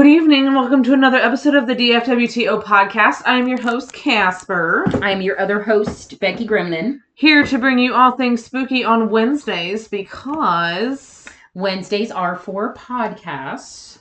[0.00, 3.20] Good evening and welcome to another episode of the DFWTO podcast.
[3.26, 7.00] I am your host, Casper, I'm your other host, Becky Grimlin.
[7.12, 11.28] here to bring you all things spooky on Wednesdays because.
[11.52, 13.98] Wednesdays are for podcasts.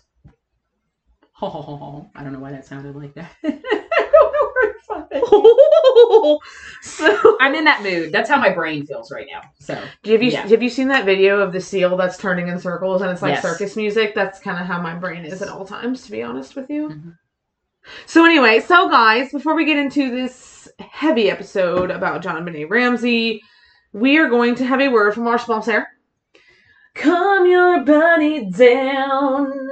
[1.34, 2.10] Ho.
[2.16, 3.32] I don't know why that sounded like that.
[3.44, 5.56] I don't know where it.
[6.82, 8.12] so, I'm in that mood.
[8.12, 9.42] That's how my brain feels right now.
[9.60, 10.48] So, have you Yeah.
[10.48, 13.34] have you seen that video of the seal that's turning in circles and it's like
[13.34, 13.42] Yes.
[13.44, 14.14] circus music?
[14.16, 16.90] That's kind of how my brain is at all times, to be honest with you.
[16.90, 17.16] Mhm.
[18.06, 23.42] So anyway, so guys, before we get into this heavy episode about JonBenét Ramsey,
[23.94, 25.88] we are going to have a word from our sponsor.
[26.96, 29.52] Calm your body down.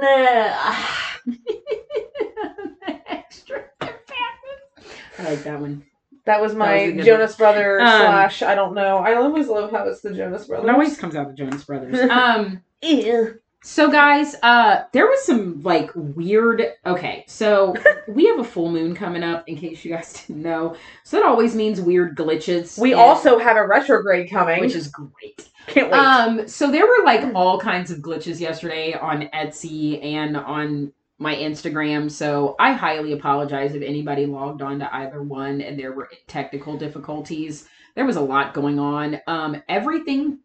[3.06, 5.84] extra I like that one.
[6.28, 8.42] That was my That was a good Jonas Brother Um, slash.
[8.42, 8.98] I don't know.
[8.98, 10.68] I always love how it's the Jonas Brothers.
[10.68, 11.98] It always comes out the Jonas Brothers.
[12.10, 13.40] Um, Ew.
[13.62, 17.74] So guys, uh there was some like weird okay, so
[18.08, 20.76] we have a full moon coming up in case you guys didn't know.
[21.02, 22.78] So that always means weird glitches.
[22.78, 24.60] We and- also have a retrograde coming.
[24.60, 25.48] which is great.
[25.66, 25.98] can't wait.
[25.98, 31.34] Um so there were like all kinds of glitches yesterday on Etsy and on my
[31.34, 32.10] Instagram.
[32.10, 36.76] So I highly apologize if anybody logged on to either one and there were technical
[36.76, 37.68] difficulties.
[37.94, 39.20] There was a lot going on.
[39.26, 40.38] Um everything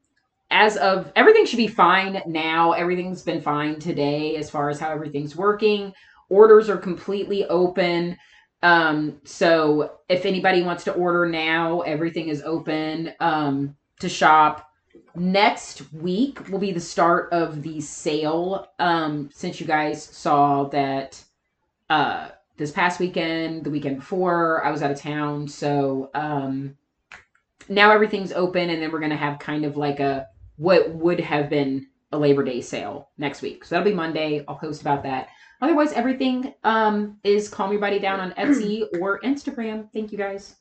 [0.54, 2.72] as of everything should be fine now.
[2.74, 5.94] Everything's been fine today as far as how everything's working.
[6.30, 8.18] Orders are completely open.
[8.62, 14.70] Um, so if anybody wants to order now, everything is open um, to shop.
[15.16, 18.68] Next week will be the start of the sale.
[18.80, 21.24] Um, since you guys saw that
[21.90, 25.48] uh, this past weekend, the weekend before, I was out of town.
[25.48, 26.76] So um,
[27.70, 30.28] now everything's open, and then we're going to have kind of like a
[30.58, 33.66] what would have been a Labor Day sale next week.
[33.66, 34.44] So that'll be Monday.
[34.48, 35.30] I'll post about that.
[35.62, 39.90] Otherwise, everything um, is Calm Your Body Down on Etsy or Instagram.
[39.94, 40.56] Thank you guys.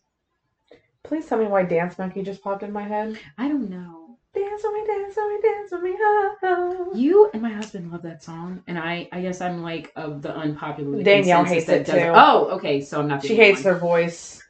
[1.02, 3.18] Please tell me why Dance Monkey just popped in my head.
[3.36, 4.01] I don't know.
[4.34, 5.94] Dance with me, dance with me, dance with me.
[6.00, 6.92] Oh, oh.
[6.94, 10.34] You and my husband love that song, and I, I guess I'm like of the
[10.34, 11.02] unpopular.
[11.02, 12.12] Danielle hates that it, too.
[12.14, 12.80] Oh, okay.
[12.80, 13.20] So I'm not.
[13.20, 13.74] The She hates one.
[13.74, 14.42] her voice.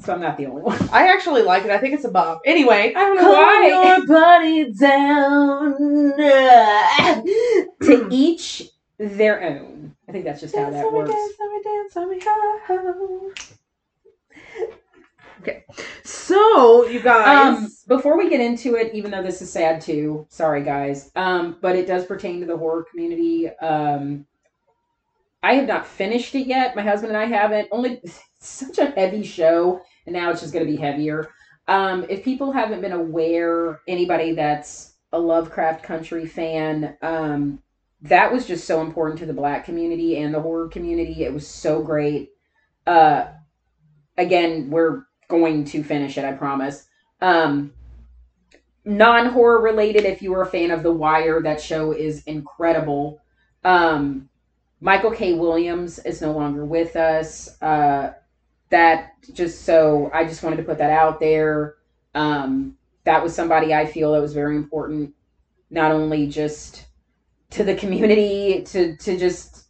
[0.00, 0.78] So I'm not the only one.
[0.92, 1.70] I actually like it.
[1.72, 2.42] I think it's a bop.
[2.44, 3.96] Anyway, I don't know calm why.
[3.96, 6.12] your body down.
[6.20, 7.22] Uh,
[7.82, 8.62] to each
[8.98, 9.96] their own.
[10.08, 11.10] I think that's just how Dance that with me, works.
[11.10, 11.50] dance with
[12.06, 13.32] me, dance with me.
[15.40, 15.64] Okay,
[16.02, 17.58] so you guys.
[17.58, 21.58] Um, before we get into it, even though this is sad too, sorry guys, um,
[21.60, 23.48] but it does pertain to the horror community.
[23.48, 24.26] Um,
[25.42, 26.74] I have not finished it yet.
[26.74, 27.68] My husband and I haven't.
[27.70, 28.00] Only
[28.40, 31.30] such a heavy show, and now it's just going to be heavier.
[31.68, 37.62] Um, if people haven't been aware, anybody that's a Lovecraft Country fan, um,
[38.02, 41.24] that was just so important to the Black community and the horror community.
[41.24, 42.30] It was so great.
[42.86, 43.28] Uh,
[44.16, 46.86] again, we're going to finish it, I promise.
[47.20, 47.72] Um,
[48.84, 53.20] non horror related, if you were a fan of The Wire, that show is incredible.
[53.64, 54.28] Um,
[54.80, 55.34] Michael K.
[55.34, 57.60] Williams is no longer with us.
[57.62, 58.12] Uh,
[58.70, 61.76] that just so I just wanted to put that out there.
[62.14, 65.14] Um, that was somebody I feel that was very important,
[65.70, 66.86] not only just
[67.50, 69.66] to the community, to to just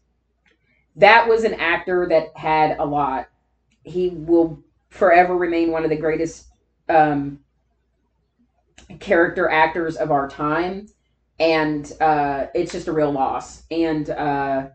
[0.97, 3.29] that was an actor that had a lot.
[3.85, 4.63] He will
[4.97, 6.49] forever remain one of the greatest
[6.89, 7.41] um,
[9.01, 10.87] character actors of our time,
[11.39, 13.63] and uh, it's just a real loss.
[13.71, 14.69] And uh,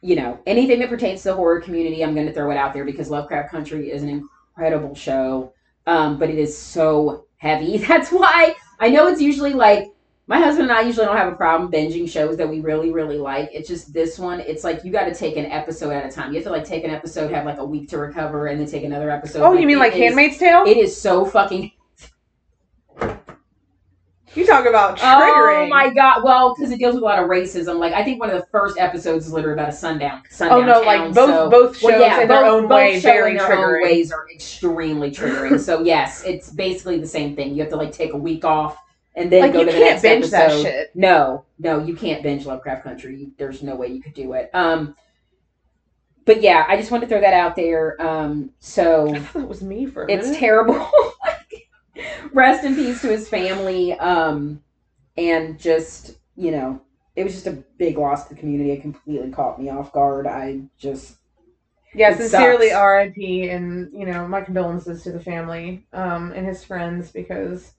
[0.00, 2.74] you know, anything that pertains to the horror community, I'm going to throw it out
[2.74, 4.08] there because Lovecraft Country is an
[4.56, 5.52] incredible show,
[5.86, 7.78] um, but it is so heavy.
[7.88, 9.93] That's why I know it's usually like
[10.26, 13.18] my husband and I usually don't have a problem binging shows that we really, really
[13.18, 13.50] like.
[13.52, 16.30] It's just this one, it's like you got to take an episode at a time.
[16.32, 18.66] You have to like take an episode, have like a week to recover, and then
[18.66, 19.42] take another episode.
[19.42, 20.64] oh, you mean like is- Handmaid's Tale?
[20.66, 21.70] It is so fucking.
[24.34, 25.66] you talk about oh triggering.
[25.66, 26.24] Oh my god!
[26.24, 27.78] Well, because it deals with a lot of racism.
[27.78, 30.22] Like I think one of the first episodes is literally about a sundown.
[30.30, 32.62] sundown Oh no, town, like both so- both shows Well, yeah, in their both- own
[32.62, 33.76] both way very their triggering.
[33.76, 35.60] own ways are extremely triggering.
[35.60, 37.54] so yes, it's basically the same thing.
[37.54, 38.78] You have to like take a week off
[39.14, 40.62] and then Like go you to the can't next binge that episode.
[40.62, 40.90] shit.
[40.96, 43.16] No, no, you can't binge Lovecraft Country.
[43.16, 44.50] You- There's no way you could do it.
[44.54, 44.96] Um,
[46.24, 48.00] but yeah, I just wanted to throw that out there.
[48.00, 50.38] Um, so it was me for a it's minute.
[50.40, 50.90] terrible.
[52.32, 53.92] Rest in peace to his family.
[53.94, 54.62] Um,
[55.16, 56.80] and just you know,
[57.14, 58.72] it was just a big loss to the community.
[58.72, 60.26] It completely caught me off guard.
[60.26, 61.18] I just
[61.94, 62.78] Yeah, sincerely sucks.
[62.80, 63.50] R.I.P.
[63.50, 67.74] and you know my condolences to the family um, and his friends because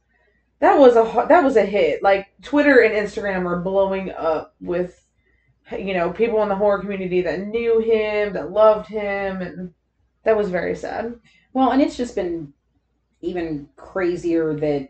[0.59, 2.01] that was a that was a hit.
[2.01, 5.05] Like Twitter and Instagram are blowing up with
[5.71, 9.73] you know, people in the horror community that knew him, that loved him, and
[10.23, 11.19] that was very sad.
[11.53, 12.53] Well, and it's just been
[13.21, 14.89] even crazier that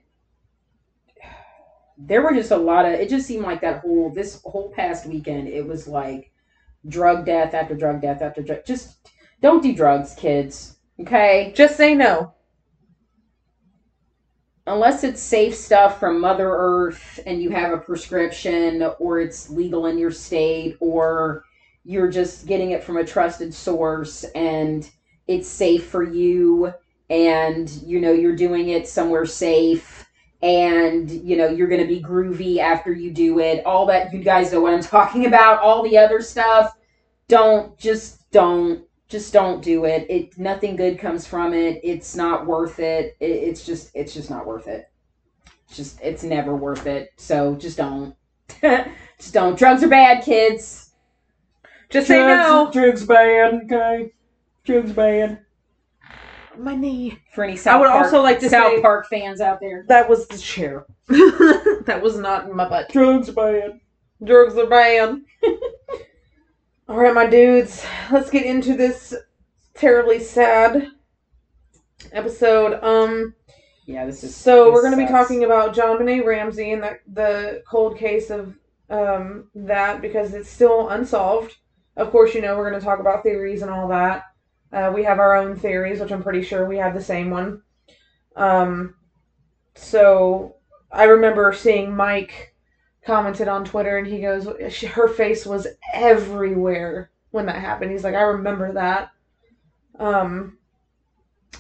[1.98, 5.06] there were just a lot of it just seemed like that whole this whole past
[5.06, 6.32] weekend it was like
[6.90, 9.10] drug death after drug death after drug just
[9.42, 12.34] don't do drugs kids okay Just say no.
[14.68, 19.86] Unless it's safe stuff from mother earth and you have a prescription or it's legal
[19.86, 21.44] in your state or
[21.84, 24.90] you're just getting it from a trusted source and
[25.28, 26.74] it's safe for you
[27.10, 30.06] and you know you're doing it somewhere safe
[30.42, 33.66] and you know you're going to be groovy after you do it.
[33.66, 35.60] All that you guys know what i'm talking about.
[35.60, 36.78] All the other stuff.
[37.28, 42.46] Don't just don't just don't do it it nothing good comes from it it's not
[42.46, 44.90] worth it, it it's just it's just not worth it
[45.68, 48.16] it's just it's never worth it so just don't
[48.62, 50.92] just don't drugs are bad kids
[51.90, 52.70] Just say no.
[52.72, 54.12] drugs bad okay
[54.64, 55.40] drugs bad
[56.58, 57.20] My knee.
[57.34, 59.86] for any South would Park, also like to South say- Park fans out there.
[59.90, 60.86] That was the chair.
[61.10, 62.90] that was not my butt.
[62.92, 63.80] Drugs bad.
[64.24, 65.22] Drugs are bad.
[66.88, 69.14] All right, my dudes, let's get into this
[69.74, 70.92] terribly sad
[72.12, 72.80] episode.
[72.84, 73.34] Um,
[73.86, 77.00] Yeah, this is so this we're going to be talking about JonBenét Ramsey and the
[77.14, 78.56] the cold case of
[78.90, 81.56] um that because it's still unsolved.
[81.98, 84.24] Of course, you know we're going to talk about theories and all that.
[84.72, 87.62] Uh, we have our own theories, which I'm pretty sure we have the same one.
[88.36, 88.96] Um,
[89.76, 90.58] so
[90.92, 92.55] I remember seeing Mike
[93.06, 98.04] commented on Twitter, and he goes, she, "Her face was everywhere when that happened." He's
[98.04, 99.12] like, "I remember that."
[100.00, 100.58] Um,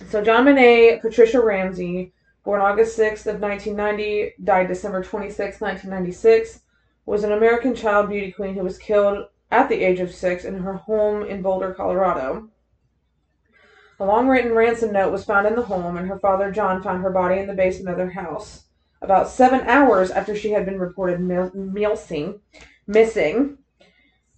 [0.09, 2.13] so JonBenét, Patricia Ramsey,
[2.44, 6.62] born August 6th of 1990, died December 26, 1996,
[7.06, 10.59] was an American child beauty queen who was killed at the age of six in
[10.59, 12.50] her home in Boulder, Colorado.
[14.00, 17.01] A long written ransom note was found in the home, and her father John found
[17.01, 18.64] her body in the basement of their house.
[19.01, 22.39] About seven hours after she had been reported missing,
[22.88, 23.57] missing.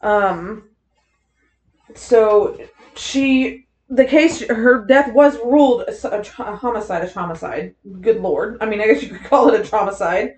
[0.02, 0.70] Um,
[1.96, 2.60] so
[2.96, 7.76] she the case her death was ruled a, a, homicide a homicide.
[8.02, 8.58] Good lord.
[8.60, 10.36] I mean i guess you could call it a homicide.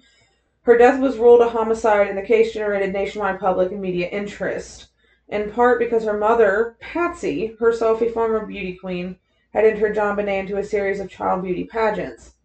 [0.62, 4.89] Her death was ruled a homicide and the case generated nationwide public and media interest
[5.30, 9.18] in part because her mother patsy herself a former beauty queen
[9.54, 12.36] had entered JonBenét into a series of child beauty pageants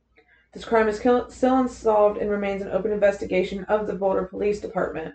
[0.54, 5.14] this crime is still unsolved and remains an open investigation of the boulder police department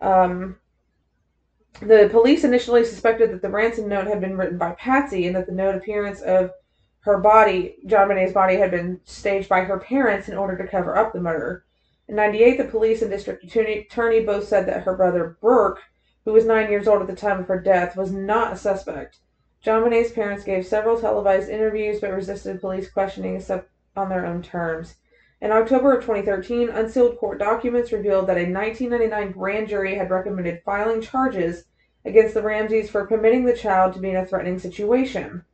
[0.00, 0.56] um,
[1.80, 5.46] the police initially suspected that the ransom note had been written by Patsy and that
[5.46, 6.50] the note appearance of
[7.00, 11.12] her body, JonBenét's body, had been staged by her parents in order to cover up
[11.12, 11.64] the murder.
[12.08, 15.80] In 98, the police and district attorney, both said that her brother Burke,
[16.24, 19.18] who was nine years old at the time of her death, was not a suspect.
[19.64, 24.96] JonBenét's parents gave several televised interviews but resisted police questioning except on their own terms.
[25.40, 30.62] In October of 2013, unsealed court documents revealed that a 1999 grand jury had recommended
[30.64, 31.64] filing charges
[32.04, 35.44] against the Ramseys for permitting the child to be in a threatening situation.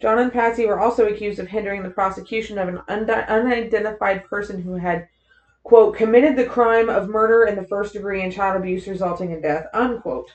[0.00, 4.74] John and Patsy were also accused of hindering the prosecution of an unidentified person who
[4.74, 5.08] had,
[5.62, 9.40] quote, committed the crime of murder in the first degree and child abuse resulting in
[9.40, 10.30] death, unquote.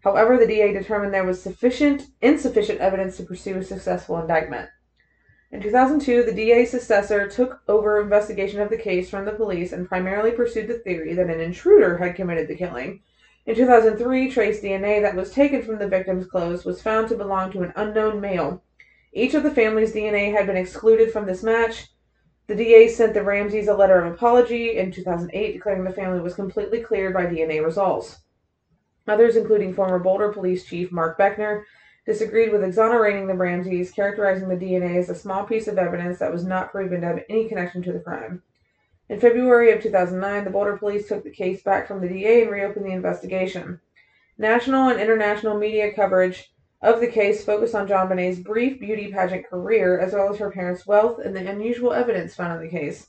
[0.00, 4.68] However, the DA determined there was sufficient, insufficient evidence to pursue a successful indictment.
[5.52, 9.88] In 2002, the DA's successor took over investigation of the case from the police and
[9.88, 13.00] primarily pursued the theory that an intruder had committed the killing.
[13.46, 17.52] In 2003, trace DNA that was taken from the victim's clothes was found to belong
[17.52, 18.64] to an unknown male.
[19.12, 21.92] Each of the family's DNA had been excluded from this match.
[22.48, 26.34] The DA sent the Ramseys a letter of apology in 2008 declaring the family was
[26.34, 28.18] completely cleared by DNA results.
[29.06, 31.62] Others, including former Boulder Police Chief Mark Beckner,
[32.06, 36.32] disagreed with exonerating the Ramseys, characterizing the DNA as a small piece of evidence that
[36.32, 38.42] was not proven to have any connection to the crime.
[39.08, 42.50] In February of 2009, the Boulder Police took the case back from the DA and
[42.50, 43.80] reopened the investigation.
[44.38, 49.98] National and international media coverage of the case focused on JonBenét's brief beauty pageant career,
[49.98, 53.08] as well as her parents' wealth and the unusual evidence found in the case.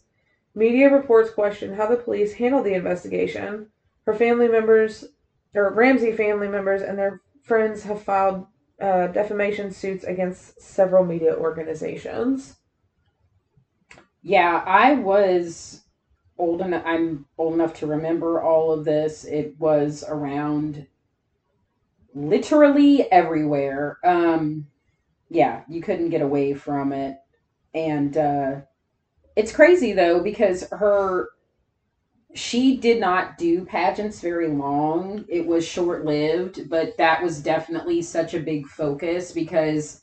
[0.56, 3.68] Media reports questioned how the police handled the investigation.
[4.06, 5.06] Her family members,
[5.54, 8.48] or Ramsey family members, and their friends have filed
[8.79, 12.57] uh, defamation suits against several media organizations.
[14.22, 15.81] Yeah, I was
[16.38, 16.84] old enough.
[16.86, 19.25] I'm old enough to remember all of this.
[19.25, 20.88] It was around
[22.13, 23.98] literally everywhere.
[24.03, 24.67] Um,
[25.29, 27.17] yeah, you couldn't get away from it,
[27.74, 28.55] and uh,
[29.36, 31.29] it's crazy though because her
[32.38, 35.25] she did not do pageants very long.
[35.27, 40.01] It was short lived, but that was definitely such a big focus because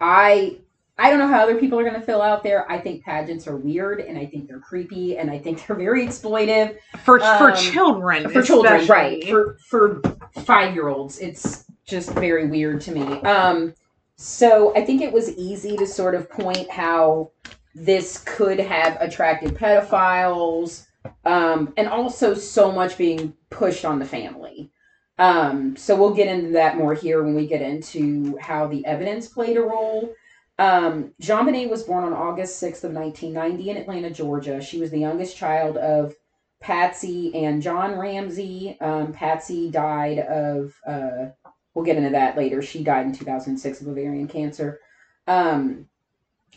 [0.00, 0.58] I
[1.00, 2.68] I don't know how other people are going to feel out there.
[2.70, 6.04] I think pageants are weird and I think they're creepy and I think they're very
[6.04, 8.28] exploitive For for Um, children.
[8.28, 9.20] for children, especially.
[9.20, 9.28] right?
[9.28, 10.00] For for
[10.42, 13.02] five year olds, it's just very weird to me.
[13.22, 13.74] Um,
[14.16, 17.30] so I think it was easy to sort of point how
[17.76, 20.87] this could have attracted pedophiles,
[21.24, 24.70] um, and also so much being pushed on the family.
[25.18, 29.28] Um, so we'll get into that more here when we get into how the evidence
[29.28, 30.14] played a role.
[30.58, 34.60] Um, Jean was born on August 6th of 1990 in Atlanta, Georgia.
[34.60, 36.14] She was the youngest child of
[36.60, 38.76] Patsy and John Ramsey.
[38.80, 41.26] Um, Patsy died of, uh,
[41.74, 42.62] we'll get into that later.
[42.62, 44.80] She died in 2006 of ovarian cancer.
[45.26, 45.88] Um,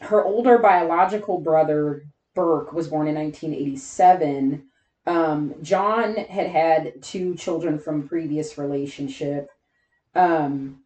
[0.01, 4.63] her older biological brother, Burke, was born in 1987.
[5.05, 9.49] Um, John had had two children from previous relationship.
[10.15, 10.81] Um,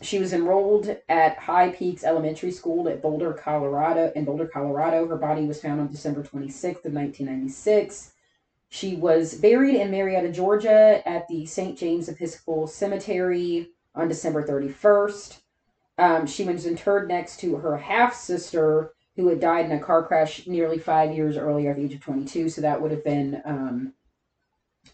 [0.00, 4.10] she was enrolled at High Peaks Elementary School at Boulder, Colorado.
[4.16, 8.12] In Boulder, Colorado, her body was found on December 26th of 1996.
[8.68, 11.78] She was buried in Marietta, Georgia, at the St.
[11.78, 15.40] James Episcopal Cemetery on December 31st.
[15.98, 20.02] Um, she was interred next to her half sister, who had died in a car
[20.02, 22.48] crash nearly five years earlier at the age of 22.
[22.48, 23.92] So that would have been um,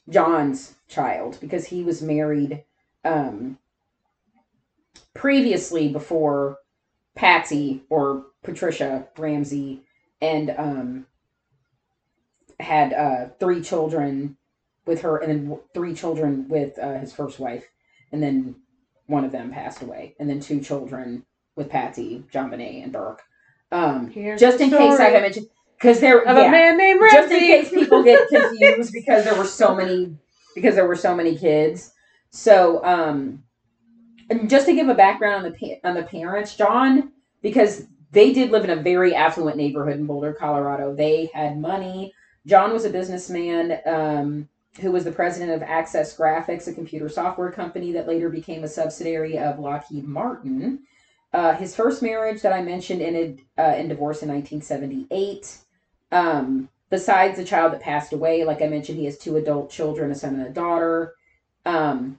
[0.09, 2.65] John's child because he was married
[3.05, 3.59] um,
[5.15, 6.59] previously before
[7.15, 9.83] Patsy or Patricia Ramsey
[10.21, 11.07] and um,
[12.59, 14.37] had uh, three children
[14.85, 17.69] with her and then three children with uh, his first wife.
[18.11, 18.57] And then
[19.07, 20.15] one of them passed away.
[20.19, 21.25] And then two children
[21.57, 23.23] with Patsy, JonBenét, and Burke.
[23.71, 25.47] Um, Here's just in case I story haven't mentioned,
[25.79, 27.17] because there, of yeah, a man named Ramsey.
[27.17, 30.17] just in case people get confused because there were so many
[30.55, 31.93] because there were so many kids.
[32.31, 33.45] So, um,
[34.31, 38.51] and just to give a background on the on the parents, John, because they did
[38.51, 40.95] live in a very affluent neighborhood in Boulder, Colorado.
[40.95, 42.13] They had money.
[42.47, 44.49] John was a businessman um,
[44.81, 48.69] who was the president of Access Graphics, a computer software company that later became a
[48.69, 50.81] subsidiary of Lockheed Martin.
[51.33, 55.59] Uh, his first marriage that I mentioned ended uh, in divorce in 1978.
[56.11, 60.11] Um, besides the child that passed away, like I mentioned, he has two adult children,
[60.11, 61.15] a son and a daughter.
[61.67, 62.19] Um,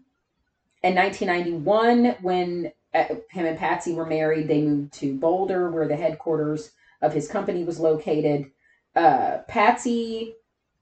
[0.83, 5.95] in 1991, when uh, him and Patsy were married, they moved to Boulder, where the
[5.95, 8.51] headquarters of his company was located.
[8.95, 10.35] Uh, Patsy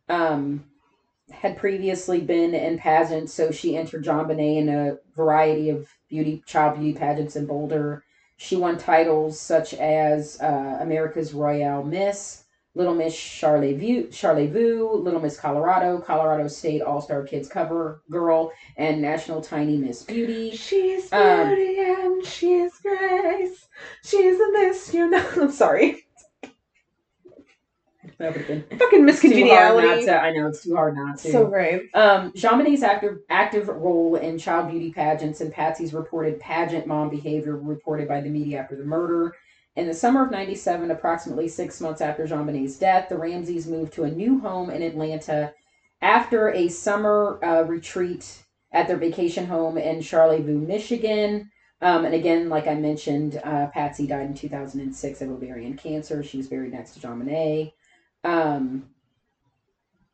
[0.10, 0.65] um,
[1.31, 6.79] had previously been in pageants, so she entered JonBenét in a variety of beauty child
[6.79, 8.03] beauty pageants in Boulder.
[8.38, 12.44] She won titles such as uh, America's Royale Miss,
[12.75, 19.01] Little Miss Charlevoix, Charlevoix, Little Miss Colorado, Colorado State All Star Kids Cover Girl, and
[19.01, 20.51] National Tiny Miss Beauty.
[20.56, 23.67] She's Um, beauty and she's grace.
[24.03, 25.27] She's a miss, you know.
[25.41, 26.07] I'm sorry.
[28.80, 30.20] Fucking Miss too hard not to.
[30.20, 31.32] I know it's too hard not to.
[31.32, 31.90] So great.
[31.94, 37.56] Um, JonBenét's active active role in child beauty pageants and Patsy's reported pageant mom behavior
[37.56, 39.36] reported by the media after the murder.
[39.76, 44.06] In the summer of '97, approximately six months after JonBenét's death, the Ramseys moved to
[44.06, 45.54] a new home in Atlanta
[46.02, 51.52] after a summer uh, retreat at their vacation home in Charlevoix, Michigan.
[51.82, 56.24] Um, and again, like I mentioned, uh, Patsy died in 2006 of ovarian cancer.
[56.24, 57.74] She was buried next to JonBenét.
[58.27, 58.89] Um,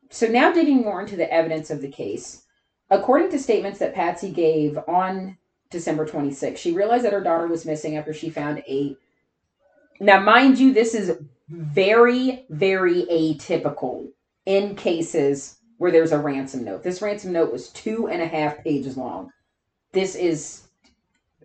[0.08, 2.44] so now digging more into the evidence of the case.
[2.88, 5.36] According to statements that Patsy gave on
[5.70, 8.96] December 26, she realized that her daughter was missing after she found a.
[9.98, 11.18] Now, mind you, this is
[11.48, 14.08] very, very atypical
[14.46, 16.84] in cases where there's a ransom note.
[16.84, 19.32] This ransom note was two and a half pages long.
[19.90, 20.68] This is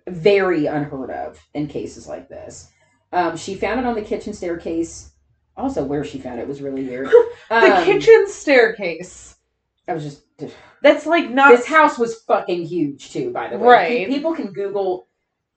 [0.07, 2.69] very unheard of in cases like this.
[3.11, 5.08] Um, she found it on the kitchen staircase.
[5.59, 7.09] Also, where she found it was really weird.
[7.49, 9.35] The Um, kitchen staircase.
[9.87, 10.23] I was just.
[10.83, 11.49] That's like not.
[11.49, 13.31] This house was fucking huge too.
[13.31, 14.07] By the way, Right.
[14.07, 15.07] People can Google.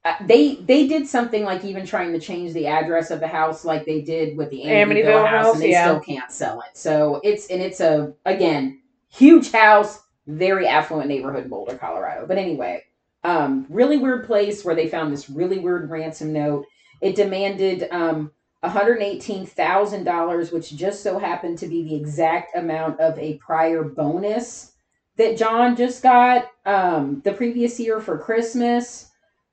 [0.04, 3.64] Uh, they they did something like even trying to change the address of the house,
[3.64, 5.84] like they did with the Amityville, Amityville house, house, and they yeah.
[5.86, 6.76] still can't sell it.
[6.76, 8.80] So it's and it's a again
[9.10, 12.26] huge house, very affluent neighborhood in Boulder, Colorado.
[12.26, 12.82] But anyway,
[13.22, 16.64] um, really weird place where they found this really weird ransom note.
[17.00, 18.32] It demanded um,
[18.64, 24.72] $118,000, which just so happened to be the exact amount of a prior bonus
[25.16, 29.10] that John just got um, the previous year for Christmas.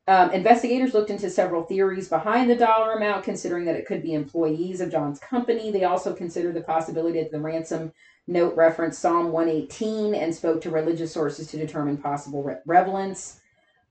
[0.07, 4.13] Um, investigators looked into several theories behind the dollar amount, considering that it could be
[4.13, 5.69] employees of John's company.
[5.71, 7.93] They also considered the possibility that the ransom
[8.25, 13.38] note referenced Psalm 118 and spoke to religious sources to determine possible re- relevance.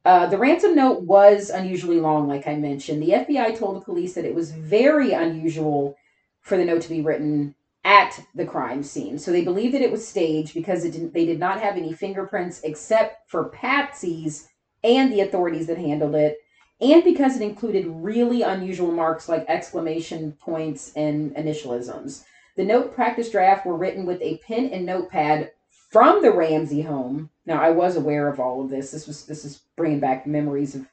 [0.08, 3.02] Uh, the ransom note was unusually long, like I mentioned.
[3.02, 5.98] The FBI told the police that it was very unusual
[6.40, 9.18] for the note to be written at the crime scene.
[9.18, 11.92] So they believed that it was staged because it didn't, they did not have any
[11.92, 14.48] fingerprints except for Patsy's
[14.82, 16.38] and the authorities that handled it,
[16.80, 22.24] and because it included really unusual marks like exclamation points and initialisms.
[22.56, 25.50] The note practice draft were written with a pen and notepad
[25.88, 27.30] from the Ramsey home.
[27.46, 28.90] Now, I was aware of all of this.
[28.90, 30.86] This was this is bringing back memories of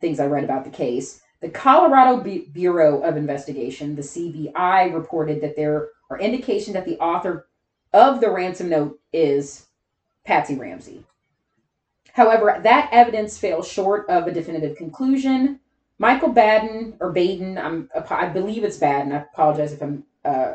[0.00, 1.22] things I read about the case.
[1.40, 6.98] The Colorado Bu- Bureau of Investigation, the CBI, reported that there are indications that the
[6.98, 7.46] author
[7.92, 9.66] of the ransom note is
[10.24, 11.04] Patsy Ramsey.
[12.12, 15.60] However, that evidence fails short of a definitive conclusion.
[15.98, 19.12] Michael Baden or Baden, I'm, I believe it's Baden.
[19.12, 20.54] I apologize if I'm uh,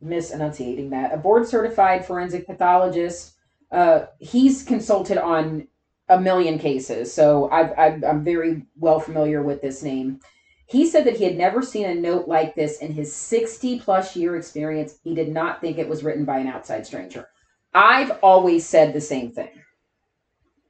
[0.00, 1.12] misenunciating that.
[1.12, 3.34] A board certified forensic pathologist.
[3.70, 5.66] Uh, he's consulted on
[6.08, 10.20] a million cases, so I've, I'm very well familiar with this name.
[10.66, 14.16] He said that he had never seen a note like this in his 60 plus
[14.16, 14.98] year experience.
[15.02, 17.28] He did not think it was written by an outside stranger.
[17.74, 19.50] I've always said the same thing.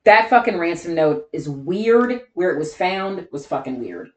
[0.04, 2.22] That fucking ransom note is weird.
[2.34, 4.10] Where it was found was fucking weird.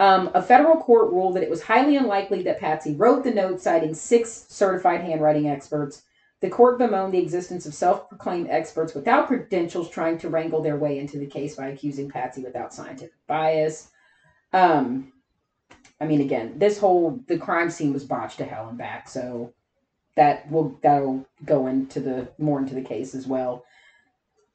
[0.00, 3.60] Um, a federal court ruled that it was highly unlikely that Patsy wrote the note,
[3.60, 6.04] citing six certified handwriting experts.
[6.40, 10.78] The court bemoaned the existence of self proclaimed experts without credentials trying to wrangle their
[10.78, 13.90] way into the case by accusing Patsy without scientific bias.
[14.54, 15.12] Um,
[16.00, 19.52] I mean, again, this whole the crime scene was botched to hell and back, so
[20.16, 23.66] that will that'll go into the more into the case as well.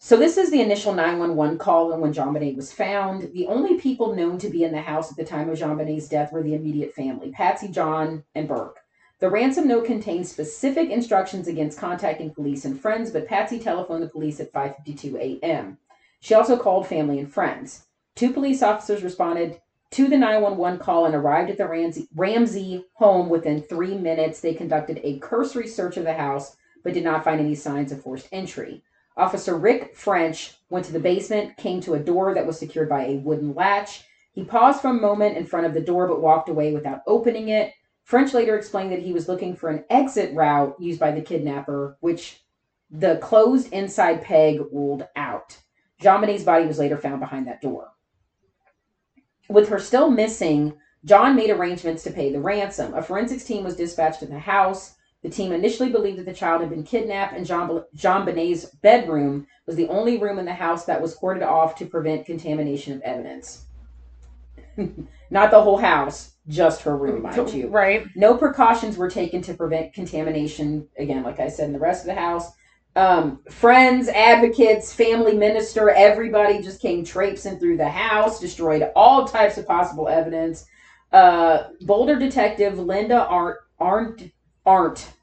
[0.06, 3.34] So this is the initial 911 call and when JonBenét was found.
[3.34, 6.32] The only people known to be in the house at the time of JonBenét's death
[6.32, 8.82] were the immediate family, Patsy, John, and Burke.
[9.18, 14.08] The ransom note contains specific instructions against contacting police and friends, but Patsy telephoned the
[14.08, 15.80] police at 5:52 a.m.
[16.20, 17.88] She also called family and friends.
[18.14, 23.28] Two police officers responded to the 911 call and arrived at the Ramsey, Ramsey home
[23.28, 24.40] within three minutes.
[24.40, 28.04] They conducted a cursory search of the house, but did not find any signs of
[28.04, 28.84] forced entry.
[29.18, 33.06] Officer Rick French went to the basement, came to a door that was secured by
[33.06, 34.04] a wooden latch.
[34.34, 37.50] He paused for a moment in front of the door but walked away without opening
[37.50, 37.74] it.
[38.04, 41.98] French later explained that he was looking for an exit route used by the kidnapper,
[42.02, 42.44] which
[42.92, 45.58] the closed inside peg ruled out.
[46.02, 47.92] JonBenét's body was later found behind that door.
[49.50, 52.94] With her still missing, John made arrangements to pay the ransom.
[52.94, 54.95] A forensics team was dispatched to the house.
[55.26, 59.76] The team initially believed that the child had been kidnapped, and John, JonBenét's bedroom was
[59.76, 63.66] the only room in the house that was cordoned off to prevent contamination of evidence.
[65.32, 67.70] Not the whole house, just her room, mind you.
[67.70, 68.06] Right.
[68.16, 72.14] No precautions were taken to prevent contamination, again, like I said, in the rest of
[72.14, 72.52] the house.
[72.96, 79.58] Um, friends, advocates, family minister, everybody just came traipsing through the house, destroyed all types
[79.58, 80.68] of possible evidence.
[81.12, 84.32] Uh, Boulder detective Linda Arndt, Arndt,
[84.68, 85.15] Arndt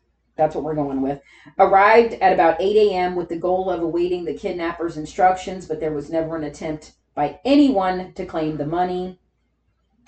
[0.43, 1.21] that's what we're going with,
[1.61, 3.15] arrived at about 8 a.m.
[3.15, 7.39] with the goal of awaiting the kidnapper's instructions, but there was never an attempt by
[7.45, 9.21] anyone to claim the money.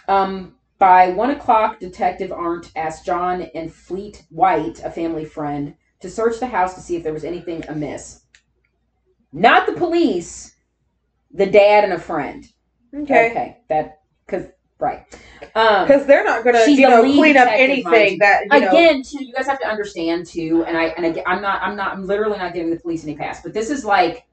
[0.08, 6.10] Um, by 1 o'clock, Detective Arndt asked John and Fleet White, a family friend, to
[6.10, 8.22] search the house to see if there was anything amiss.
[9.32, 10.56] Not the police,
[11.32, 12.44] the dad and a friend.
[12.92, 13.30] Okay.
[13.30, 14.46] Okay, that, because,
[14.78, 15.06] right.
[15.54, 18.68] Um, Because they're not going to, you know, clean up anything that, you know.
[18.68, 21.76] again too you guys have to understand too and i and again i'm not i'm
[21.76, 24.26] not i'm literally not giving the police any pass but this is like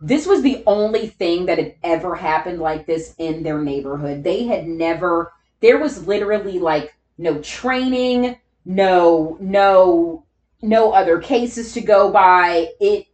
[0.00, 4.44] this was the only thing that had ever happened like this in their neighborhood they
[4.44, 10.24] had never there was literally like no training no no
[10.62, 13.06] no other cases to go by it,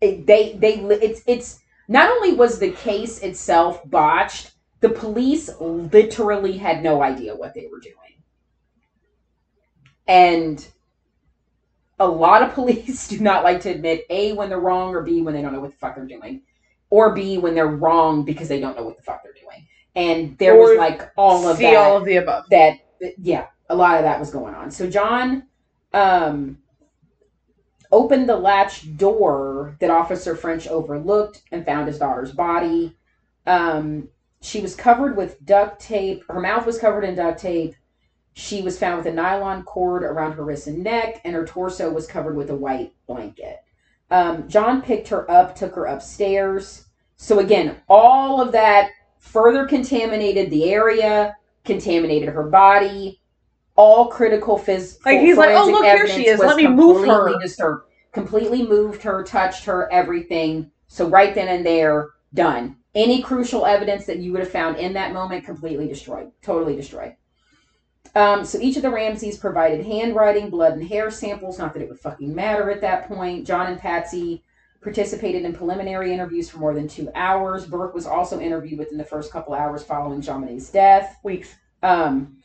[0.00, 1.59] it they they it's it's
[1.90, 7.66] not only was the case itself botched the police literally had no idea what they
[7.70, 7.94] were doing.
[10.06, 10.66] And
[11.98, 15.20] a lot of police do not like to admit A, when they're wrong, or B,
[15.20, 16.42] when they don't know what the fuck they're doing.
[16.90, 19.66] Or B, when they're wrong because they don't know what the fuck they're doing.
[19.96, 22.44] And there Or was like all of see that all of the above.
[22.50, 22.78] that
[23.18, 25.44] yeah a lot of that was going on so john
[25.94, 26.58] um
[27.92, 32.96] opened the latch door that officer french overlooked and found his daughter's body.
[33.46, 34.08] Um
[34.42, 36.24] she was covered with duct tape.
[36.28, 37.74] Her mouth was covered in duct tape.
[38.32, 41.90] She was found with a nylon cord around her wrist and neck and her torso
[41.90, 43.58] was covered with a white blanket.
[44.10, 46.86] Um, john picked her up took her upstairs.
[47.16, 53.20] So again, all of that further contaminated the area, contaminated her body.
[53.80, 55.10] All critical physical.
[55.10, 56.38] Like, he's like, "Oh, look, here she is.
[56.38, 57.84] Let me move her." completely Disturbed.
[58.12, 60.70] Completely moved her, touched her, everything.
[60.86, 62.76] So right then and there, done.
[62.94, 67.14] Any crucial evidence that you would have found in that moment, completely destroyed, totally destroyed.
[68.14, 71.58] Um, so each of the Ramseys provided handwriting, blood, and hair samples.
[71.58, 73.46] Not that it would fucking matter at that point.
[73.46, 74.42] John and Patsy
[74.82, 77.64] participated in preliminary interviews for more than two hours.
[77.64, 81.18] Burke was also interviewed within the first couple hours following JonBenét's death.
[81.22, 81.54] Weeks.
[81.82, 82.36] Um,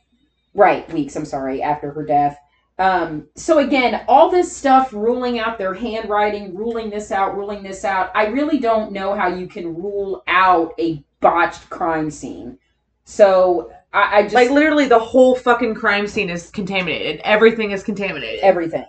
[0.56, 2.39] right, weeks, I'm sorry, after her death.
[2.78, 7.86] Um, so again, all this stuff ruling out their handwriting, ruling this out, ruling this
[7.86, 8.12] out.
[8.15, 12.58] I really don't know how you can rule out a botched crime scene.
[13.06, 17.22] So I, I just Like literally, the whole fucking crime scene is contaminated.
[17.24, 18.41] Everything is contaminated.
[18.44, 18.86] everything,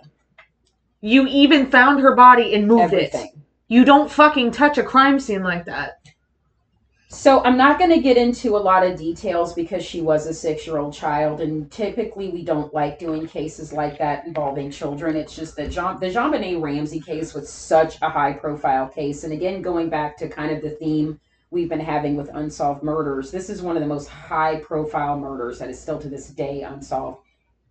[1.01, 3.27] you even found her body and moved everything.
[3.27, 3.39] it.
[3.69, 5.99] You don't fucking touch a crime scene like that.
[7.09, 10.33] So I'm not going to get into a lot of details because she was a
[10.33, 15.15] six-year-old child, and typically we don't like doing cases like that involving children.
[15.15, 19.89] It's just that the JonBenét Ramsey case was such a high-profile case, and again, going
[19.89, 21.17] back to kind of the theme
[21.49, 25.69] we've been having with unsolved murders, this is one of the most high-profile murders that
[25.69, 27.21] is still to this day unsolved,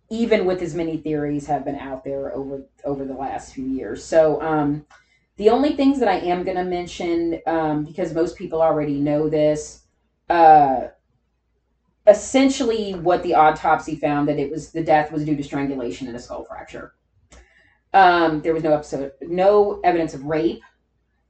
[0.09, 4.03] even with as many theories have been out there over over the last few years.
[4.03, 4.41] So.
[4.41, 4.83] um
[5.37, 9.29] the only things that I am going to mention, um, because most people already know
[9.29, 9.83] this,
[10.29, 10.87] uh,
[12.07, 16.15] essentially what the autopsy found that it was the death was due to strangulation and
[16.15, 16.93] a skull fracture.
[17.93, 20.61] Um, there was no episode, no evidence of rape,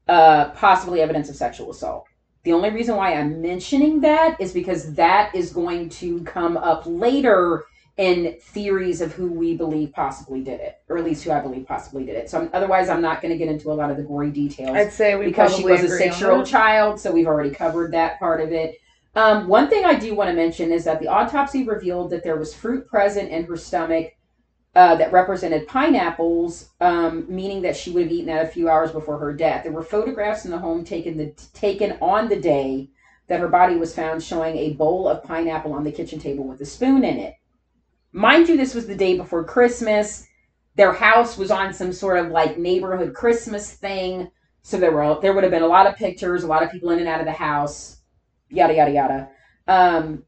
[0.07, 2.05] uh, possibly evidence of sexual assault.
[2.43, 6.83] The only reason why I'm mentioning that is because that is going to come up
[6.85, 7.65] later
[7.97, 11.65] in theories of who we believe possibly did it, or at least who I believe
[11.67, 12.29] possibly did it.
[12.29, 14.77] So I'm, otherwise, I'm not going to get into a lot of the gory details
[14.77, 16.99] I'd say we because she was a six-year-old child.
[16.99, 18.79] So we've already covered that part of it.
[19.15, 22.37] Um, one thing I do want to mention is that the autopsy revealed that there
[22.37, 24.13] was fruit present in her stomach
[24.75, 28.91] uh, that represented pineapples, um, meaning that she would have eaten that a few hours
[28.91, 29.63] before her death.
[29.63, 32.91] There were photographs in the home taken the taken on the day
[33.27, 36.61] that her body was found, showing a bowl of pineapple on the kitchen table with
[36.61, 37.33] a spoon in it.
[38.17, 40.25] Mind you, this was the day before Christmas.
[40.73, 44.31] Their house was on some sort of like neighborhood Christmas thing,
[44.63, 46.89] so there were there would have been a lot of pictures, a lot of people
[46.89, 47.97] in and out of the house,
[48.49, 49.29] yada yada yada.
[49.67, 50.23] Um,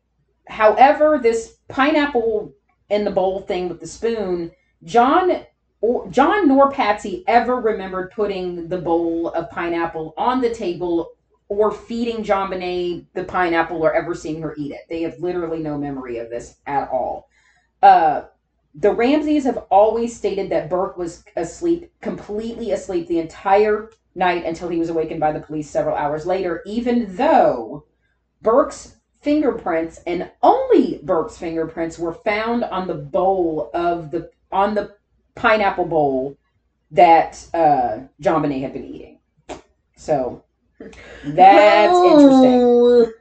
[0.47, 2.53] however, this pineapple
[2.91, 4.51] in the bowl thing with the spoon,
[4.83, 5.43] John
[5.81, 11.09] or John nor Patsy ever remembered putting the bowl of pineapple on the table
[11.47, 14.81] or feeding JonBenét the pineapple or ever seeing her eat it.
[14.89, 17.28] They have literally no memory of this at all.
[17.81, 18.23] Uh,
[18.75, 24.69] the Ramseys have always stated that Burke was asleep, completely asleep the entire night until
[24.69, 27.85] he was awakened by the police several hours later, even though
[28.41, 34.95] Burke's fingerprints and only Burke's fingerprints were found on the bowl of the on the
[35.35, 36.37] pineapple bowl
[36.91, 39.19] that uh, JonBenét had been eating.
[39.95, 40.43] So
[41.23, 43.13] that's interesting.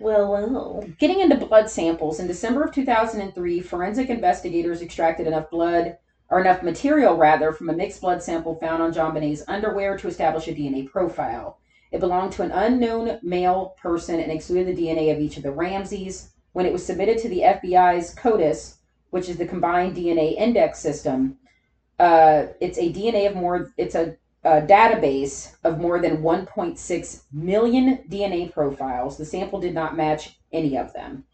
[0.00, 0.84] Well, well.
[0.98, 5.98] Getting into blood samples, in December of 2003, forensic investigators extracted enough blood,
[6.30, 10.46] or enough material rather, from a mixed blood sample found on JonBenét's underwear to establish
[10.46, 11.58] a DNA profile.
[11.90, 15.52] It belonged to an unknown male person and excluded the DNA of each of the
[15.52, 16.30] Ramseys.
[16.52, 18.76] When it was submitted to the FBI's CODIS,
[19.10, 21.38] which is the Combined DNA Index System,
[21.98, 23.72] uh, it's a DNA of more.
[23.76, 29.16] It's a a database of more than 1.6 million DNA profiles.
[29.16, 31.24] The sample did not match any of them.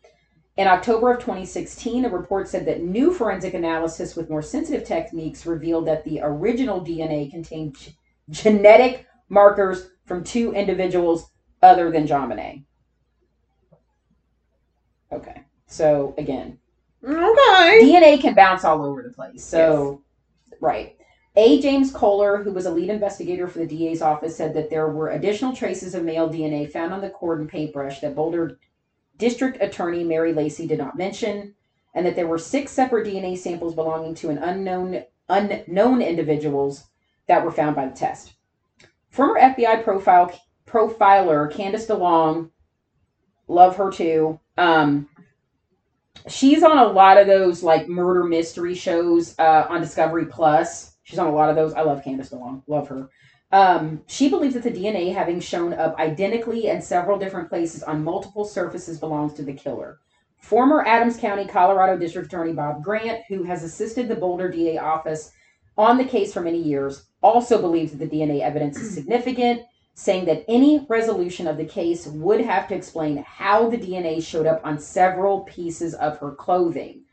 [0.57, 5.47] In October of 2016, a report said that new forensic analysis with more sensitive techniques
[5.47, 7.97] revealed that the original DNA contained g-
[8.31, 11.31] genetic markers from two individuals
[11.62, 12.64] other than Bonet.
[15.12, 16.59] Okay, so again,
[17.05, 17.81] Okay.
[17.83, 19.45] DNA can bounce all over the place.
[19.45, 20.03] So,
[20.61, 20.97] right.
[21.37, 21.61] A.
[21.61, 25.11] James Kolar, who was a lead investigator for the DA's office, said that there were
[25.11, 28.59] additional traces of male DNA found on the cord and paintbrush that Boulder
[29.16, 31.55] District Attorney Mary Lacy did not mention,
[31.94, 36.85] and that there were six separate DNA samples belonging to an unknown unknown individuals
[37.27, 38.35] that were found by the test.
[39.11, 42.51] Former FBI profile profiler Candace DeLong,
[43.49, 44.38] love her too.
[44.57, 45.09] Um,
[46.29, 50.94] she's on a lot of those like murder mystery shows uh, on Discovery Plus.
[51.05, 51.73] She's on a lot of those.
[51.75, 52.62] I love Candace DeLong.
[52.67, 53.09] Love her.
[53.53, 58.03] Um, she believes that the DNA, having shown up identically in several different places on
[58.03, 60.01] multiple surfaces, belongs to the killer.
[60.38, 65.31] Former Adams County, Colorado District Attorney Bob Grant, who has assisted the Boulder DA office
[65.79, 69.62] on the case for many years, also believes that the DNA evidence is significant
[69.95, 74.47] saying that any resolution of the case would have to explain how the DNA showed
[74.47, 77.04] up on several pieces of her clothing.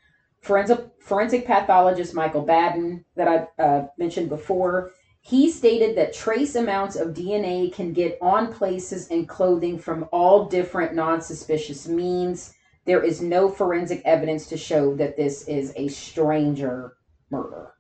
[0.41, 6.95] Forensic, forensic pathologist Michael Baden, that I uh, mentioned before, he stated that trace amounts
[6.95, 12.53] of DNA can get on places and clothing from all different non suspicious means.
[12.85, 16.93] There is no forensic evidence to show that this is a stranger
[17.29, 17.73] murder.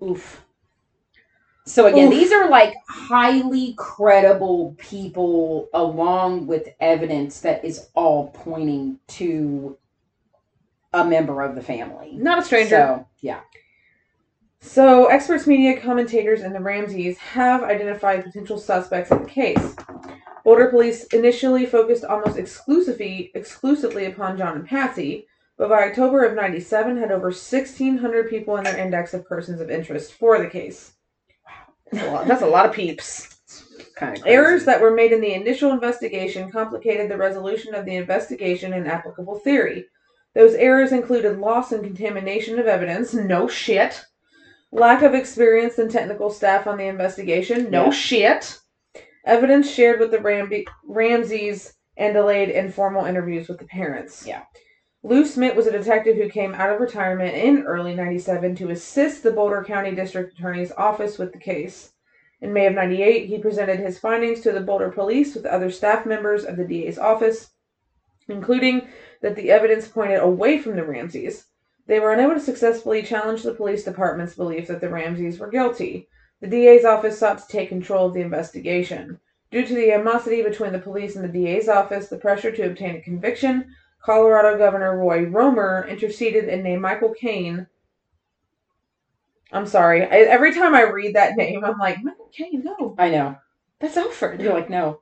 [0.00, 0.44] Oof.
[1.66, 2.14] So again, Oof.
[2.14, 9.76] these are like highly credible people along with evidence that is all pointing to
[10.94, 12.12] a member of the family.
[12.14, 12.68] Not a stranger.
[12.70, 13.40] So, yeah.
[14.60, 19.76] So, experts, media, commentators, and the Ramseys have identified potential suspects in the case.
[20.44, 25.26] Boulder police initially focused almost exclusively exclusively upon John and Patsy,
[25.56, 29.70] but by October of 97 had over 1,600 people in their index of persons of
[29.70, 30.92] interest for the case.
[31.92, 33.30] That's a lot, that's a lot of peeps.
[33.96, 37.96] Kind of Errors that were made in the initial investigation complicated the resolution of the
[37.96, 39.86] investigation and applicable theory.
[40.34, 44.04] Those errors included loss and contamination of evidence, no shit.
[44.72, 47.90] Lack of experienced and technical staff on the investigation, no Yeah.
[47.90, 48.58] shit.
[49.24, 54.26] Evidence shared with the Ramby- Ramseys and delayed informal interviews with the parents.
[54.26, 54.42] Yeah.
[55.04, 59.22] Lou Smith was a detective who came out of retirement in early 97 to assist
[59.22, 61.92] the Boulder County District Attorney's office with the case.
[62.40, 66.04] In May of 98, he presented his findings to the Boulder Police with other staff
[66.04, 67.50] members of the DA's office,
[68.28, 68.88] including
[69.24, 71.46] that the evidence pointed away from the Ramseys.
[71.86, 76.08] They were unable to successfully challenge the police department's belief that the Ramseys were guilty.
[76.42, 79.18] The DA's office sought to take control of the investigation.
[79.50, 82.96] Due to the animosity between the police and the DA's office, the pressure to obtain
[82.96, 87.66] a conviction, Colorado Governor Roy Romer interceded and named Michael Caine.
[89.52, 90.02] I'm sorry.
[90.02, 92.94] I, every time I read that name, I'm like, Michael Caine, no.
[92.98, 93.38] I know.
[93.80, 94.42] That's Alfred.
[94.42, 95.00] You're like, no,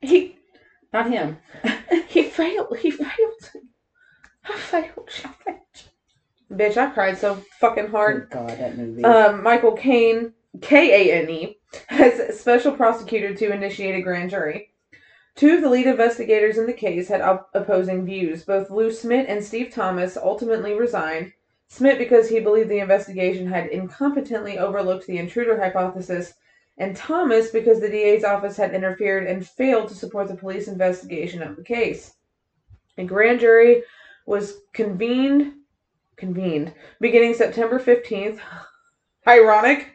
[0.00, 0.36] He
[0.94, 1.36] not him.
[2.08, 2.78] he failed.
[2.78, 3.50] He failed.
[4.44, 5.10] I failed.
[6.50, 8.30] Bitch, I cried so fucking hard.
[8.30, 9.04] God, that movie.
[9.04, 14.70] Um, Michael Kane, K A N E, has special prosecutor to initiate a grand jury.
[15.34, 18.44] Two of the lead investigators in the case had op- opposing views.
[18.44, 21.32] Both Lou Smith and Steve Thomas ultimately resigned.
[21.66, 26.34] Smith because he believed the investigation had incompetently overlooked the intruder hypothesis,
[26.78, 31.42] and Thomas because the DA's office had interfered and failed to support the police investigation
[31.42, 32.14] of the case.
[32.98, 33.82] A grand jury
[34.26, 35.54] was convened
[36.16, 38.38] convened beginning September 15th.
[39.26, 39.90] Ironic.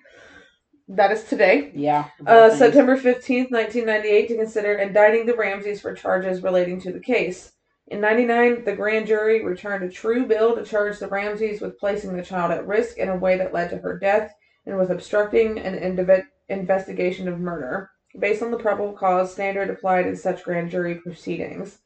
[0.88, 1.72] That is today.
[1.76, 2.10] yeah.
[2.26, 7.52] Uh, September 15th, 1998, to consider indicting the Ramseys for charges relating to the case.
[7.88, 12.18] In 99, the grand jury returned a true bill to charge the Ramseys with placing
[12.18, 14.34] the child at risk in a way that led to her death
[14.66, 20.08] and with obstructing an indiv- investigation of murder, based on the probable cause standard applied
[20.08, 21.80] in such grand jury proceedings.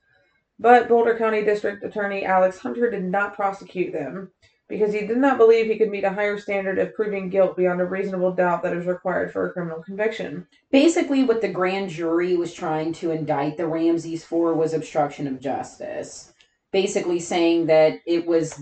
[0.60, 4.32] But Boulder County District Attorney Alex Hunter did not prosecute them
[4.70, 7.82] because he did not believe he could meet a higher standard of proving guilt beyond
[7.82, 10.48] a reasonable doubt that is required for a criminal conviction.
[10.72, 15.42] Basically, what the grand jury was trying to indict the Ramseys for was obstruction of
[15.42, 16.34] justice.
[16.72, 18.60] Basically, saying that it was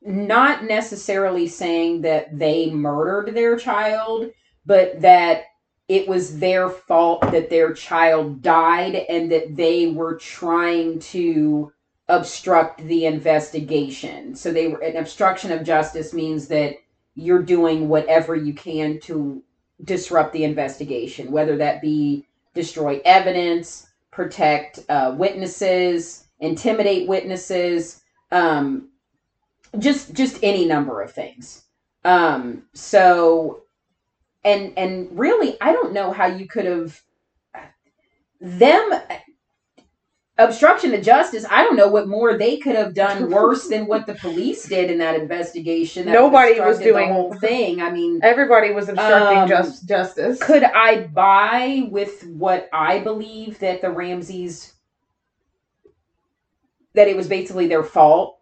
[0.00, 4.30] not necessarily saying that they murdered their child,
[4.68, 5.44] but that
[5.88, 11.72] it was their fault that their child died and that they were trying to
[12.08, 14.34] obstruct the investigation.
[14.34, 16.76] So they were an obstruction of justice means that
[17.14, 19.42] you're doing whatever you can to
[19.84, 28.02] disrupt the investigation, whether that be destroy evidence, protect uh, witnesses, intimidate witnesses,
[28.32, 28.90] um,
[29.78, 31.64] just just any number of things.
[32.04, 33.62] Um, so,
[34.44, 37.00] and and really, I don't know how you could have
[38.40, 38.90] them
[40.38, 41.44] obstruction of justice.
[41.50, 44.90] I don't know what more they could have done worse than what the police did
[44.90, 46.06] in that investigation.
[46.06, 47.80] that Nobody was doing- the whole thing.
[47.82, 50.38] I mean, Everybody was obstructing Um, just justice.
[50.40, 54.74] could I buy with what I believe that the Ramseys
[56.94, 58.38] that it was basically their fault?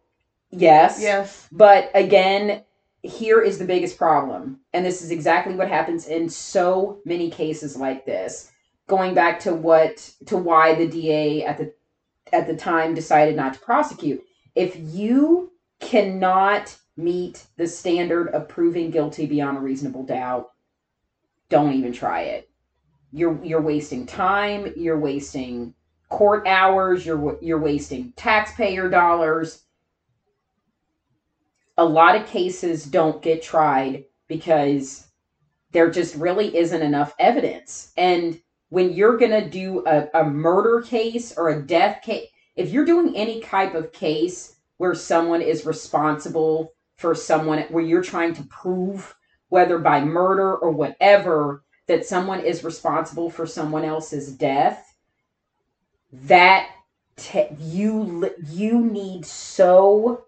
[0.50, 0.98] Yes.
[1.00, 1.48] yes.
[1.50, 2.62] But again,
[3.06, 4.60] here is the biggest problem.
[4.72, 8.50] And this is exactly what happens in so many cases like this.
[8.86, 11.72] Going back to what to why the DA at the
[12.32, 14.22] at the time decided not to prosecute.
[14.54, 20.50] If you cannot meet the standard of proving guilty beyond a reasonable doubt,
[21.48, 22.50] don't even try it.
[23.12, 25.74] You're you're wasting time, you're wasting
[26.08, 29.62] court hours, you're you're wasting taxpayer dollars.
[31.78, 35.08] A lot of cases don't get tried because
[35.72, 37.92] there just really isn't enough evidence.
[37.96, 42.70] And when you're going to do a, a murder case or a death case, if
[42.70, 48.34] you're doing any type of case where someone is responsible for someone, where you're trying
[48.34, 49.14] to prove,
[49.48, 54.96] whether by murder or whatever, that someone is responsible for someone else's death,
[56.12, 56.68] that
[57.16, 60.25] te- you you need so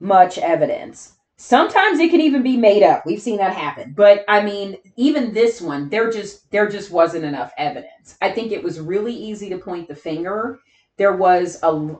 [0.00, 1.12] much evidence.
[1.36, 3.04] Sometimes it can even be made up.
[3.04, 3.92] We've seen that happen.
[3.96, 8.16] But I mean, even this one, there just there just wasn't enough evidence.
[8.22, 10.60] I think it was really easy to point the finger.
[10.96, 11.96] There was a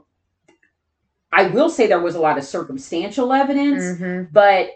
[1.33, 4.33] I will say there was a lot of circumstantial evidence, Mhm.
[4.33, 4.71] but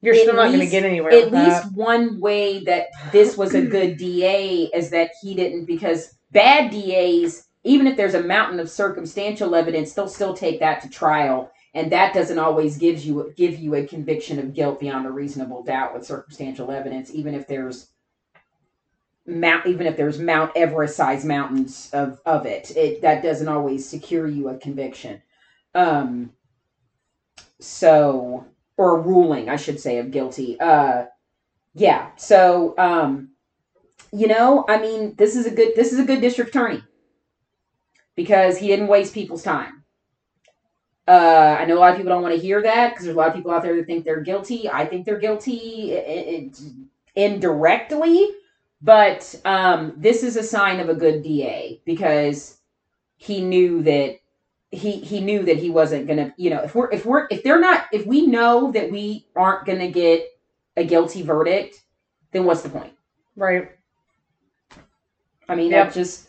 [0.00, 1.12] You're still not going to get anywhere.
[1.12, 1.72] at least that.
[1.74, 7.44] one way that this was a good DA is that he didn't because bad DAs,
[7.62, 11.90] even if there's a mountain of circumstantial evidence, they'll still take that to trial, and
[11.90, 15.92] that doesn't always gives you give you a conviction of guilt beyond a reasonable doubt
[15.92, 17.88] with circumstantial evidence, even if there's
[19.26, 23.88] mount even if there's Mount Everest size mountains of of it, it that doesn't always
[23.88, 25.20] secure you a conviction.
[25.74, 26.32] Um,
[27.58, 30.58] so or a ruling, I should say, of guilty.
[30.60, 31.06] Uh,
[31.74, 32.10] yeah.
[32.16, 33.30] So, um,
[34.12, 36.82] you know, I mean, this is a good this is a good district attorney
[38.14, 39.83] because he didn't waste people's time.
[41.06, 43.18] Uh, I know a lot of people don't want to hear that because there's a
[43.18, 44.70] lot of people out there that think they're guilty.
[44.70, 46.50] I think they're guilty
[47.14, 48.28] indirectly,
[48.80, 52.58] but um, this is a sign of a good DA because
[53.16, 54.18] he knew that
[54.70, 57.60] he he knew that he wasn't gonna you know if we're if we're if they're
[57.60, 60.24] not if we know that we aren't gonna get
[60.76, 61.84] a guilty verdict
[62.32, 62.92] then what's the point
[63.36, 63.70] right.
[65.48, 65.86] i mean Yep.
[65.88, 66.28] that just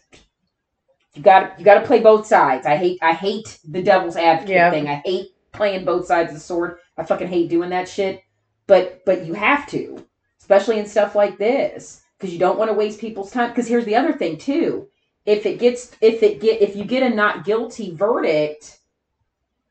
[1.16, 2.66] you got you got to play both sides.
[2.66, 4.72] I hate i hate the devil's advocate Yeah.
[4.72, 4.88] thing.
[4.88, 6.78] I hate playing both sides of the sword.
[6.98, 8.22] I fucking hate doing that shit.
[8.68, 10.06] But but you have to
[10.40, 13.50] especially in stuff like this because you don't want to waste people's time.
[13.50, 14.88] Because here's the other thing too.
[15.26, 18.80] If it gets if it get if you get a not guilty verdict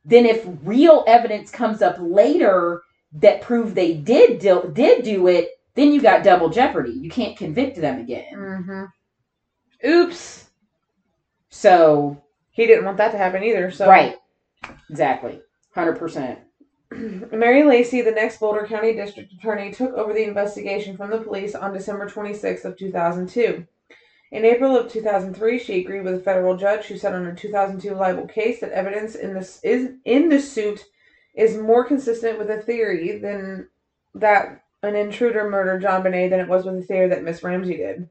[0.05, 5.51] then if real evidence comes up later that prove they did do, did do it
[5.75, 6.93] then you got double jeopardy.
[6.93, 8.27] You can't convict them again.
[8.35, 8.85] Hmm
[9.87, 10.44] Oops.
[11.55, 13.71] So He didn't want that to happen either.
[13.71, 14.17] So right
[14.91, 15.41] exactly
[15.77, 16.39] 100%
[17.33, 21.55] Mary Lacy, the next Boulder County District Attorney, took over the investigation from the police
[21.55, 23.67] on December 26th of 2002.
[24.31, 27.95] In April of 2003, she agreed with a federal judge who said on a 2002
[27.95, 30.85] libel case that evidence in this is in the suit
[31.35, 33.69] is more consistent with a theory than
[34.15, 38.09] that an intruder murdered JonBenét than it was with the theory that Miss Ramsey did.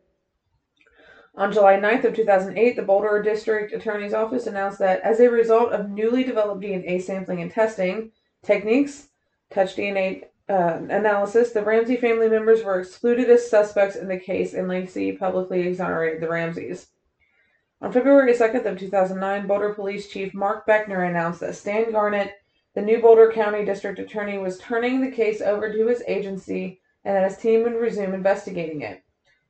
[1.36, 5.72] On July 9th of 2008, the Boulder District Attorney's Office announced that as a result
[5.72, 8.12] of newly developed DNA sampling and testing,
[8.44, 9.10] techniques,
[9.50, 14.54] touch DNA uh, analysis, the Ramsey family members were excluded as suspects in the case,
[14.54, 16.90] and Lacy publicly exonerated the Ramseys.
[17.82, 22.36] On February 2nd of 2009, Boulder Police Chief Mark Beckner announced that Stan Garnett,
[22.76, 27.16] the new Boulder County District Attorney, was turning the case over to his agency and
[27.16, 29.04] that his team would resume investigating it.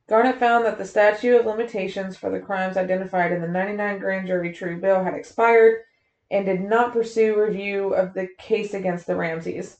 [0.10, 4.28] Garnett found that the statute of limitations for the crimes identified in the 99 grand
[4.28, 5.82] jury true bill had expired
[6.30, 9.78] and did not pursue review of the case against the Ramseys.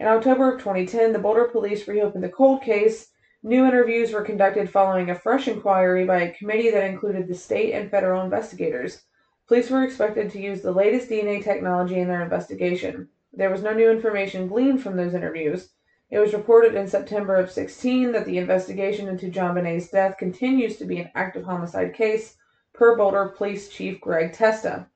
[0.00, 3.12] In October of 2010, the Boulder police reopened the cold case.
[3.44, 7.74] New interviews were conducted following a fresh inquiry by a committee that included the state
[7.74, 9.04] and federal investigators.
[9.46, 13.08] Police were expected to use the latest DNA technology in their investigation.
[13.32, 15.70] There was no new information gleaned from those interviews.
[16.10, 20.84] It was reported in September of 16 that the investigation into JonBenét's death continues to
[20.84, 22.36] be an active homicide case,
[22.72, 24.86] per Boulder Police Chief Greg Testa.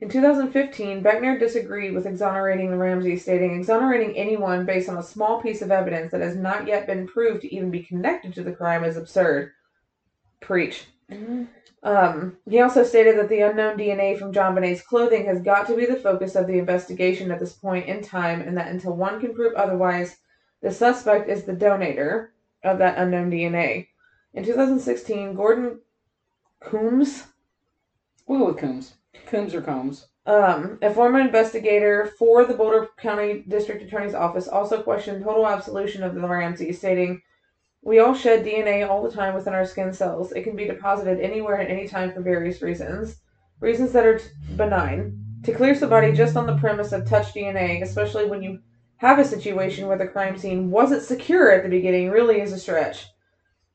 [0.00, 5.40] In 2015, Beckner disagreed with exonerating the Ramsey, stating exonerating anyone based on a small
[5.40, 8.52] piece of evidence that has not yet been proved to even be connected to the
[8.52, 9.52] crime is absurd.
[10.40, 10.84] Preach.
[11.10, 11.44] Mm-hmm.
[11.86, 15.86] Um, he also stated that the unknown DNA from JonBenét's clothing has got to be
[15.86, 19.34] the focus of the investigation at this point in time, and that until one can
[19.34, 20.16] prove otherwise,
[20.62, 22.30] the suspect is the donator
[22.64, 23.86] of that unknown DNA.
[24.34, 25.80] In 2016, Gordon
[26.60, 27.28] Coombs,
[28.26, 28.94] we'll go with Coombs
[29.26, 34.82] Coombs or Combs um, a former investigator for the Boulder County District Attorney's Office, also
[34.82, 37.22] questioned total absolution of the Ramsey, stating,
[37.86, 40.32] We all shed DNA all the time within our skin cells.
[40.32, 43.20] It can be deposited anywhere at any time for various reasons.
[43.60, 44.24] Reasons that are t-
[44.56, 45.16] benign.
[45.44, 48.58] To clear somebody just on the premise of touch DNA, especially when you
[48.96, 52.58] have a situation where the crime scene wasn't secure at the beginning, really is a
[52.58, 53.06] stretch.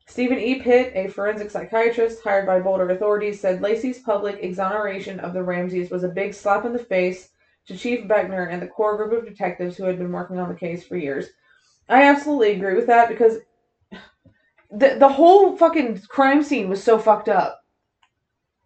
[0.08, 0.62] Stephen E.
[0.62, 5.90] Pitt, a forensic psychiatrist hired by Boulder authorities, said Lacy's public exoneration of the Ramseys
[5.90, 7.30] was a big slap in the face
[7.66, 10.56] to Chief Beckner and the core group of detectives who had been working on the
[10.56, 11.28] case for years.
[11.88, 13.38] I absolutely agree with that because
[14.72, 17.64] the the whole fucking crime scene was so fucked up.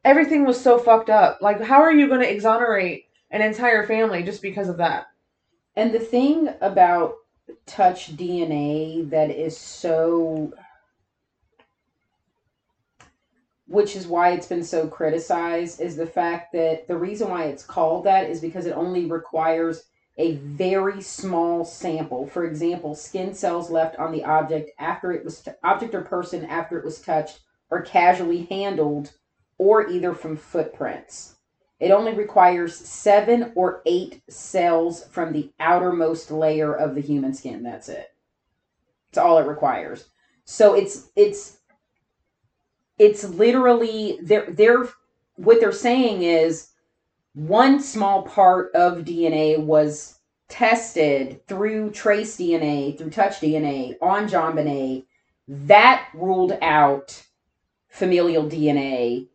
[0.04, 1.40] Everything was so fucked up.
[1.42, 5.08] Like, how are you going to exonerate an entire family just because of that?
[5.76, 7.16] And the thing about
[7.66, 10.54] touch DNA that is so
[13.68, 17.64] which is why it's been so criticized is the fact that the reason why it's
[17.64, 19.86] called that is because it only requires
[20.18, 22.28] a very small sample.
[22.28, 26.46] For example, skin cells left on the object after it was t- object or person
[26.46, 29.12] after it was touched or casually handled
[29.58, 31.36] or either from footprints.
[31.80, 37.64] It only requires 7 or 8 cells from the outermost layer of the human skin.
[37.64, 38.14] That's it.
[39.10, 40.10] It's all it requires.
[40.46, 41.58] So it's it's
[42.98, 44.88] it's literally they're they're
[45.36, 46.70] what they're saying is
[47.36, 55.06] one small part of DNA was tested through trace DNA, through touch DNA on JonBenét.
[55.48, 57.26] That ruled out
[57.90, 59.28] familial DNA.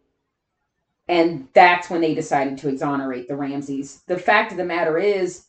[1.09, 4.03] And that's when they decided to exonerate the Ramseys.
[4.07, 5.47] The fact of the matter is,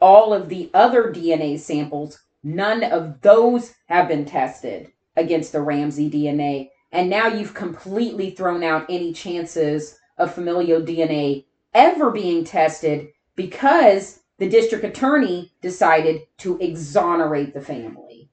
[0.00, 6.10] all of the other DNA samples, none of those have been tested against the Ramsey
[6.10, 6.70] DNA.
[6.90, 11.44] And now you've completely thrown out any chances of familial DNA
[11.74, 18.30] ever being tested because the district attorney decided to exonerate the family.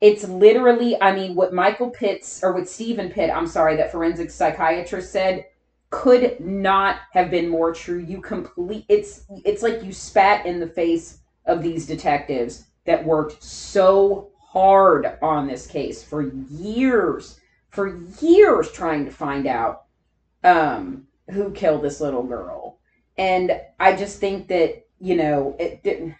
[0.00, 4.30] It's literally, I mean, what Michael Pitts, or what Stephen Pitt, I'm sorry, that forensic
[4.30, 5.46] psychiatrist said
[5.90, 7.98] could not have been more true.
[7.98, 13.42] You complete it's it's like you spat in the face of these detectives that worked
[13.42, 17.38] so hard on this case for years,
[17.70, 19.84] for years trying to find out
[20.44, 22.78] um, who killed this little girl.
[23.16, 26.14] And I just think that, you know, it didn't.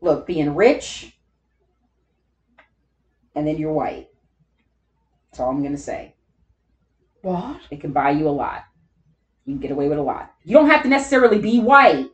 [0.00, 1.12] Look, being rich
[3.38, 4.08] and then you're white.
[5.30, 6.14] That's all I'm going to say.
[7.22, 7.60] What?
[7.70, 8.64] It can buy you a lot.
[9.44, 10.32] You can get away with a lot.
[10.44, 12.10] You don't have to necessarily be white,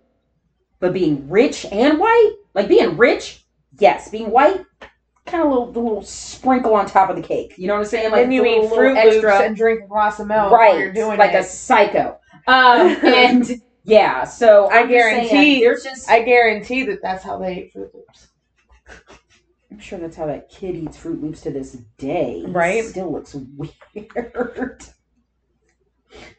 [0.80, 3.44] but being rich and white, like being rich,
[3.78, 4.10] yes.
[4.10, 4.64] Being white,
[5.26, 7.54] kind of little, the little sprinkle on top of the cake.
[7.56, 8.10] You know what I'm saying?
[8.12, 10.52] Like then you the eat little- Fruit little Loops and drink a glass of milk
[10.52, 10.70] right?
[10.72, 11.40] while you're doing like it.
[11.40, 12.18] a psycho.
[12.46, 16.10] Um, and yeah, so I I'm just saying, guarantee- there's just.
[16.10, 18.28] I guarantee that that's how they eat Fruit Loops.
[19.70, 22.44] I'm sure that's how that kid eats Fruit Loops to this day.
[22.46, 22.84] Right.
[22.84, 23.72] Still looks weird.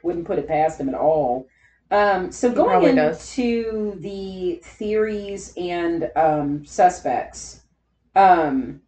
[0.04, 1.48] Wouldn't put it past him at all.
[1.92, 3.38] Um, so going probably does.
[3.38, 7.62] into the theories and um, suspects.
[8.16, 8.82] Um,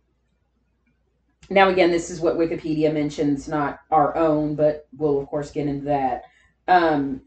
[1.50, 5.68] now again, this is what Wikipedia mentions, not our own, but we'll of course get
[5.68, 6.24] into that.
[6.68, 7.22] Um,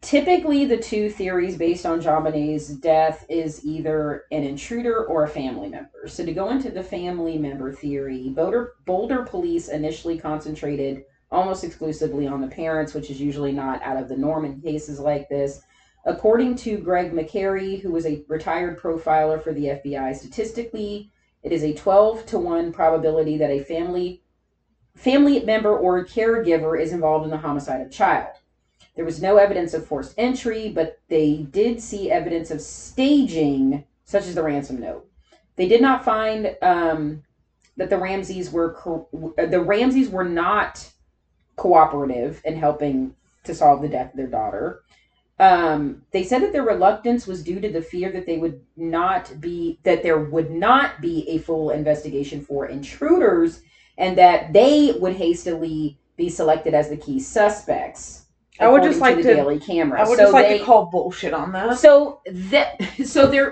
[0.00, 5.68] typically, the two theories based on JonBenét's death is either an intruder or a family
[5.68, 6.06] member.
[6.06, 12.26] So to go into the family member theory, Boulder, Boulder police initially concentrated almost exclusively
[12.26, 15.60] on the parents, which is usually not out of the norm in cases like this.
[16.06, 21.10] According to Greg McCrary, who was a retired profiler for the FBI, statistically,
[21.44, 24.22] it is a 12 to 1 probability that a family
[24.96, 28.36] family member or caregiver is involved in the homicide of child.
[28.96, 34.26] There was no evidence of forced entry, but they did see evidence of staging, such
[34.26, 35.06] as the ransom note.
[35.56, 37.22] They did not find um,
[37.76, 40.90] that the Ramseys were co- the Ramseys were not
[41.56, 43.14] cooperative in helping
[43.44, 44.80] to solve the death of their daughter.
[45.40, 49.40] Um, they said that their reluctance was due to the fear that they would not
[49.40, 53.62] be that there would not be a full investigation for intruders,
[53.98, 58.20] and that they would hastily be selected as the key suspects.
[58.60, 60.00] I would just like the to- Daily Camera.
[60.00, 61.76] I would So just like they- to call bullshit on that.
[61.78, 63.50] so that so their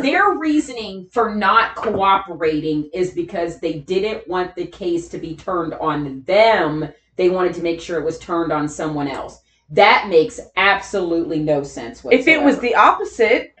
[0.00, 5.74] their reasoning for not cooperating is because they didn't want the case to be turned
[5.74, 6.88] on them.
[7.16, 9.40] They wanted to make sure it was turned on someone else.
[9.74, 12.20] That makes absolutely no sense whatsoever.
[12.20, 13.54] if it was the opposite,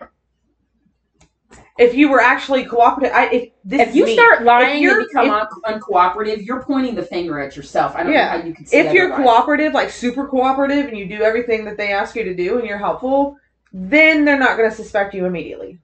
[1.78, 4.14] if you were actually cooperative, I if this if you me.
[4.14, 7.94] start lying and become if- uncooperative, you're pointing the finger at yourself.
[7.96, 8.24] I don't Yeah.
[8.36, 9.24] know how you can see if you're otherwise.
[9.24, 12.66] cooperative, like super cooperative, and you do everything that they ask you to do, and
[12.68, 13.36] you're helpful,
[13.72, 15.78] then they're not going to suspect you immediately.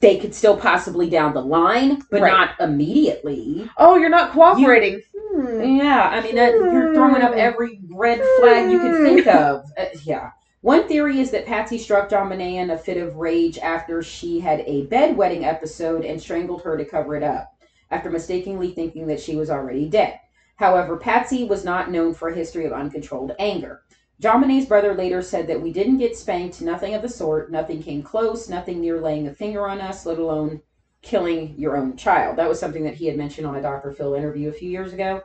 [0.00, 2.30] they could still possibly down the line, but Right.
[2.30, 3.68] not immediately.
[3.78, 4.94] Oh, you're not cooperating.
[4.94, 5.00] Hmm.
[5.38, 5.76] Hmm.
[5.76, 7.38] Yeah, I mean that you're throwing up hmm.
[7.38, 9.28] every red flag you can think hmm.
[9.28, 9.70] of.
[9.78, 10.30] Uh, yeah.
[10.62, 14.60] One theory is that Patsy struck JonBenét in a fit of rage after she had
[14.66, 17.54] a bedwetting episode and strangled her to cover it up,
[17.92, 20.18] after mistakenly thinking that she was already dead.
[20.56, 23.82] However, Patsy was not known for a history of uncontrolled anger.
[24.20, 28.02] JonBenét's brother later said that we didn't get spanked, nothing of the sort, nothing came
[28.02, 30.60] close, nothing near laying a finger on us, let alone
[31.02, 32.36] killing your own child.
[32.36, 33.92] That was something that he had mentioned on a Dr.
[33.92, 35.22] Phil interview a few years ago.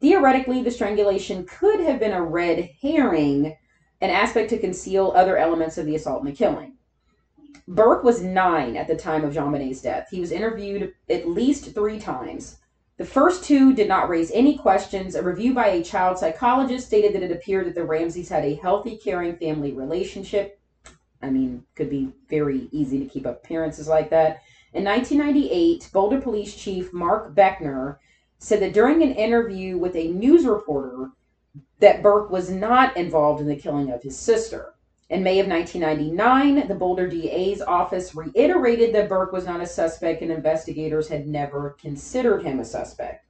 [0.00, 3.56] Theoretically, the strangulation could have been a red herring,
[4.00, 6.74] an aspect to conceal other elements of the assault and the killing.
[7.66, 10.08] Burke was nine at the time of JonBenét's death.
[10.10, 12.58] He was interviewed at least three times.
[12.96, 15.14] The first two did not raise any questions.
[15.14, 18.54] A review by a child psychologist stated that it appeared that the Ramseys had a
[18.54, 20.60] healthy, caring family relationship.
[21.22, 24.42] I mean, could be very easy to keep up appearances like that.
[24.74, 27.98] In 1998, Boulder Police Chief Mark Beckner
[28.38, 31.12] said that during an interview with a news reporter
[31.78, 34.74] that Burke was not involved in the killing of his sister.
[35.10, 40.22] In May of 1999, the Boulder DA's office reiterated that Burke was not a suspect
[40.22, 43.24] and investigators had never considered him a suspect.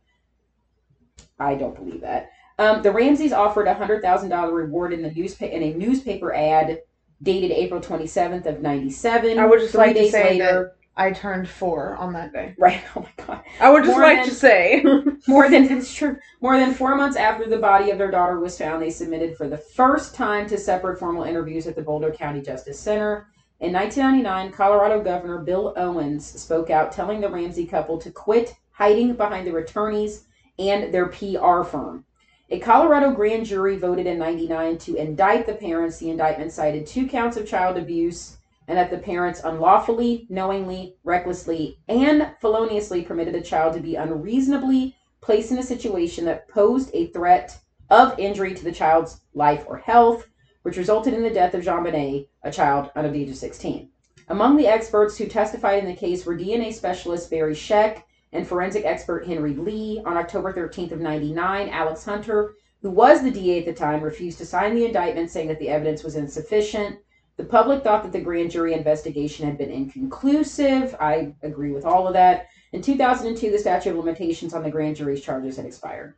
[1.38, 2.30] I don't believe that.
[2.59, 6.32] Um, the Ramseys offered a hundred thousand dollar reward in the newspaper in a newspaper
[6.32, 6.80] ad
[7.22, 9.38] dated April twenty seventh of ninety seven.
[9.38, 12.55] I would just Three like to say later, I turned four on that day.
[12.59, 12.82] right?
[12.95, 13.42] Oh my god!
[13.61, 14.84] I would just More like than- to say.
[15.28, 16.16] More than it's true.
[16.40, 19.49] More than four months after the body of their daughter was found, they submitted for
[19.49, 23.26] the first time to separate formal interviews at the Boulder County Justice Center.
[23.61, 29.14] In 1999, Colorado Governor Bill Owens spoke out, telling the Ramsey couple to quit hiding
[29.14, 30.24] behind their attorneys
[30.59, 32.05] and their PR firm.
[32.51, 35.99] A Colorado grand jury voted in 99 to indict the parents.
[35.99, 38.36] The indictment cited two counts of child abuse
[38.68, 44.96] and that the parents unlawfully, knowingly, recklessly, and feloniously permitted a child to be unreasonably
[45.20, 47.58] placed in a situation that posed a threat
[47.90, 50.26] of injury to the child's life or health,
[50.62, 53.90] which resulted in the death of JonBenét, a child under the age of 16.
[54.28, 58.02] Among the experts who testified in the case were DNA specialist Barry Scheck
[58.32, 60.02] and forensic expert Henry Lee.
[60.06, 64.38] On October 13th of 99, Alex Hunter, who was the DA at the time, refused
[64.38, 66.98] to sign the indictment, saying that the evidence was insufficient.
[67.37, 70.95] The public thought that the grand jury investigation had been inconclusive.
[71.01, 72.49] I agree with all of that.
[72.72, 76.14] In 2002, the statute of limitations on the grand jury's charges had expired.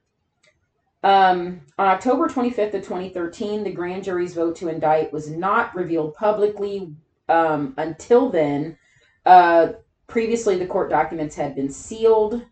[1.03, 6.15] Um, on October 25th of 2013, the grand jury's vote to indict was not revealed
[6.15, 6.95] publicly.
[7.29, 8.77] Um, until then,
[9.25, 9.69] uh,
[10.07, 12.45] previously the court documents had been sealed.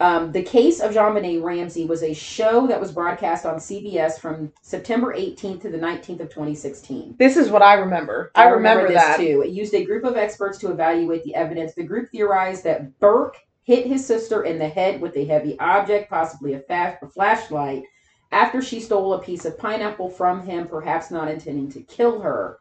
[0.00, 4.52] Um, the case of JonBenét Ramsey was a show that was broadcast on CBS from
[4.62, 7.16] September 18th to the 19th of 2016.
[7.18, 8.30] this is what I remember.
[8.34, 9.16] I, remember, this that.
[9.16, 9.42] too.
[9.44, 11.74] It used a group of experts to evaluate the evidence.
[11.74, 16.08] The group theorized that Burke hit his sister in the head with a heavy object,
[16.08, 17.82] possibly a, fa- a flashlight,
[18.30, 22.58] after she stole a piece of pineapple from him, perhaps not intending to kill her.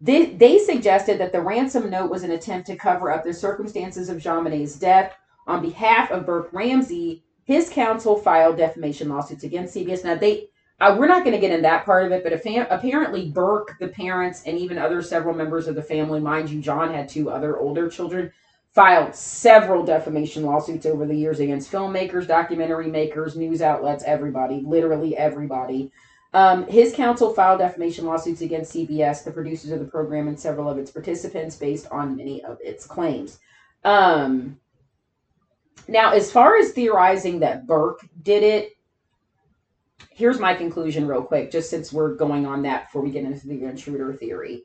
[0.00, 4.08] They, they suggested that the ransom note was an attempt to cover up the circumstances
[4.08, 5.14] of JonBenét's death.
[5.46, 10.04] On behalf of Burke Ramsey, his counsel filed defamation lawsuits against CBS.
[10.04, 12.66] Now, they uh, we're not going to get in that part of it, but affa-
[12.70, 16.92] apparently Burke, the parents, and even other several members of the family, mind you, John
[16.92, 18.30] had two other older children,
[18.74, 25.16] filed several defamation lawsuits over the years against filmmakers, documentary makers, news outlets, everybody, literally
[25.16, 25.90] everybody.
[26.34, 30.68] Um, his counsel filed defamation lawsuits against CBS, the producers of the program, and several
[30.68, 33.38] of its participants based on many of its claims.
[33.82, 34.58] Um,
[35.88, 38.72] now, as far as theorizing that Burke did it,
[40.10, 43.46] here's my conclusion, real quick, just since we're going on that before we get into
[43.46, 44.64] the intruder theory.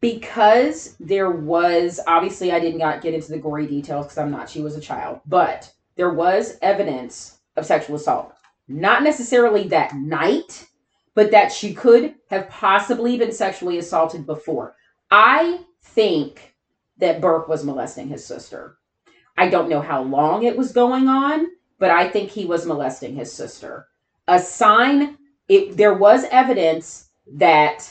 [0.00, 4.48] Because there was, obviously, I did not get into the gory details because I'm not,
[4.48, 8.32] she was a child, but there was evidence of sexual assault.
[8.68, 10.66] Not necessarily that night,
[11.14, 14.76] but that she could have possibly been sexually assaulted before.
[15.10, 16.54] I think
[16.98, 18.78] that Burke was molesting his sister.
[19.40, 21.46] I don't know how long it was going on,
[21.78, 23.86] but I think he was molesting his sister.
[24.28, 25.16] A sign,
[25.48, 27.90] it, there was evidence that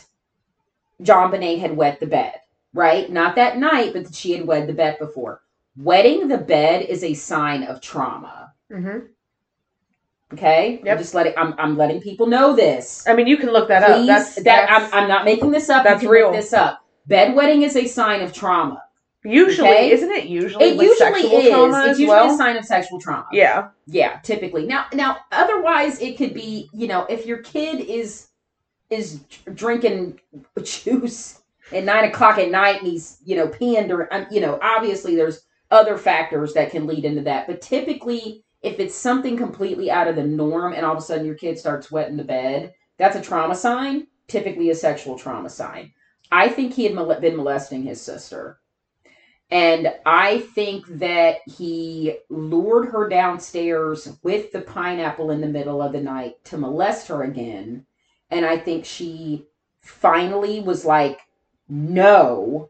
[1.02, 2.36] JonBenét had wet the bed,
[2.74, 3.10] right?
[3.12, 5.42] Not that night, but that she had wet the bed before.
[5.76, 8.54] Wetting the bed is a sign of trauma.
[8.72, 9.00] hmm
[10.32, 13.04] Okay, I'm just letting I'm, I'm letting people know this.
[13.08, 14.06] I mean, you can look that up.
[14.06, 15.84] That's that that's I'm, I'm not making this up.
[15.84, 16.32] that's real.
[16.32, 16.86] This up.
[17.10, 18.84] Bedwetting is a sign of trauma.
[19.24, 19.92] Usually okay.
[19.92, 21.50] isn't it usually It with usually sexual is.
[21.50, 22.34] trauma It's usually well?
[22.34, 23.28] a sign of sexual trauma.
[23.32, 23.70] yeah.
[23.88, 24.66] Yeah, typically.
[24.66, 28.28] Now, now, otherwise, it could be you know if your kid is
[28.90, 29.20] is
[29.54, 30.20] drinking
[30.64, 31.42] juice
[31.72, 35.16] at nine o'clock at night and he's you know peeing during, um, you know, obviously
[35.16, 35.42] there's
[35.72, 37.46] other factors that can lead into that.
[37.48, 41.26] But typically, if it's something completely out of the norm and all of a sudden
[41.26, 44.08] your kid starts wetting the bed, that's a trauma sign.
[44.28, 45.92] Typically, a sexual trauma sign.
[46.32, 48.60] I think he had been molesting his sister.
[49.52, 55.92] And I think that he lured her downstairs with the pineapple in the middle of
[55.92, 57.86] the night to molest her again.
[58.32, 59.48] and I think she
[59.82, 61.20] finally was like,
[61.68, 62.70] no.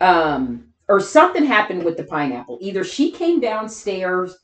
[0.00, 2.58] Um, or something happened with the pineapple.
[2.60, 4.36] Either she came downstairs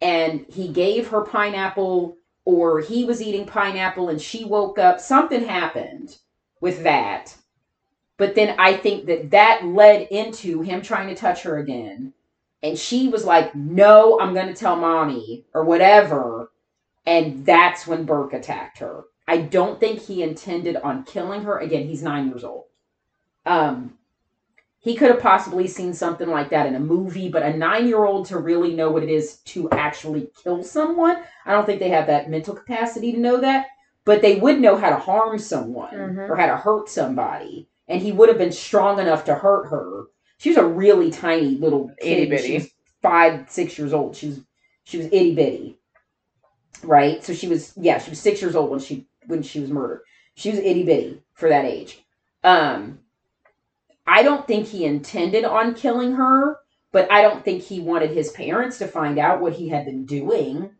[0.00, 5.00] and he gave her pineapple, or he was eating pineapple and she woke up.
[5.00, 6.16] Something happened
[6.60, 7.34] with that.
[8.18, 12.14] But then I think that that led into him trying to touch her again.
[12.62, 16.50] And she was like, no, I'm going to tell mommy or whatever.
[17.04, 19.04] And that's when Burke attacked her.
[19.28, 21.58] I don't think he intended on killing her.
[21.58, 22.64] Again, he's nine years old.
[23.44, 23.98] Um,
[24.80, 28.04] he could have possibly seen something like that in a movie, but a nine year
[28.04, 31.88] old to really know what it is to actually kill someone, I don't think they
[31.90, 33.66] have that mental capacity to know that.
[34.04, 36.30] But they would know how to harm someone Mhm.
[36.30, 37.68] or how to hurt somebody.
[37.88, 40.04] And he would have been strong enough to hurt her.
[40.38, 41.90] She was a really tiny little.
[41.98, 42.46] Itty bitty.
[42.46, 42.70] She was
[43.02, 44.16] five, six years old.
[44.16, 44.40] She was
[44.84, 45.78] she was itty bitty.
[46.82, 47.22] Right?
[47.24, 50.02] So she was yeah, she was six years old when she when she was murdered.
[50.34, 52.02] She was itty bitty for that age.
[52.44, 53.00] Um
[54.06, 56.58] I don't think he intended on killing her,
[56.92, 60.06] but I don't think he wanted his parents to find out what he had been
[60.06, 60.70] doing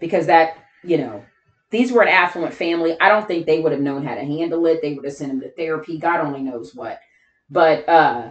[0.00, 1.24] because that, you know,
[1.74, 2.96] these were an affluent family.
[3.00, 4.80] I don't think they would have known how to handle it.
[4.82, 7.00] They would have sent him to therapy, God only knows what.
[7.50, 8.30] But uh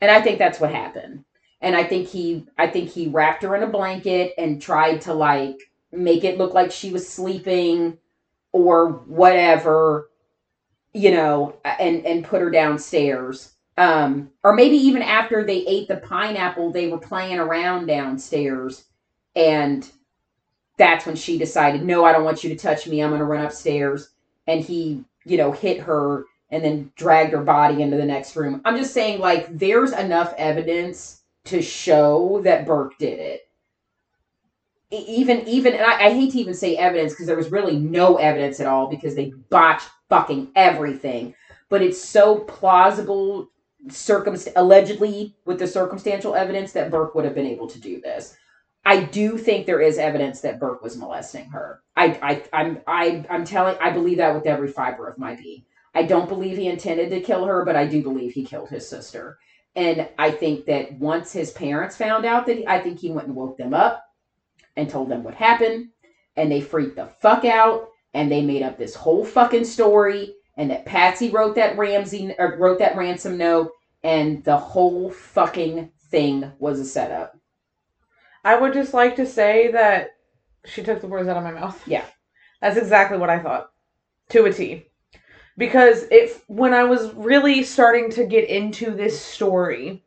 [0.00, 1.24] and I think that's what happened.
[1.60, 5.14] And I think he I think he wrapped her in a blanket and tried to
[5.14, 5.58] like
[5.92, 7.98] make it look like she was sleeping
[8.52, 10.10] or whatever
[10.96, 13.52] you know, and and put her downstairs.
[13.76, 18.86] Um, or maybe even after they ate the pineapple, they were playing around downstairs,
[19.34, 19.90] and
[20.76, 23.02] that's when she decided, no, I don't want you to touch me.
[23.02, 24.10] I'm going to run upstairs,
[24.46, 28.60] and he, you know, hit her and then dragged her body into the next room.
[28.64, 33.48] I'm just saying, like, there's enough evidence to show that Burke did it.
[34.90, 38.16] Even, even, and I, I hate to even say evidence because there was really no
[38.16, 41.34] evidence at all because they botched fucking everything.
[41.68, 43.48] But it's so plausible,
[43.88, 48.36] circumst- allegedly with the circumstantial evidence that Burke would have been able to do this.
[48.86, 51.82] I do think there is evidence that Burke was molesting her.
[51.96, 55.64] I, I, I'm, I, I'm telling, I believe that with every fiber of my being.
[55.92, 58.88] I don't believe he intended to kill her, but I do believe he killed his
[58.88, 59.38] sister.
[59.74, 63.34] And I think that once his parents found out that, I think he went and
[63.34, 64.04] woke them up
[64.76, 65.88] and told them what happened,
[66.36, 70.70] and they freaked the fuck out, and they made up this whole fucking story, and
[70.70, 73.72] that Patsy wrote that Ramsey or wrote that ransom note,
[74.04, 77.36] and the whole fucking thing was a setup.
[78.46, 80.10] I would just like to say that
[80.64, 81.82] she took the words out of my mouth.
[81.86, 82.04] Yeah.
[82.62, 83.72] That's exactly what I thought.
[84.30, 84.86] To a T.
[85.58, 90.04] Because if when I was really starting to get into this story,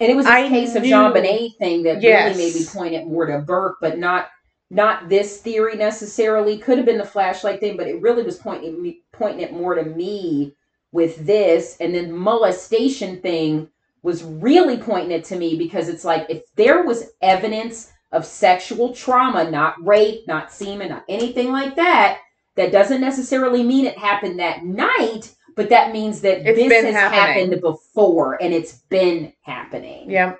[0.00, 2.36] And it was a I case of knew- JonBenét thing that Yes.
[2.36, 4.28] really maybe pointed more to Burke, but not
[4.72, 6.58] not this theory necessarily.
[6.58, 9.74] Could have been the flashlight thing, but it really was pointing me pointing it more
[9.74, 10.56] to me
[10.92, 11.76] with this.
[11.80, 13.68] And then molestation thing
[14.02, 18.92] was really pointing it to me because it's like if there was evidence of sexual
[18.94, 22.18] trauma, not rape, not semen, not anything like that,
[22.56, 26.94] that doesn't necessarily mean it happened that night, but that means that It's this has
[26.94, 27.20] happening.
[27.50, 30.10] happened before and it's been happening.
[30.10, 30.34] yeah.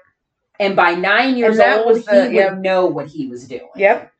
[0.58, 2.58] And by nine years old, was he the- would yep.
[2.58, 3.68] know what he was doing.
[3.76, 4.12] Yep.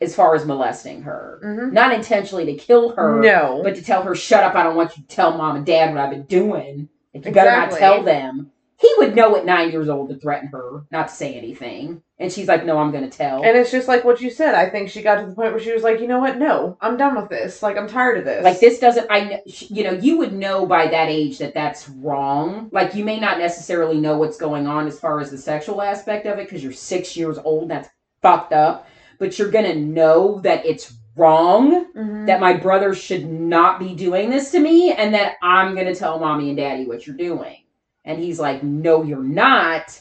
[0.00, 1.40] As far as molesting her.
[1.42, 3.60] hmm Not intentionally to kill her, No.
[3.64, 5.92] but to tell her, shut up, I don't want you to tell mom and dad
[5.94, 6.88] what I've been doing.
[7.14, 8.50] Like, you better not tell them.
[8.80, 12.02] He would know at nine years old to threaten her not to say anything.
[12.18, 13.42] And she's like, no, I'm going to tell.
[13.44, 14.54] and it's just like what you said.
[14.54, 16.38] I think she got to the point where she was like, you know what?
[16.38, 17.62] No, I'm done with this.
[17.62, 18.44] Like, I'm tired of this.
[18.44, 22.68] like this doesn't i you know you would know by that age that that's wrong
[22.72, 26.26] like you may not necessarily know what's going on as far as the sexual aspect
[26.26, 27.88] of it because you're six years old that's
[28.22, 28.86] fucked up
[29.18, 32.26] but you're gonna know that it's wrong Mhm.
[32.26, 36.18] that my brother should not be doing this to me and that i'm gonna tell
[36.18, 37.56] mommy and daddy what you're doing
[38.04, 40.00] and he's like no you're not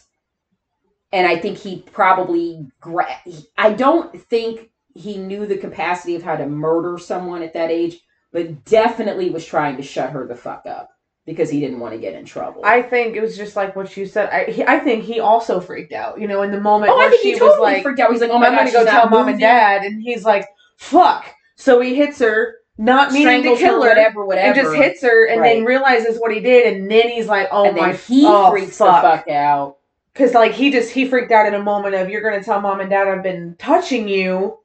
[1.11, 3.21] and i think he probably gra-
[3.57, 7.99] i don't think he knew the capacity of how to murder someone at that age
[8.31, 10.89] but definitely was trying to shut her the fuck up
[11.25, 12.61] because he didn't want to get in trouble.
[12.65, 14.29] I think it was just like what you said.
[14.29, 16.19] I he, I think he also freaked out.
[16.19, 17.99] You know, in the moment oh, I where think she he totally was like, freaked
[17.99, 18.11] out.
[18.11, 20.47] He's like, "Oh my I'm god, gonna go tell mom and dad, and he's like,
[20.77, 21.25] "Fuck!"
[21.55, 24.47] So he hits her, not meaning to kill her, whatever, whatever.
[24.47, 27.65] and just hits her, and then realizes what he did, and then he's like, "Oh
[27.65, 29.01] and my, then he oh, freaks fuck.
[29.03, 29.77] the fuck out.
[30.13, 32.79] Because like he just he freaked out in a moment of you're gonna tell mom
[32.81, 34.59] and dad I've been touching you,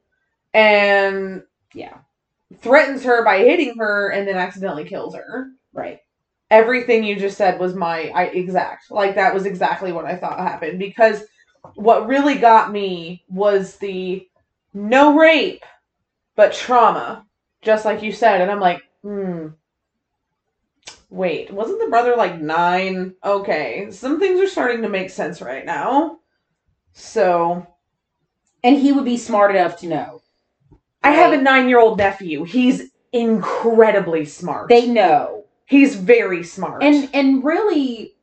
[0.53, 1.43] and
[1.73, 1.97] Yeah,
[2.61, 5.49] threatens her by hitting her, and then accidentally kills her.
[5.73, 5.99] right.
[6.51, 10.39] everything you just said was my I, exact like that was exactly what i thought
[10.39, 11.23] happened because
[11.75, 14.27] what really got me was the
[14.73, 15.63] no rape
[16.35, 17.25] but trauma
[17.61, 19.47] just like you said, and I'm like, hmm.
[21.09, 23.15] Wait, wasn't the brother like nine?
[23.23, 26.19] Okay, some things are starting to make sense right now.
[26.93, 27.65] So,
[28.63, 30.21] And he would be smart enough to know.
[31.01, 32.43] I have a nine year old nephew.
[32.43, 34.69] He's incredibly smart.
[34.69, 35.45] They know.
[35.65, 36.83] He's very smart.
[36.83, 38.15] And and really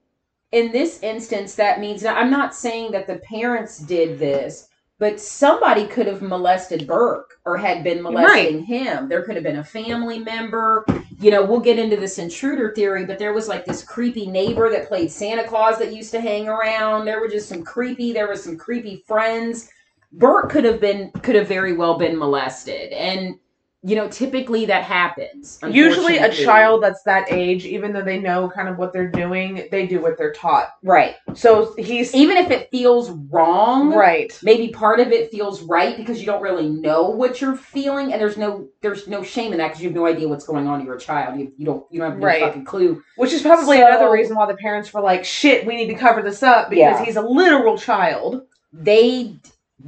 [0.52, 4.68] in this instance that means now I'm not saying that the parents did this,
[4.98, 9.08] but somebody could have molested Burke or had been molesting him.
[9.08, 10.86] There could have been a family member.
[11.20, 14.70] You know, we'll get into this intruder theory, but there was like this creepy neighbor
[14.70, 17.04] that played Santa Claus that used to hang around.
[17.04, 19.68] There were just some creepy, there was some creepy friends.
[20.12, 22.92] Burke could have been could have very well been molested.
[22.92, 23.38] And
[23.82, 25.60] you know, typically that happens.
[25.68, 29.68] Usually, a child that's that age, even though they know kind of what they're doing,
[29.70, 30.70] they do what they're taught.
[30.82, 31.14] Right.
[31.34, 34.36] So he's Even if it feels wrong, right.
[34.42, 38.20] maybe part of it feels right because you don't really know what you're feeling and
[38.20, 40.80] there's no there's no shame in that because you have no idea what's going on
[40.80, 42.40] to your child you, you don't you don't have no Right.
[42.40, 45.76] fucking clue Which is probably So- another reason why the parents were like, "Shit, we
[45.76, 47.04] need to cover this up because Yeah.
[47.04, 49.34] he's a literal child." they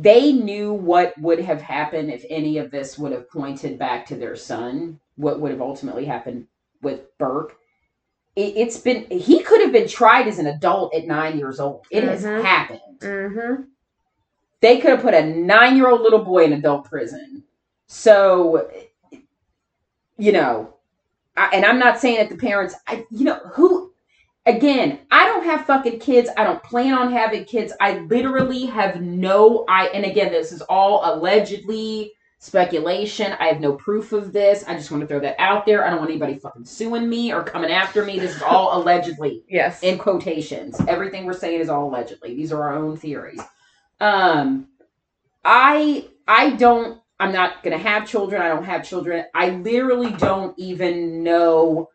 [0.00, 4.14] they knew what would have happened if any of this would have pointed back to
[4.14, 6.46] their son what would have ultimately happened
[6.82, 7.56] with burke
[8.36, 11.84] it, it's been he could have been tried as an adult at nine years old
[11.90, 12.42] It has Mhm.
[12.42, 13.62] happened Mm-hmm.
[14.60, 17.44] they could have put a nine year old little boy in adult prison.
[17.86, 18.68] So,
[20.18, 20.74] you know,
[21.36, 23.87] I, and I'm not saying that the parents, I, you know, who,
[24.48, 26.30] again, I don't have fucking kids.
[26.36, 27.72] I don't plan on having kids.
[27.80, 33.34] I literally have no, I, and again, this is all allegedly speculation.
[33.38, 34.64] I have no proof of this.
[34.66, 35.84] I just want to throw that out there.
[35.84, 38.18] I don't want anybody fucking suing me or coming after me.
[38.18, 39.82] This is all allegedly Yes.
[39.82, 40.80] in quotations.
[40.88, 42.34] Everything we're saying is all allegedly.
[42.34, 43.40] These are our own theories.
[44.00, 44.68] Um,
[45.44, 47.00] I I don't.
[47.20, 48.40] I'm not gonna have children.
[48.40, 49.24] I don't have children.
[49.34, 51.90] I literally don't even know.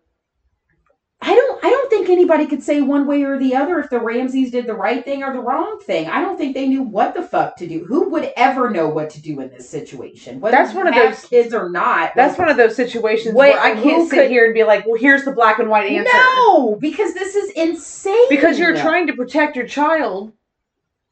[1.26, 1.64] I don't.
[1.64, 4.68] I don't think anybody could say one way or the other if the Ramseys did
[4.68, 6.08] the right thing or the wrong thing.
[6.10, 7.86] I don't think they knew what the fuck to do.
[7.86, 10.42] Who would ever know what to do in this situation?
[10.42, 12.12] Whether That's one of those- kids or not.
[12.14, 14.86] That's one of those situations Wait, where I can't sit could- here and be like,
[14.86, 18.28] "Well, here's the black and white answer." no, because this is insane.
[18.30, 20.34] because you're trying to protect your child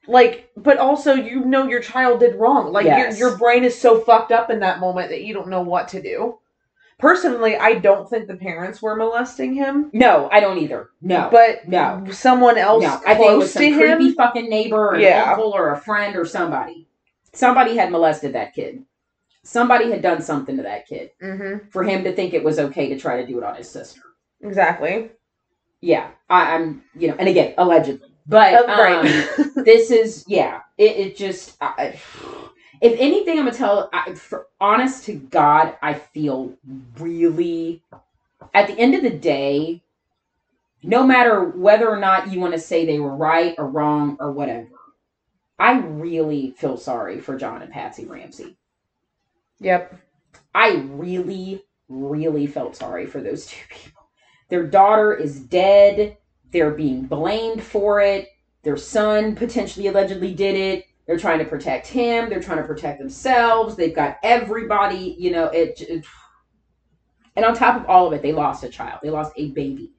[0.08, 3.20] like but also you know your child did wrong like Yes.
[3.20, 5.88] your your brain is so fucked up in that moment that you don't know what
[5.90, 6.40] to do
[7.02, 10.92] personally i don't think the parents were molesting him No, I don't either.
[11.02, 12.06] No, but no.
[12.12, 14.96] someone else No, I think it was close some to creepy him fucking neighbor or
[14.96, 15.32] an Yeah.
[15.32, 16.88] uncle or a friend or somebody.
[17.34, 18.84] Somebody had molested that kid.
[19.44, 21.68] Somebody had done something to that kid mm-hmm.
[21.70, 24.02] for him to think it was okay to try to do it on his sister.
[24.42, 25.10] exactly
[25.82, 28.10] Yeah, I, I'm, you know, and again, allegedly.
[28.28, 29.00] But right
[29.40, 32.00] um, this is, yeah, it, it just, I,
[32.82, 36.54] if anything, I'm gonna tell, I, for honest to God, I feel
[36.98, 37.84] really,
[38.54, 39.84] at the end of the day,
[40.84, 44.32] no matter whether or not you want to say they were right or wrong or
[44.32, 44.68] whatever,
[45.60, 48.58] I really feel sorry for John and Patsy Ramsey.
[49.60, 49.96] yep
[50.54, 54.04] I really, really felt sorry for those two people.
[54.50, 56.18] Their daughter is dead.
[56.52, 58.28] They're being blamed for it.
[58.64, 60.86] Their son potentially allegedly did it.
[61.12, 62.30] They're trying to protect him.
[62.30, 63.76] They're trying to protect themselves.
[63.76, 66.06] They've got everybody, you know, it, it
[67.36, 69.02] and on top of all of it, they lost a child.
[69.04, 69.92] They lost a baby.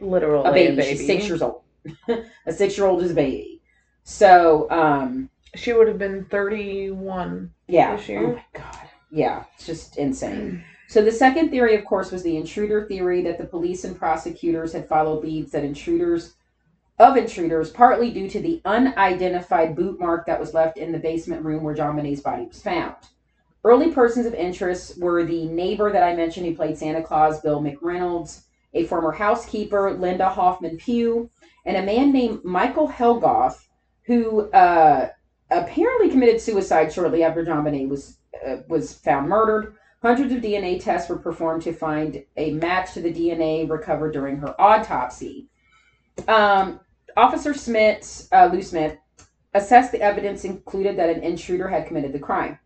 [0.00, 0.82] literally A baby.
[0.84, 1.64] She's six years old.
[2.46, 3.60] a six year old is a baby.
[4.04, 7.96] So, um, she would have been 31 Yeah.
[7.96, 8.26] This year?
[8.26, 8.88] Oh my god.
[9.10, 10.64] Yeah, it's just insane.
[10.88, 14.74] So the second theory, of course, was the intruder theory that the police and prosecutors
[14.74, 16.34] had followed leads that intruders
[17.02, 21.44] of intruders, partly due to the unidentified boot mark that was left in the basement
[21.44, 22.94] room where JonBenét's body was found.
[23.64, 27.60] Early persons of interest were the neighbor that I mentioned who played Santa Claus, Bill
[27.60, 28.44] McReynolds,
[28.74, 31.28] a former housekeeper, Linda Hoffman Pugh,
[31.64, 33.66] and a man named Michael Helgoth,
[34.04, 35.08] who uh,
[35.50, 39.74] apparently committed suicide shortly after JonBenét was uh, was found murdered.
[40.02, 44.36] Hundreds of DNA tests were performed to find a match to the DNA recovered during
[44.38, 45.48] her autopsy.
[46.26, 46.80] Um,
[47.16, 48.96] Officer Smith, uh, Lou Smith,
[49.54, 52.58] assessed the evidence included that an intruder had committed the crime.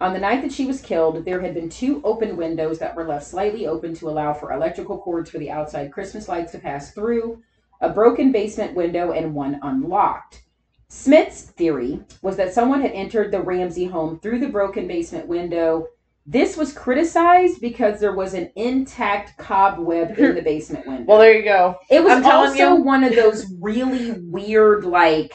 [0.00, 3.06] On the night that she was killed, there had been two open windows that were
[3.06, 6.92] left slightly open to allow for electrical cords for the outside Christmas lights to pass
[6.92, 7.42] through,
[7.80, 10.44] a broken basement window, and one unlocked.
[10.88, 15.88] Smith's theory was that someone had entered the Ramsey home through the broken basement window.
[16.30, 21.04] This was criticized because there was an intact cobweb in the basement window.
[21.06, 25.32] well there you go It was I'm also one of those really weird, like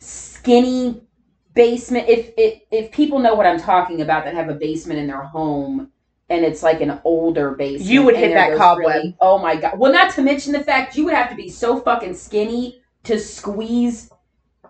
[0.00, 1.02] skinny
[1.54, 2.08] basement.
[2.08, 5.22] If if if people know what I'm talking about that have a basement in their
[5.22, 5.92] home,
[6.28, 7.90] and it's like an older basement.
[7.90, 9.14] You would hit that cobweb.
[9.20, 9.78] oh my god!
[9.78, 13.18] Well, not to mention the fact you would have to be so fucking skinny to
[13.18, 14.10] squeeze.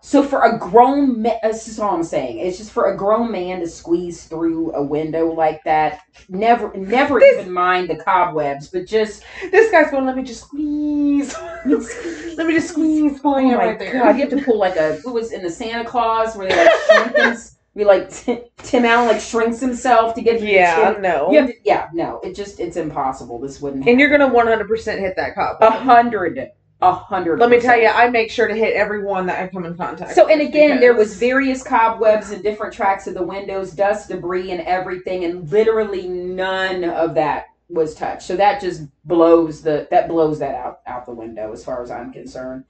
[0.05, 2.38] So for a grown, ma- uh, that's just all I'm saying.
[2.40, 6.00] It's just for a grown man to squeeze through a window like that.
[6.28, 9.22] Never, never This- even mind the cobwebs, but just
[9.53, 11.34] This guy's going, let me just squeeze.
[11.64, 13.92] let me just squeeze Oh my right there.
[13.92, 14.16] god!
[14.16, 17.14] You have to pull like a what was in the Santa Claus where they like
[17.14, 17.38] shrink.
[17.74, 21.30] We like T- Tim Allen like shrinks himself to get yeah, no.
[21.30, 23.38] To, yeah, no, it just it's impossible.
[23.38, 23.86] This wouldn't.
[23.88, 25.72] And you're going to 100% hit that a cobweb.
[25.72, 26.50] hundred,
[26.83, 27.39] a hundred.
[27.39, 27.87] Let me tell you.
[27.87, 30.16] I make sure to hit every one that I come in contact with.
[30.16, 34.09] So and with again, there was various cobwebs and different tracks of the windows, dust,
[34.09, 38.22] debris, and everything, and literally none of that was touched.
[38.22, 41.91] So that just blows the that blows that out out the window as far as
[41.91, 42.64] I'm concerned.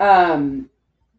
[0.00, 0.68] Um,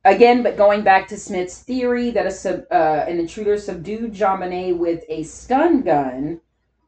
[0.04, 4.78] again, but going back to Smith's theory that a sub, uh, an intruder subdued JonBenét
[4.78, 6.42] with a stun gun.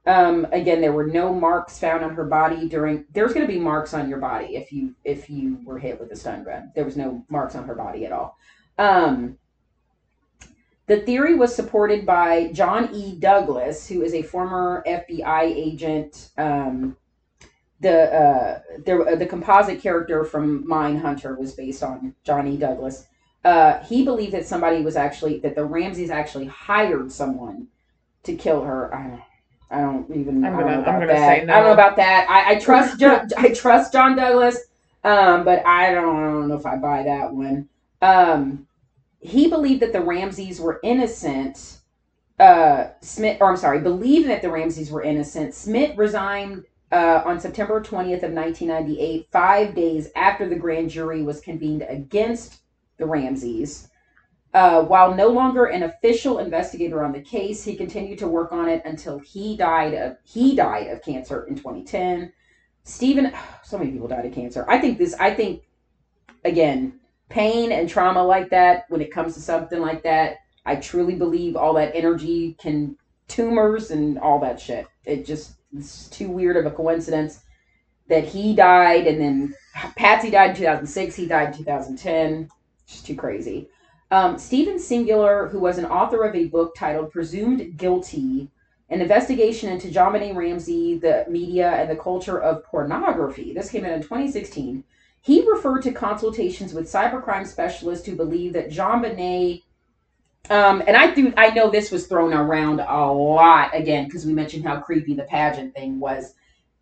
[0.07, 3.05] Um, again, there were no marks found on her body during.
[3.11, 6.11] There's going to be marks on your body if you if you were hit with
[6.11, 6.71] a stun gun.
[6.75, 8.37] There was no marks on her body at all.
[8.77, 9.37] Um,
[10.87, 13.15] the theory was supported by John E.
[13.17, 16.29] Douglas, who is a former FBI agent.
[16.37, 16.97] Um,
[17.79, 22.57] the uh, the the composite character from Mindhunter was based on John E.
[22.57, 23.07] Douglas.
[23.43, 27.67] Uh, he believed that somebody was actually that the Ramseys actually hired someone
[28.23, 29.23] to kill her.
[29.71, 30.45] I don't, even.
[30.45, 31.17] I'm I gonna- know I'm gonna that.
[31.17, 32.27] say I don't know about that.
[32.29, 34.57] I, I trust John, I trust John Douglas,
[35.03, 37.67] um, but I don't, I don't know if I buy that one.
[38.01, 38.67] Um,
[39.19, 41.79] he believed that the Ramseys were innocent.
[42.37, 45.53] Uh, Smith, or I'm sorry, believed that the Ramseys were innocent.
[45.53, 51.39] Smith resigned uh, on September 20th of 1998, five days after the grand jury was
[51.41, 52.59] convened against
[52.97, 53.87] the Ramseys.
[54.55, 58.69] Uh, while no longer an official investigator on the case, he continued to work on
[58.69, 62.31] it until he died of he died of cancer in 2010.
[62.85, 63.33] Stephen,
[63.65, 64.65] so many people died of cancer.
[64.69, 65.13] I think this.
[65.15, 65.63] I think
[66.45, 68.85] again, pain and trauma like that.
[68.87, 72.95] When it comes to something like that, I truly believe all that energy can
[73.27, 74.87] tumors and all that shit.
[75.03, 77.41] It just it's too weird of a coincidence
[78.07, 79.55] that he died and then
[79.97, 81.13] Patsy died in 2006.
[81.13, 82.49] He died in 2010.
[82.87, 83.67] Just too crazy.
[84.11, 88.49] Um, Stephen Singular, who was an author of a book titled Presumed Guilty,
[88.89, 93.51] an investigation into JonBenét Ramsey, the media, and the culture of pornography.
[93.51, 94.83] This came out in 2016.
[95.21, 99.63] He referred to consultations with cybercrime specialists who believe that JonBenét,
[100.51, 104.33] um, and I do, I know this was thrown around a lot again because we
[104.33, 106.35] mentioned how creepy the pageant thing was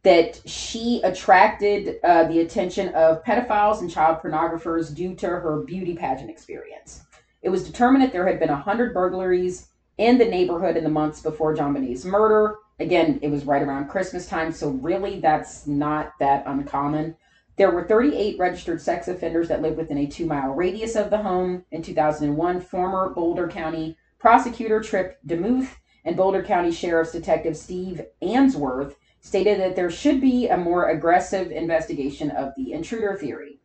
[0.03, 5.95] that she attracted uh, the attention of pedophiles and child pornographers due to her beauty
[5.95, 7.03] pageant experience.
[7.43, 9.67] It was determined that there had been 100 burglaries
[9.97, 11.73] in the neighborhood in the months before John
[12.05, 12.55] murder.
[12.79, 17.15] Again, it was right around Christmas time, so really that's not that uncommon.
[17.57, 21.17] There were 38 registered sex offenders that lived within a two mile radius of the
[21.17, 21.65] home.
[21.71, 25.75] In 2001, former Boulder County prosecutor Trip DeMuth
[26.05, 31.51] and Boulder County Sheriff's Detective Steve Ainsworth stated that there should be a more aggressive
[31.51, 33.59] investigation of the intruder theory.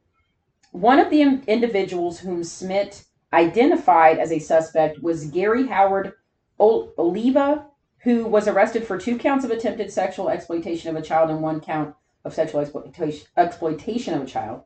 [0.72, 6.12] One of the individuals whom Smith identified as a suspect was Gary Howard
[6.58, 7.66] Oliva,
[8.00, 11.60] who was arrested for two counts of attempted sexual exploitation of a child and one
[11.60, 14.62] count of sexual exploitation, exploitation of a child.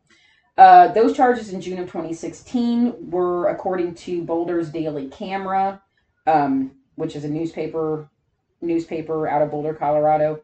[0.57, 5.83] Uh, those charges in June of 2016 were, according to Boulder's Daily Camera,
[6.27, 8.09] um, which is a newspaper
[8.61, 10.43] newspaper out of Boulder, Colorado.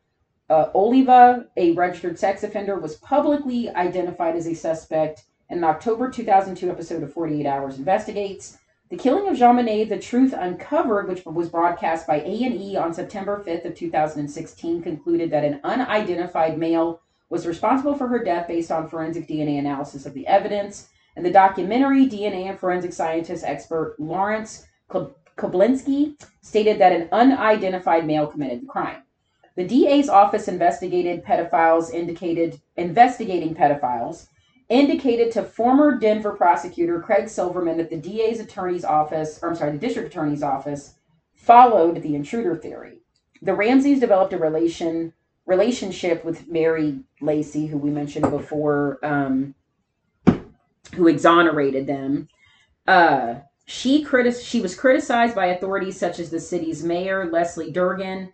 [0.50, 6.10] Uh, Oliva, a registered sex offender, was publicly identified as a suspect in an October
[6.10, 8.58] 2002 episode of 48 Hours Investigates.
[8.90, 13.66] The killing of JonBenét, The Truth Uncovered, which was broadcast by A&E on September 5th
[13.66, 19.28] of 2016, concluded that an unidentified male was responsible for her death based on forensic
[19.28, 20.88] DNA analysis of the evidence.
[21.16, 28.26] And the documentary DNA and forensic scientist expert Lawrence Koblinsky stated that an unidentified male
[28.26, 29.02] committed the crime.
[29.56, 34.28] The DA's office investigated pedophiles indicated investigating pedophiles
[34.68, 39.72] indicated to former Denver prosecutor Craig Silverman that the DA's attorney's office, or I'm sorry,
[39.72, 40.94] the district attorney's office
[41.34, 43.00] followed the intruder theory.
[43.40, 45.12] The Ramseys developed a relation
[45.46, 49.54] relationship with Mary Lacy, who we mentioned before, um,
[50.94, 52.28] who exonerated them.
[52.86, 58.32] Uh, she critic- she was criticized by authorities such as the city's mayor Leslie Durgan.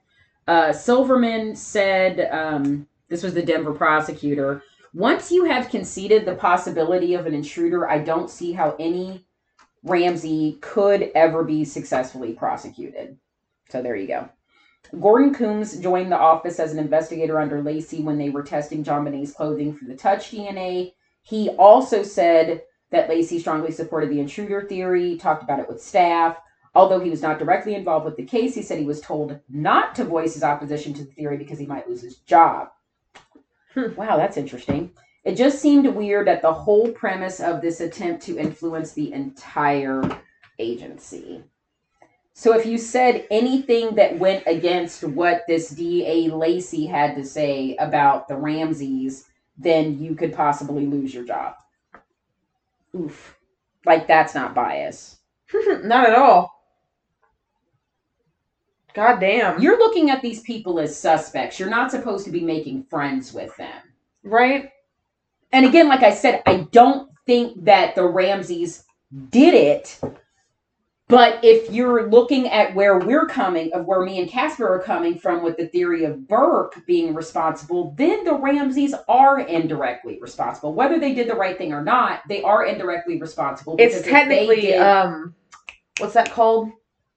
[0.48, 4.62] Uh, Silverman said, um, "This was the Denver prosecutor."
[4.94, 9.26] Once you have conceded the possibility of an intruder, I don't see how any
[9.82, 13.18] Ramsey could ever be successfully prosecuted.
[13.70, 14.28] So there you go.
[15.00, 19.32] Gordon Coombs joined the office as an investigator under Lacy when they were testing JonBenét's
[19.32, 20.92] clothing for the touch DNA.
[21.22, 26.36] He also said that Lacy strongly supported the intruder theory, talked about it with staff.
[26.72, 29.96] Although he was not directly involved with the case, he said he was told not
[29.96, 32.68] to voice his opposition to the theory because he might lose his job.
[33.74, 33.94] Hmm.
[33.96, 34.90] Wow, that's interesting.
[35.24, 40.02] It just seemed weird that the whole premise of this attempt to influence the entire
[40.58, 41.42] agency.
[42.34, 47.76] So if you said anything that went against what this DA Lacy had to say
[47.76, 51.54] about the Ramseys, then you could possibly lose your job.
[52.94, 53.38] Oof.
[53.86, 55.18] Like that's not bias.
[55.54, 56.53] Not at all.
[58.94, 59.60] God damn.
[59.60, 61.58] You're looking at these people as suspects.
[61.58, 63.82] You're not supposed to be making friends with them.
[64.22, 64.70] right?
[65.52, 68.84] And again, like I said, I don't think that the Ramseys
[69.30, 70.00] did it.
[71.06, 75.18] But if you're looking at where we're coming, of where me and Casper are coming
[75.18, 80.72] from with the theory of Burke being responsible, then the Ramseys are indirectly responsible.
[80.74, 83.76] Whether they did the right thing or not, they are indirectly responsible.
[83.78, 85.34] It's because if they technically did, um
[85.98, 86.70] what's that called?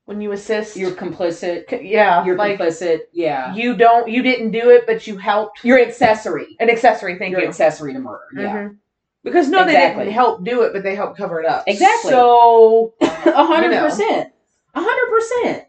[0.08, 0.78] When you assist?
[0.78, 1.66] you're complicit.
[1.84, 3.02] Yeah, You're like complicit.
[3.12, 3.54] Yeah.
[3.54, 5.66] you don't you didn't do it but you helped.
[5.66, 6.56] You're accessory.
[6.62, 7.48] An accessory, thank You're you.
[7.50, 8.24] accessory to murder.
[8.34, 8.56] Yeah.
[8.56, 8.78] Mhm.
[9.26, 11.66] Because no, they didn't help do it, but they helped cover it up.
[11.68, 12.12] Exactly.
[12.12, 14.32] So A hundred percent.
[14.76, 15.64] A hundred percent.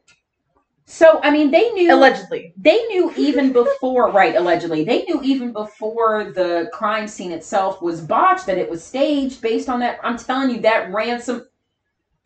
[0.85, 2.55] So I mean, they knew allegedly.
[2.57, 4.37] they knew even before, right?
[4.37, 9.43] Allegedly, they knew even before the crime scene itself was botched that it was staged
[9.43, 9.99] based on that.
[10.05, 11.48] I'm telling you, that ransom,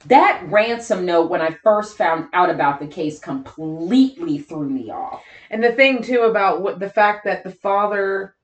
[0.06, 5.22] that ransom note when I first found out about the case completely threw me off.
[5.50, 8.34] And the thing too about what the fact that the father,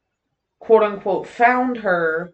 [0.61, 2.32] quote unquote, found her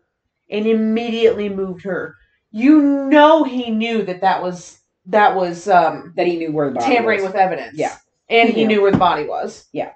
[0.51, 2.17] and immediately moved her.
[2.51, 6.77] You know he knew that that was that was um That he knew where the
[6.77, 7.29] body tampering was.
[7.33, 7.77] with evidence.
[7.77, 7.97] Yeah.
[8.29, 8.77] And He he, knew.
[8.77, 9.67] knew where the body was.
[9.73, 9.93] Yeah.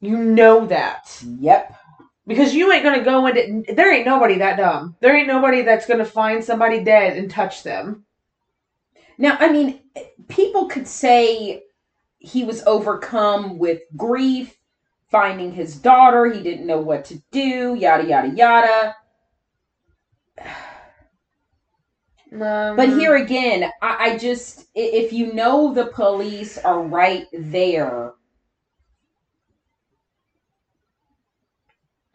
[0.00, 1.22] You know that.
[1.40, 1.74] Yep.
[2.28, 4.96] Because you ain't gonna go into there ain't nobody that dumb.
[5.00, 8.04] There ain't nobody that's gonna find somebody dead and touch them.
[9.16, 9.80] Now, I mean,
[10.28, 11.64] people could say
[12.18, 14.54] he was overcome with grief,
[15.10, 18.96] finding his daughter, he didn't know what to do, yada, yada, yada.
[22.30, 28.12] Um, But here again, I, I just if you know the police are right there,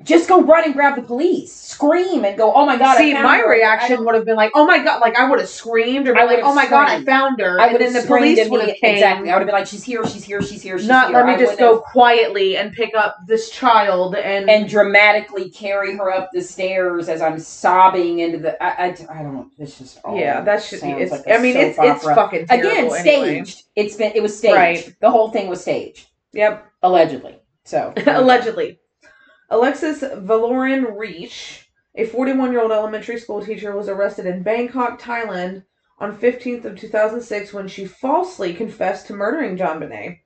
[0.04, 1.54] just go run and grab the police.
[1.54, 2.98] Scream and go, oh my God.
[2.98, 5.40] I See, my her." Reaction would have been like, "Oh my god!" Like I would
[5.40, 8.04] have screamed or been like, "Oh my god, I found her!" I would then have
[8.04, 8.96] the police would have came.
[8.96, 9.30] Exactly.
[9.30, 11.18] I would have been like, she's here, she's here, she's here, she's Not here.
[11.18, 15.96] let me I just go quietly and pick up this child and and dramatically carry
[15.98, 18.62] her up the stairs as I'm sobbing into the.
[18.64, 19.52] I, I, I don't.
[19.58, 20.00] It's just.
[20.04, 20.92] all yeah, that should be.
[20.92, 21.12] It's.
[21.12, 23.44] like I mean, it's it's fucking again terrible anyway.
[23.44, 23.64] staged.
[23.76, 24.12] It's been.
[24.16, 24.56] It was staged.
[24.56, 24.96] Right.
[25.00, 27.40] The whole thing was staged, Yep, allegedly.
[27.66, 28.80] So allegedly.
[29.54, 35.64] Alexis Valoran Reach, a 41-year-old elementary school teacher, was arrested in Bangkok, Thailand,
[36.00, 40.18] on 15th of 2006 when she falsely confessed to murdering JonBenét.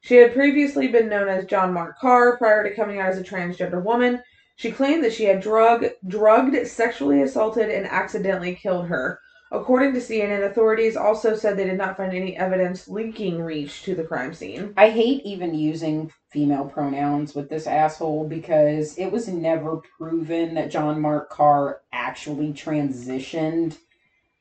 [0.00, 3.24] She had previously been known as John Mark Karr prior to coming out as a
[3.24, 4.22] transgender woman.
[4.54, 9.18] She claimed that she had drug, drugged, sexually assaulted, and accidentally killed her.
[9.50, 13.96] According to CNN, authorities also said they did not find any evidence linking Reach to
[13.96, 14.72] the crime scene.
[14.76, 20.70] I hate even using female pronouns with this asshole because it was never proven that
[20.70, 23.78] John Mark Karr actually transitioned.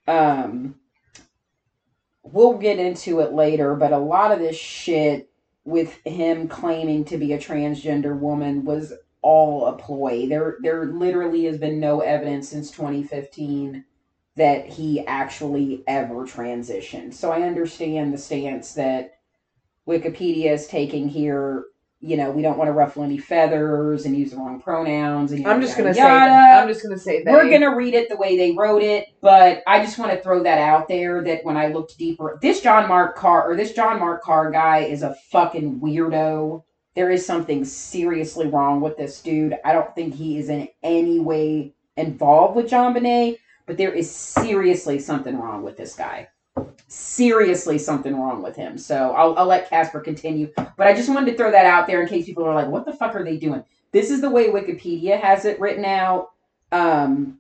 [0.08, 0.76] Um,
[2.24, 5.30] we'll get into it later, but a lot of this shit
[5.64, 10.28] with him claiming to be a transgender woman was all a ploy.
[10.28, 13.84] There, there literally has been no evidence since 2015
[14.36, 17.14] that he actually ever transitioned.
[17.14, 19.18] So I understand the stance that
[19.88, 21.66] Wikipedia is taking here.
[22.00, 25.32] You know, we don't want to ruffle any feathers and use the wrong pronouns.
[25.32, 26.00] And I'm just gonna say.
[26.00, 26.62] yada.
[26.62, 29.64] I'm just gonna say that We're gonna read it the way they wrote it, but
[29.66, 32.88] I just want to throw that out there that when I looked deeper, this John
[32.88, 36.64] Mark Karr or this John Mark Karr guy is a fucking weirdo.
[36.96, 39.58] There is something seriously wrong with this dude.
[39.66, 45.00] I don't think he is in any way involved with JonBenét, but there is seriously
[45.00, 46.30] something wrong with this guy.
[46.88, 48.78] Seriously, something wrong with him.
[48.78, 50.52] So I'll, I'll let Casper continue.
[50.56, 52.86] But I just wanted to throw that out there in case people are like, what
[52.86, 53.64] the fuck are they doing?
[53.92, 56.32] This is the way Wikipedia has it written out.
[56.72, 57.40] Um,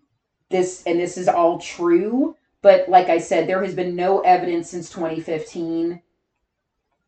[0.50, 4.70] this and this is all true, but like I said, there has been no evidence
[4.70, 6.02] since 2015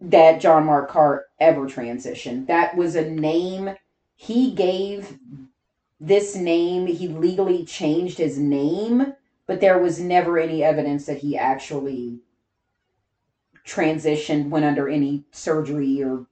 [0.02, 2.48] that John Mark Karr ever transitioned.
[2.48, 3.76] That was a name
[4.16, 5.18] he gave
[6.00, 6.88] this name.
[6.88, 9.14] He legally changed his name,
[9.48, 12.20] but there was never any evidence that he actually
[13.70, 16.26] transitioned, went under any surgery or.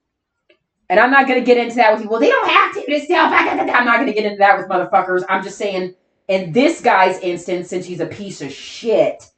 [0.89, 2.09] And I'm not going to get into that with you.
[2.09, 2.91] Well, they don't have to.
[2.91, 3.17] It's still.
[3.19, 5.25] I'm not going to get into that with motherfuckers.
[5.27, 5.93] I'm just saying,
[6.29, 9.29] in this guy's instance, since he's a piece of shit,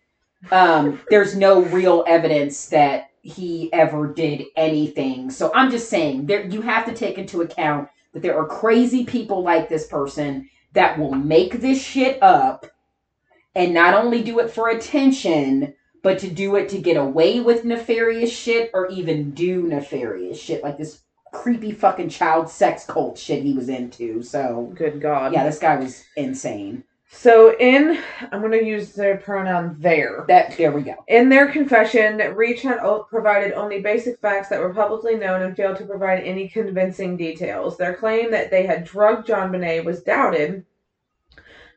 [0.52, 5.30] um, there's no real evidence that he ever did anything.
[5.30, 9.06] So I'm just saying, there you have to take into account that there are crazy
[9.06, 12.66] people like this person that will make this shit up
[13.56, 17.66] and not only do it for attention, but to do it to get away with
[17.66, 21.02] nefarious shit or even do nefarious shit like this
[21.34, 24.22] creepy fucking child sex cult shit he was into.
[24.24, 25.34] So, Good God.
[25.34, 26.84] yeah, this guy was insane.
[27.12, 28.00] So in,
[28.32, 30.26] I'm going to use the pronoun there.
[30.28, 30.94] That there we go.
[31.08, 32.78] In their confession, Reach had
[33.10, 37.78] provided only basic facts that were publicly known and failed to provide any convincing details.
[37.78, 40.64] Their claim that they had drugged JonBenét was doubted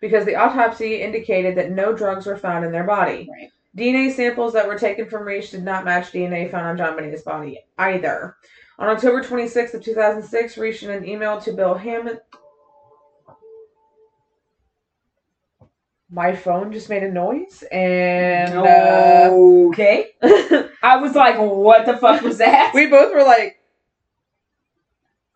[0.03, 3.27] because the autopsy indicated that no drugs were found in their body.
[3.33, 3.51] Right.
[3.77, 7.61] DNA samples that were taken from Reach did not match DNA found on JonBenét's body
[7.79, 8.37] either.
[8.79, 12.21] On October 26th of 2006, Reach in an email to Bill Hammond.
[16.11, 20.09] My phone just made a noise, and uh, okay.
[20.83, 22.73] I was like, what the fuck was that?
[22.75, 23.59] we both were like,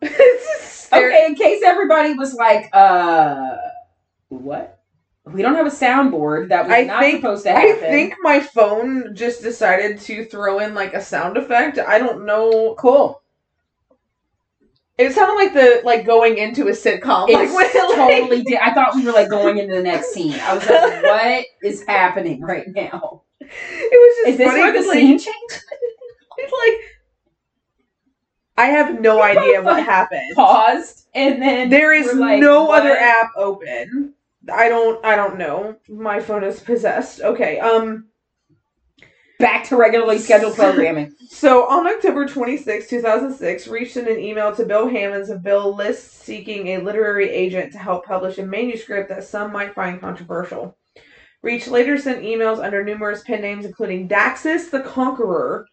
[0.03, 3.57] it's just stare- okay, in case everybody was like, uh,
[4.29, 4.76] what?
[5.33, 6.49] We don't have a soundboard.
[6.51, 7.71] That was I not think- supposed to happen.
[7.85, 11.79] I think my phone just decided to throw in like a sound effect.
[11.79, 12.75] I don't know.
[12.79, 13.23] cool.
[14.99, 17.29] It sounded like the like going into a sitcom.
[17.29, 18.59] It like when it, like- totally did.
[18.59, 20.35] I thought we were like going into the next scene.
[20.41, 23.23] I was like, what is happening right now?
[23.41, 25.65] It was just Is this funny where the 'cause, like, the scene changed?
[26.39, 26.81] It's like
[28.59, 30.35] I have no idea what happened.
[30.35, 32.81] Paused and then There is we're like, no what?
[32.83, 34.15] other app open.
[34.53, 35.77] I don't I don't know.
[35.89, 37.21] My phone is possessed.
[37.21, 37.59] Okay.
[37.59, 38.09] Um
[39.39, 41.15] Back to regularly scheduled programming.
[41.29, 46.23] so on October 26, 2006, reached in an email to Bill Hammonds of Bill List
[46.23, 50.79] seeking a literary agent to help publish a manuscript that some might find controversial.
[51.43, 55.67] Reach later sent emails under numerous pen names including Daxus the Conqueror,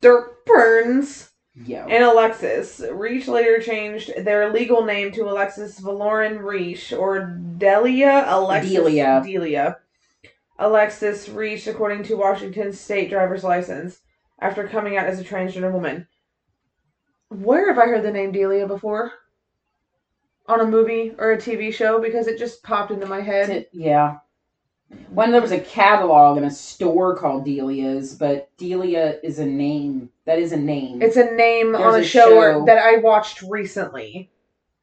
[0.00, 1.30] Dirk Burns,
[1.64, 1.86] Yo.
[1.88, 2.82] and Alexis.
[2.92, 7.20] Reach later changed their legal name to Alexis Valoran Reach or
[7.56, 9.22] Delia Alexis Delia.
[9.24, 9.78] Delia.
[10.58, 14.00] Alexis Reach, according to Washington state driver's license,
[14.40, 16.06] after coming out as a transgender woman.
[17.28, 19.12] Where have I heard the name Delia before?
[20.48, 22.00] On a movie or a TV show?
[22.00, 23.66] Because it just popped into my head.
[23.72, 24.18] yeah.
[25.10, 30.10] When there was a catalog in a store called Delia's, but Delia is a name.
[30.26, 31.02] That is a name.
[31.02, 32.64] It's a name on a, a show, show.
[32.66, 34.30] that I watched recently.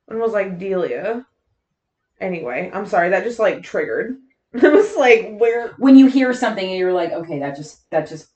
[0.08, 1.26] And was like Delia.
[2.20, 4.18] Anyway, I'm sorry, that just like triggered.
[4.54, 8.08] It was like where when you hear something and you're like, okay, that just that
[8.08, 8.28] just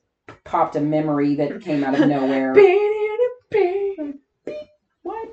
[0.46, 2.56] popped a memory that came out of nowhere.
[5.04, 5.30] what?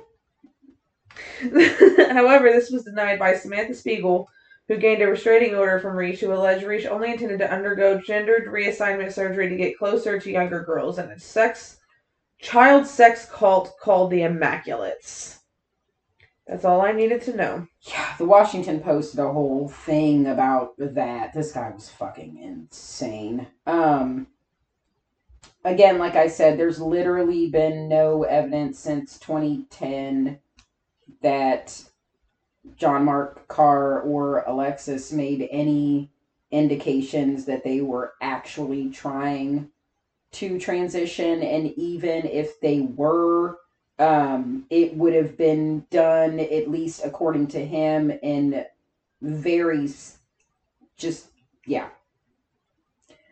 [2.11, 4.29] However, this was denied by Samantha Spiegel,
[4.67, 8.47] who gained a restraining order from Reach, who alleged Reach only intended to undergo gendered
[8.47, 11.77] reassignment surgery to get closer to younger girls and a sex
[12.39, 15.39] child sex cult called the Immaculates.
[16.47, 17.67] That's all I needed to know.
[17.81, 21.33] Yeah, the Washington Post did a whole thing about that.
[21.33, 23.47] This guy was fucking insane.
[23.65, 24.27] Um
[25.63, 30.39] again, like I said, there's literally been no evidence since 2010
[31.21, 31.83] that
[32.77, 36.09] John Mark Karr or Alexis made any
[36.51, 39.69] indications that they were actually trying
[40.31, 43.59] to transition and even if they were
[43.97, 48.65] um, it would have been done at least according to him in
[49.21, 49.89] very
[50.97, 51.27] just
[51.65, 51.89] yeah.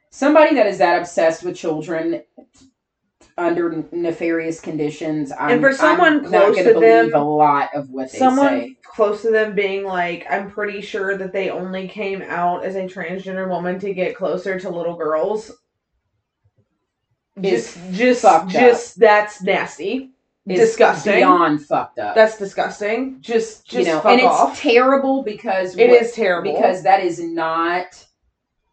[0.09, 2.23] Somebody that is that obsessed with children
[3.37, 8.11] under nefarious conditions I'm, And for someone I'm close believe them, a lot of what
[8.11, 8.17] they say.
[8.19, 12.63] Someone say close to them being like, I'm pretty sure that they only came out
[12.63, 15.51] as a transgender woman to get closer to little girls.
[17.41, 18.49] Is Just, just, up.
[18.95, 20.11] that's nasty.
[20.47, 21.15] is disgusting.
[21.15, 23.17] beyond fucked up That's disgusting.
[23.21, 27.19] Just, just you know and it's terrible because It what- is terrible because that is
[27.19, 28.05] not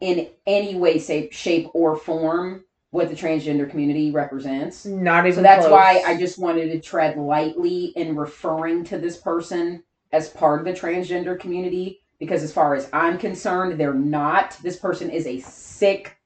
[0.00, 4.84] in any way shape, shape or form what the transgender community represents.
[4.84, 5.36] Not even.
[5.36, 5.72] so that's close.
[5.72, 10.64] why i just wanted to tread lightly in referring to this person as part of
[10.64, 14.56] the transgender community because as far as i'm concerned they're not.
[14.62, 16.16] This person is a sick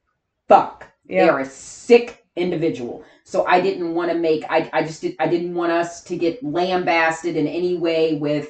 [0.49, 0.87] fuck.
[1.07, 3.05] They're a sick individual.
[3.25, 6.17] So i didn't want to make i, I just did i didn't want us to
[6.17, 8.49] get lambasted in any way with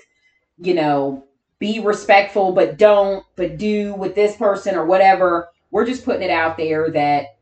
[0.59, 1.25] you know
[1.59, 5.49] be respectful but don't but do with this person or whatever.
[5.71, 7.34] We're just putting it out there that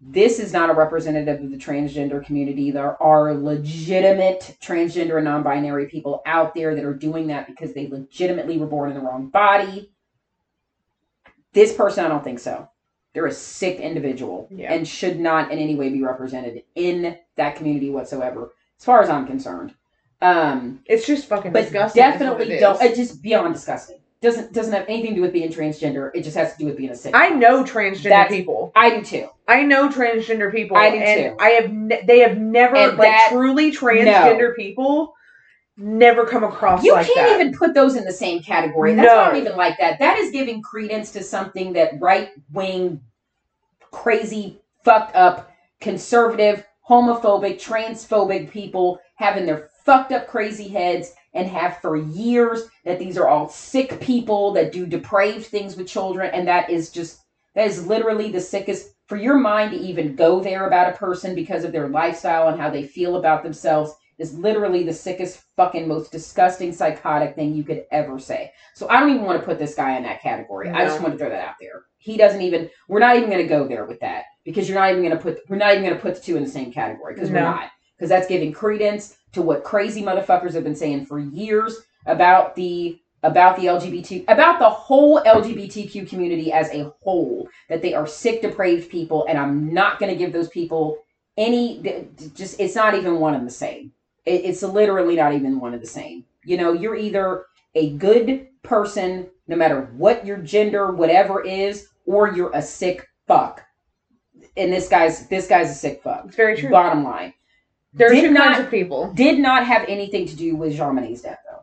[0.00, 2.70] this is not a representative of the transgender community.
[2.70, 7.72] There are legitimate transgender and non binary people out there that are doing that because
[7.72, 9.90] they legitimately were born in the wrong body.
[11.52, 12.68] This person, I don't think so.
[13.14, 14.74] They're a sick individual Yeah.
[14.74, 19.08] and should not in any way be represented in that community whatsoever, as far as
[19.08, 19.74] I'm concerned.
[20.20, 22.00] Um, It's just fucking but disgusting.
[22.02, 22.80] definitely it don't.
[22.82, 23.98] It's just beyond disgusting.
[24.22, 26.10] Doesn't doesn't have anything to do with being transgender.
[26.14, 27.14] It just has to do with being a sick.
[27.14, 28.72] I know transgender That's- people.
[28.74, 29.28] I do too.
[29.46, 30.76] I know transgender people.
[30.76, 31.36] I do and too.
[31.38, 35.14] I have ne- they have never And like that- truly transgender people
[35.76, 37.40] never come across You like can't that.
[37.40, 38.94] even put those in the same category.
[38.94, 39.40] That's why I don't No.
[39.40, 39.98] even like that.
[39.98, 43.02] That is giving credence to something that right wing,
[43.90, 51.46] crazy, fucked up, conservative, homophobic, transphobic people have in their fucked up crazy heads and
[51.46, 56.30] have for years that these are all sick people that do depraved things with children.
[56.32, 57.20] And that is just
[57.54, 61.34] that is literally the sickest for your mind to even go there about a person
[61.34, 65.86] because of their lifestyle and how they feel about themselves is literally the sickest fucking
[65.86, 68.50] most disgusting psychotic thing you could ever say.
[68.74, 70.70] So i don't even want to put this guy in that category.
[70.70, 71.84] I just want to throw that out there.
[71.98, 74.90] He doesn't even we're not even going to go there with that because you're not
[74.90, 76.72] even going to put we're not even going to put the two in the same
[76.72, 81.06] category because we're not because that's giving credence to what crazy motherfuckers have been saying
[81.06, 87.48] for years about the about the LGBT about the whole LGBTQ community as a whole
[87.68, 90.98] that they are sick depraved people and I'm not going to give those people
[91.36, 93.92] any just it's not even one and the same.
[94.24, 96.24] It, it's literally not even one of the same.
[96.44, 102.32] You know you're either a good person no matter what your gender whatever is or
[102.32, 103.62] you're a sick fuck.
[104.56, 106.26] And this guy's this guy's a sick fuck.
[106.26, 106.70] It's very true.
[106.70, 107.32] bottom line
[107.96, 109.12] There are did two not- kinds of people.
[109.14, 111.62] did not have anything to do with JonBenét's death, though.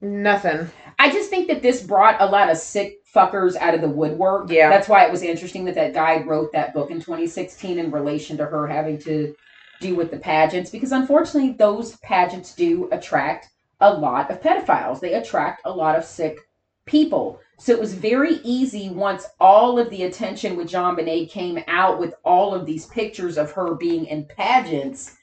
[0.00, 0.68] Nothing.
[0.98, 4.50] I just think that this brought a lot of sick fuckers out of the woodwork.
[4.50, 4.68] Yeah.
[4.68, 8.36] That's why it was interesting that that guy wrote that book in 2016 in relation
[8.36, 9.34] to her having to
[9.80, 13.48] do with the pageants, because unfortunately, those pageants do attract
[13.80, 14.98] a lot of pedophiles.
[15.00, 16.38] They attract a lot of sick
[16.84, 17.38] people.
[17.58, 22.14] So it was very easy once all of the attention with JonBenét came out with
[22.24, 25.14] all of these pictures of her being in pageants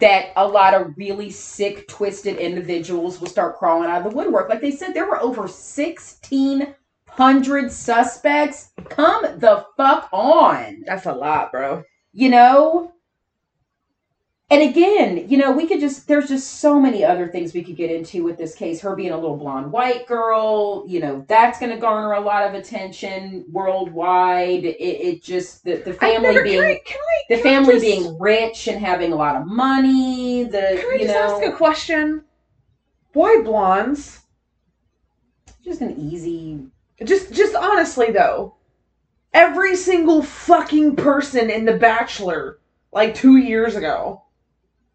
[0.00, 4.48] that a lot of really sick, twisted individuals will start crawling out of the woodwork.
[4.48, 8.70] Like they said, there were over 1,600 suspects.
[8.88, 10.82] Come the fuck on.
[10.86, 11.82] That's a lot, bro.
[12.12, 12.92] You know?
[14.50, 17.76] And again, you know, we could just, there's just so many other things we could
[17.76, 18.80] get into with this case.
[18.82, 22.46] Her being a little blonde white girl, you know, that's going to garner a lot
[22.46, 24.64] of attention worldwide.
[24.64, 27.84] It, it just, the, the family never, being can I, can I, the family just-
[27.84, 30.44] being rich and having a lot of money.
[30.44, 32.24] The Can I you just know, ask a question?
[33.14, 34.20] Why blondes?
[35.64, 36.60] just an easy.
[37.02, 38.56] Just, just honestly though,
[39.32, 42.58] every single fucking person in The Bachelor,
[42.92, 44.20] like two years ago,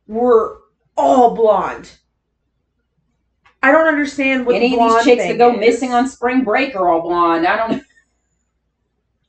[0.10, 0.61] were
[0.98, 1.90] all blonde.
[3.61, 5.60] I don't understand what Any the of these chicks that go is.
[5.60, 7.45] missing on spring break are all blonde.
[7.48, 7.84] I don't.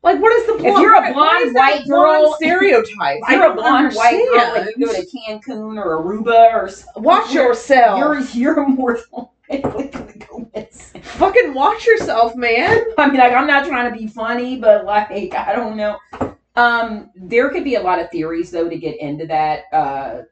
[0.02, 0.81] Like, what is the blonde?
[0.82, 4.70] you're a blonde white blonde girl- stereotype, If I you're a blonde white girl and
[4.74, 5.43] you go understand.
[5.43, 7.98] to Cancun or Aruba or something, Watch you're- yourself.
[7.98, 11.02] You're you're more than likely gonna go missing.
[11.02, 12.82] Fucking watch yourself, man.
[12.98, 15.98] I mean, like I'm not trying to be funny, but like I don't know.
[16.57, 19.65] Um, there could be a lot of theories though to get into that.
[19.70, 20.23] Uh,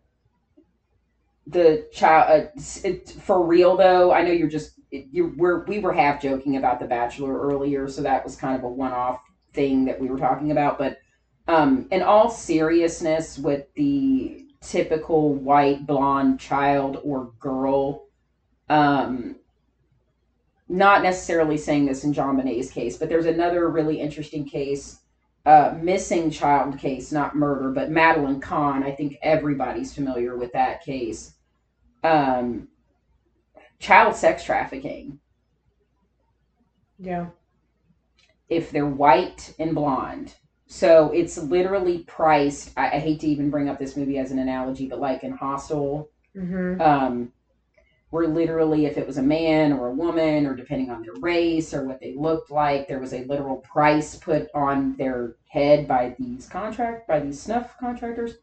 [1.49, 4.13] the child uh, it, for real though.
[4.13, 8.03] I know you're just you we're we were half joking about the Bachelor earlier, so
[8.03, 9.21] that was kind of a one-off
[9.53, 10.79] thing that we were talking about.
[10.79, 10.99] But
[11.47, 18.07] um, in all seriousness, with the typical white blonde child or girl,
[18.69, 19.37] um,
[20.69, 25.01] not necessarily saying this in JonBenét's case, but there's another really interesting case,
[25.47, 28.83] uh, missing child case, not murder, but Madeleine McCann.
[28.85, 31.35] I think everybody's familiar with that case.
[32.03, 32.69] Um,
[33.79, 35.19] child sex trafficking.
[36.99, 37.27] Yeah.
[38.49, 40.35] If they're white and blonde.
[40.67, 42.73] So it's literally priced.
[42.77, 45.33] I, I hate to even bring up this movie as an analogy, but like in
[45.33, 46.81] Hostel, Mm-hmm.
[46.81, 47.33] um,
[48.11, 51.75] where literally if it was a man or a woman or depending on their race
[51.75, 56.15] or what they looked like there was a literal price put on their head by
[56.19, 58.37] these contract by these snuff contractors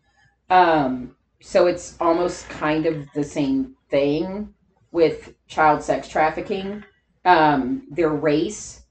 [0.49, 1.15] um,
[1.45, 4.53] so it's almost kind of the same thing
[4.91, 6.83] with child sex trafficking
[7.25, 8.81] um, their race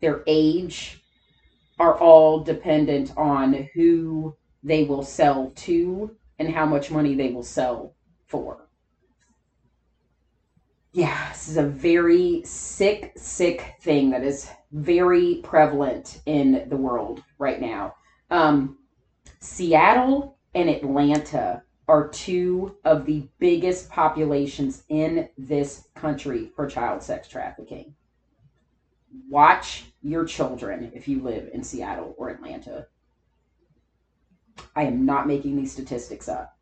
[0.00, 1.00] their age
[1.78, 7.42] are all dependent on who they will sell to and how much money they will
[7.42, 7.94] sell
[8.26, 8.68] for.
[10.92, 17.22] Yeah, this is a very sick, sick thing that is very prevalent in the world
[17.38, 17.94] right now.
[18.30, 18.78] Um,
[19.40, 27.26] Seattle and Atlanta are two of the biggest populations in this country for child sex
[27.26, 27.92] trafficking.
[29.28, 32.86] Watch your children if you live in Seattle or Atlanta.
[34.76, 36.56] I am not making these statistics up.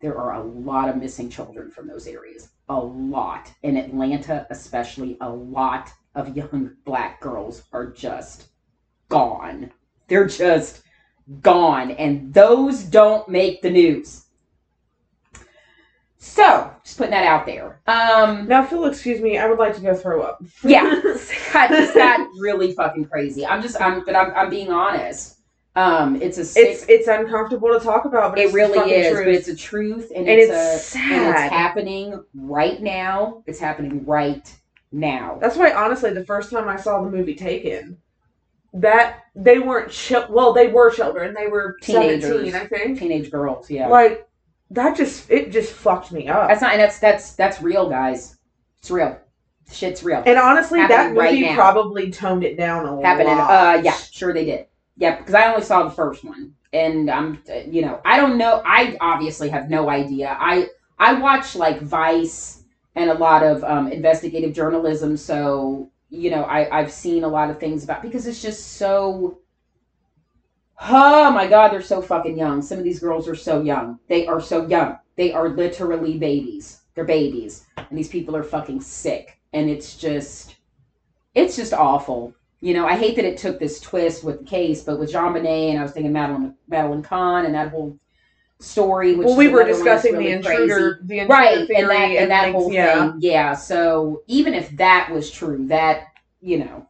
[0.00, 2.50] There are a lot of missing children from those areas.
[2.68, 3.52] A lot.
[3.64, 8.46] In Atlanta, especially, a lot of young black girls are just
[9.08, 9.72] gone.
[10.06, 10.82] They're just
[11.40, 11.90] gone.
[11.90, 14.21] And those don't make the news.
[16.24, 17.80] So, just putting that out there.
[17.88, 20.40] Um, Now, Phil, excuse me, I would like to go throw up.
[20.64, 20.84] yeah,
[21.52, 23.44] that just got really fucking crazy.
[23.44, 25.40] I'm just, I'm, but I'm, I'm being honest.
[25.74, 29.12] Um, it's a sick, it's it's uncomfortable to talk about, but it it's really is,
[29.12, 29.24] truth.
[29.24, 33.42] but it's a truth, and, And it's, it's a, and it's happening right now.
[33.46, 34.48] It's happening right
[34.92, 35.38] now.
[35.40, 37.96] That's why, honestly, the first time I saw the movie Taken,
[38.74, 41.34] that they weren't chil- well, they were children.
[41.34, 42.22] They were Teenagers.
[42.22, 42.98] seventeen, I think.
[43.00, 43.88] Teenage girls, yeah.
[43.88, 44.28] Like
[44.72, 46.48] that just it just fucked me up.
[46.48, 48.36] That's not, and that's that's that's real, guys.
[48.80, 49.18] It's real.
[49.70, 50.22] Shit's real.
[50.26, 51.54] and honestly, that happening right movie now.
[51.54, 53.36] probably toned it down a happening.
[53.36, 53.50] lot.
[53.50, 54.66] Uh, yeah, sure they did.
[54.96, 58.62] Yeah, because I only saw the first one, and I'm, you know, I don't know.
[58.64, 60.36] I obviously have no idea.
[60.38, 60.68] I
[60.98, 66.78] I watch like Vice and a lot of um, investigative journalism, so you know, I
[66.78, 69.38] I've seen a lot of things about because it's just so.
[70.84, 72.62] Oh my God, they're so fucking young.
[72.62, 73.98] Some of these girls are so young.
[74.08, 74.98] They are so young.
[75.16, 76.82] They are literally babies.
[76.94, 80.56] They're babies, and these people are fucking sick, and it's just,
[81.34, 84.84] it's just awful you know, I hate that it took this twist with the case,
[84.84, 87.98] but with JonBenét and I was thinking Madeline Madeleine McCann and that whole
[88.60, 89.16] story.
[89.16, 91.66] Which well, we were another one that's discussing really the intruder, the intruder right?
[91.66, 93.10] theory, And that and that things, whole yeah.
[93.10, 93.52] thing, yeah.
[93.54, 96.04] So even if that was true, that
[96.40, 96.86] you know,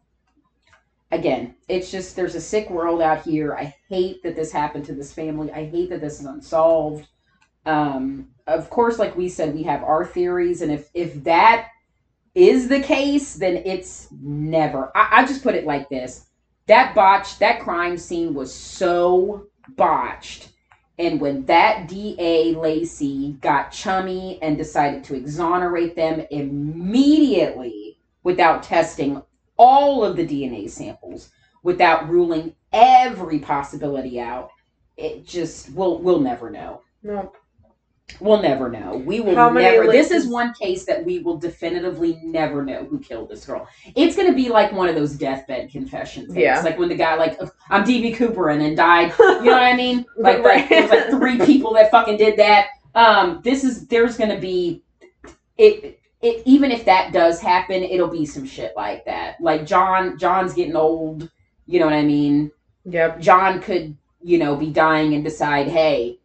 [1.12, 3.54] again, it's just there's a sick world out here.
[3.54, 5.52] I hate that this happened to this family.
[5.52, 7.06] I hate that this is unsolved.
[7.66, 11.68] Um, of course, like we said, we have our theories, and if if that
[12.34, 14.90] is the case, then it's never.
[14.96, 16.26] I, I just put it like this:
[16.66, 20.48] that botch, that crime scene was so botched,
[20.98, 29.22] and when that DA Lacy got chummy and decided to exonerate them immediately without testing
[29.56, 31.30] all of the DNA samples,
[31.62, 34.50] without ruling every possibility out,
[34.96, 36.82] it just we'll we'll never know.
[37.02, 37.36] Nope.
[38.20, 38.96] We'll never know.
[38.96, 39.86] We will How never.
[39.90, 43.66] This is one case that we will definitively never know who killed this girl.
[43.94, 46.38] It's going to be like one of those deathbed confession things.
[46.38, 46.60] Yeah.
[46.60, 49.14] Like when the guy, like, I'm DB Cooper and then died.
[49.18, 50.04] You know what I mean?
[50.16, 50.60] Like, Right.
[50.60, 52.66] like there like three people that fucking did that.
[52.94, 54.82] Um, this is there's going to be
[55.56, 55.98] it.
[56.22, 59.40] It even if that does happen, it'll be some shit like that.
[59.40, 61.28] Like John, John's getting old.
[61.66, 62.50] You know what I mean?
[62.84, 63.20] Yep.
[63.20, 66.18] John could, you know, be dying and decide, hey,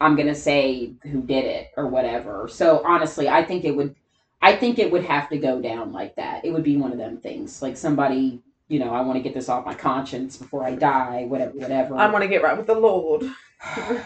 [0.00, 2.48] I'm gonna say who did it or whatever.
[2.48, 3.94] So honestly, I think it would,
[4.40, 6.44] I think it would have to go down like that.
[6.44, 9.34] It would be one of them things, like somebody, you know, I want to get
[9.34, 11.96] this off my conscience before I die, whatever, whatever.
[11.96, 13.30] I want to get right with the Lord.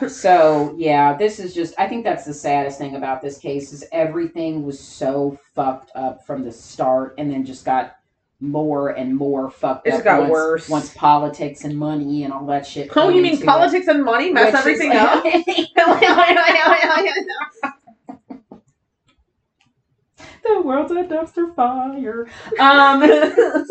[0.08, 1.74] So yeah, this is just.
[1.78, 6.26] I think that's the saddest thing about this case is everything was so fucked up
[6.26, 7.96] from the start, and then just got
[8.38, 9.94] more and more fucked It up.
[9.96, 10.68] just got once, worse.
[10.68, 12.90] Once politics and money and all that shit.
[12.94, 13.46] Oh, you mean into it.
[13.46, 15.24] politics and money mess Which is- everything up?
[20.44, 22.26] the world's a dumpster fire.
[22.60, 23.02] Um,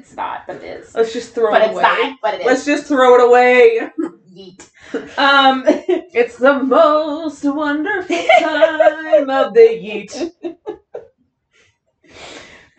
[0.00, 0.94] it's not, but it is.
[0.94, 1.82] Let's just throw But it it's away.
[1.82, 2.18] not.
[2.22, 2.46] But it is.
[2.46, 3.90] Let's just throw it away.
[4.34, 4.70] Yeet.
[5.18, 10.32] Um, It's the most wonderful time of the yeet.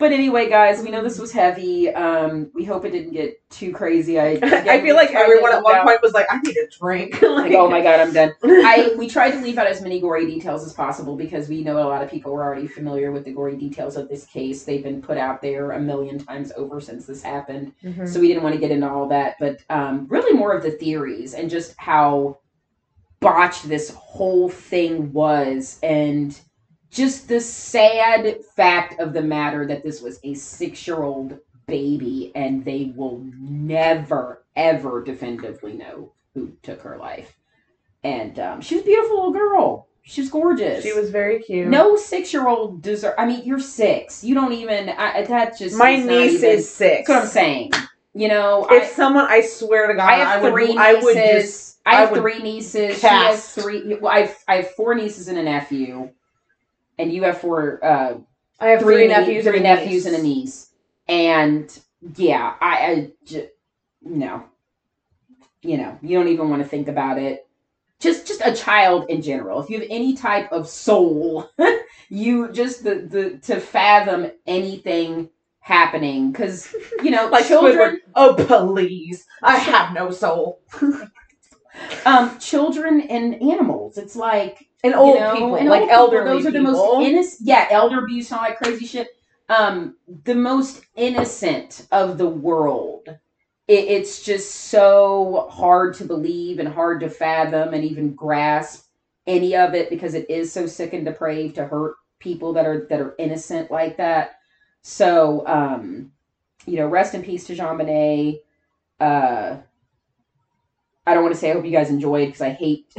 [0.02, 1.88] But anyway, guys, we know this was heavy.
[1.94, 4.18] Um, we hope it didn't get too crazy.
[4.18, 7.22] I I feel like everyone at one point was like, I need a drink.
[7.32, 8.32] Like, oh my god, I'm done.
[8.44, 11.78] I we tried to leave out as many gory details as possible because we know
[11.78, 14.64] a lot of people were already familiar with the gory details of this case.
[14.64, 17.72] They've been put out there a million times over since this happened.
[17.82, 18.08] Mhm.
[18.08, 20.72] So we didn't want to get into all that, but um, really more of the
[20.72, 22.38] theories and just how
[23.20, 26.38] botched this whole thing was, and
[26.92, 32.92] just the sad fact of the matter that this was a six-year-old baby, and they
[32.94, 37.36] will never, ever definitively know who took her life.
[38.04, 39.88] And um, she was a beautiful little girl.
[40.02, 40.82] She's gorgeous.
[40.82, 41.68] She was very cute.
[41.68, 43.14] No six-year-old deserve.
[43.16, 44.22] I mean, you're six.
[44.24, 44.88] You don't even.
[44.88, 45.76] I, that just.
[45.76, 47.06] my niece even- is six.
[47.06, 47.70] that's what I'm saying.
[48.14, 51.04] You know, If I, someone, I swear to God, I have would, three I nieces.
[51.04, 53.00] would just, I have I would three nieces.
[53.00, 53.94] She has three.
[53.94, 56.10] Well, I have, I have four nieces and a nephew,
[56.98, 57.84] and you have four.
[57.84, 58.18] Uh,
[58.60, 60.06] I have three, three, nephews, three and a nephews niece.
[60.06, 60.70] and a niece.
[61.08, 61.80] And
[62.16, 63.50] yeah, I, I j-
[64.02, 64.44] no.
[65.62, 67.46] you know, you don't even want to think about it.
[68.00, 69.62] Just just a child in general.
[69.62, 71.48] If you have any type of soul,
[72.08, 77.98] you just the the to fathom anything happening because you know Like children Squidward.
[78.16, 78.34] Oh
[78.72, 80.60] please, I have no soul.
[82.06, 83.98] um children and animals.
[83.98, 87.46] It's like And old know, people, and like elderly Those are the most innocent.
[87.46, 89.08] Yeah, elder abuse and all that crazy shit.
[89.48, 93.06] Um, the most innocent of the world.
[93.68, 98.86] It, it's just so hard to believe and hard to fathom and even grasp
[99.26, 102.86] any of it because it is so sick and depraved to hurt people that are
[102.90, 104.38] that are innocent like that.
[104.82, 106.10] So, um,
[106.66, 108.40] you know, rest in peace to JonBenét.
[108.98, 109.58] Uh,
[111.06, 112.92] I don't want to say I hope you guys enjoyed because I hate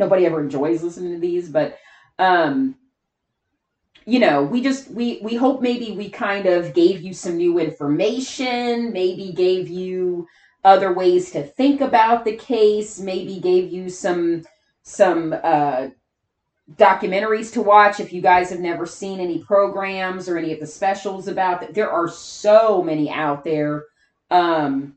[0.00, 1.78] nobody ever enjoys listening to these, but
[2.18, 2.74] um
[4.06, 7.58] you know, we just we we hope maybe we kind of gave you some new
[7.58, 10.26] information, maybe gave you
[10.64, 14.44] other ways to think about the case, maybe gave you some
[14.82, 15.88] some uh
[16.76, 20.66] documentaries to watch if you guys have never seen any programs or any of the
[20.66, 21.74] specials about that.
[21.74, 23.84] There are so many out there.
[24.30, 24.96] Um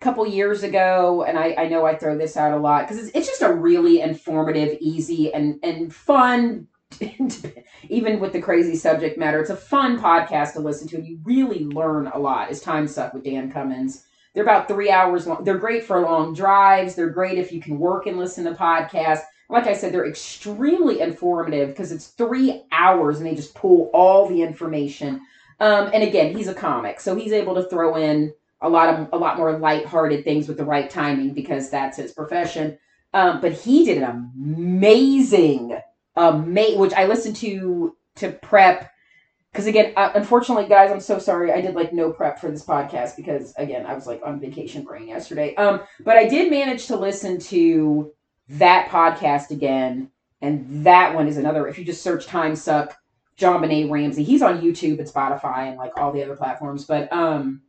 [0.00, 3.16] couple years ago, and I, I know I throw this out a lot because it's,
[3.16, 6.68] it's just a really informative, easy, and and fun.
[7.90, 11.18] even with the crazy subject matter, it's a fun podcast to listen to, and you
[11.24, 12.50] really learn a lot.
[12.50, 14.04] Is Time Suck with Dan Cummins.
[14.34, 15.44] They're about three hours long.
[15.44, 16.94] They're great for long drives.
[16.94, 19.22] They're great if you can work and listen to podcasts.
[19.50, 24.28] Like I said, they're extremely informative because it's three hours and they just pull all
[24.28, 25.20] the information.
[25.60, 29.08] Um, and again, he's a comic, so he's able to throw in a lot of
[29.12, 32.78] a lot more lighthearted things with the right timing because that's his profession.
[33.14, 35.78] Um, but he did an amazing,
[36.16, 38.90] amazing, which I listened to to prep.
[39.52, 41.52] Because again, uh, unfortunately, guys, I'm so sorry.
[41.52, 44.84] I did like no prep for this podcast because again, I was like on vacation
[44.84, 45.54] brain yesterday.
[45.54, 48.12] Um, but I did manage to listen to
[48.50, 50.10] that podcast again,
[50.42, 51.66] and that one is another.
[51.66, 52.96] If you just search "Time Suck,"
[53.38, 56.84] JonBenét Ramsey, he's on YouTube and Spotify and like all the other platforms.
[56.84, 57.62] But um,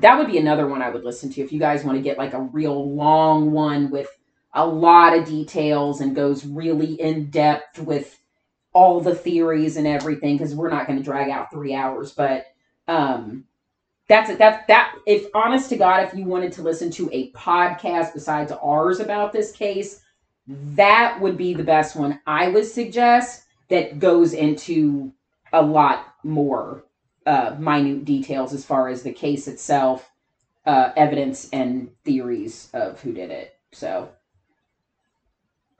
[0.00, 2.18] that would be another one I would listen to if you guys want to get
[2.18, 4.08] like a real long one with
[4.54, 8.18] a lot of details and goes really in depth with
[8.72, 12.46] all the theories and everything because we're not going to drag out three hours but
[12.88, 13.44] um
[14.08, 17.30] that's it that's that if honest to god if you wanted to listen to a
[17.32, 20.02] podcast besides ours about this case
[20.46, 25.12] that would be the best one i would suggest that goes into
[25.52, 26.84] a lot more
[27.26, 30.10] uh, minute details as far as the case itself,
[30.64, 33.56] uh, evidence, and theories of who did it.
[33.72, 34.08] So,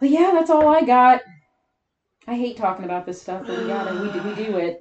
[0.00, 1.22] but yeah, that's all I got.
[2.26, 4.78] I hate talking about this stuff, but we gotta we do, we do it.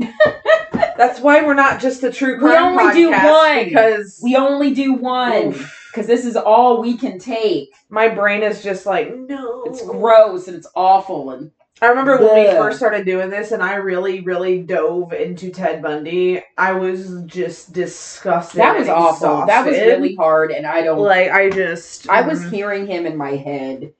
[0.98, 2.76] That's why we're not just a true crime.
[2.76, 3.66] We only do one.
[3.66, 5.52] because we only do one
[5.92, 7.70] because this is all we can take.
[7.90, 9.64] my brain is just like no.
[9.66, 11.52] It's gross and it's awful and
[11.82, 15.82] I remember when we first started doing this, and I really, really dove into Ted
[15.82, 16.42] Bundy.
[16.58, 18.62] I was just disgusted.
[18.62, 19.46] that was awful.
[19.46, 21.00] That was really hard, and I don't.
[21.00, 22.52] like I just I was mm.
[22.52, 23.94] hearing him in my head.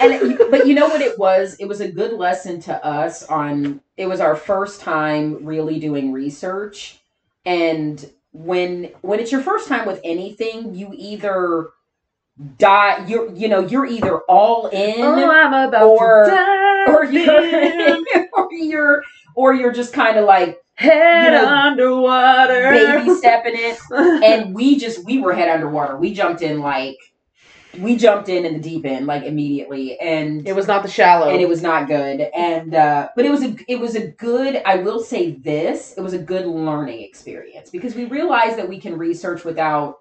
[0.00, 1.54] And but you know what it was?
[1.60, 6.10] It was a good lesson to us on it was our first time really doing
[6.10, 7.00] research.
[7.46, 11.68] And when when it's your first time with anything, you either
[12.58, 16.26] die you're you know, you're either all in Oh, I'm about or-
[17.14, 19.02] to or you're or you're
[19.36, 22.70] or you're just kind of like head you know, underwater.
[22.70, 23.78] baby stepping it.
[24.24, 25.96] and we just we were head underwater.
[25.96, 26.98] We jumped in like
[27.78, 31.30] we jumped in in the deep end like immediately and it was not the shallow.
[31.30, 34.62] and it was not good and uh but it was a it was a good
[34.64, 38.78] i will say this it was a good learning experience because we realized that we
[38.78, 40.00] can research without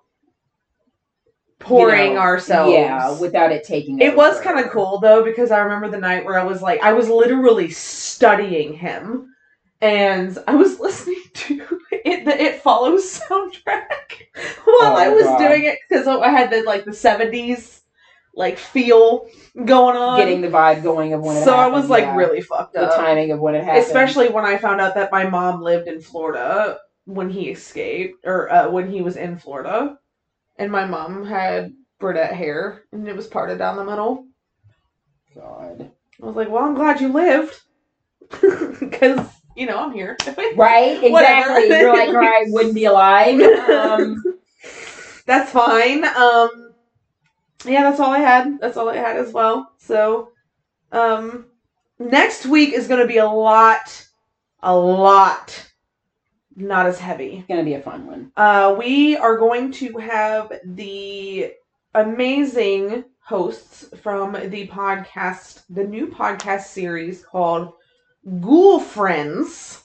[1.59, 2.73] pouring you know, ourselves.
[2.73, 6.25] yeah without it taking It was kind of cool though because I remember the night
[6.25, 9.33] where I was like, I was literally studying him,
[9.81, 13.87] and I was listening to it, the It Follows soundtrack
[14.65, 15.37] while Oh, I was God.
[15.39, 17.81] doing it because I had the like the seventies
[18.35, 19.27] like feel
[19.65, 20.17] going on.
[20.17, 22.15] getting the vibe going of when it so I was like yeah.
[22.15, 22.89] really fucked up.
[22.89, 25.87] the timing of when it happened especially when I found out that my mom lived
[25.87, 29.97] in Florida when he escaped or uh, when he was in Florida,
[30.57, 34.27] and my mom had brunette hair and it was parted down the middle.
[35.35, 37.59] god I was like, well, I'm glad you lived.
[38.79, 40.17] Because, you know, I'm here.
[40.55, 44.23] right exactly you're like or i wouldn't be alive um
[45.25, 46.03] that's fine.
[46.03, 46.73] Um,
[47.65, 48.59] yeah, that's all I had.
[48.59, 49.71] That's all I had as well.
[49.77, 50.29] So,
[50.91, 51.45] um,
[51.99, 54.05] next week is going to be a lot,
[54.61, 55.71] a lot,
[56.55, 57.37] not as heavy.
[57.37, 61.51] it's gonna be a fun one Uh, we are going to have the
[61.95, 67.73] amazing hosts from the podcast, the new podcast series called
[68.41, 69.83] Ghoul Friends.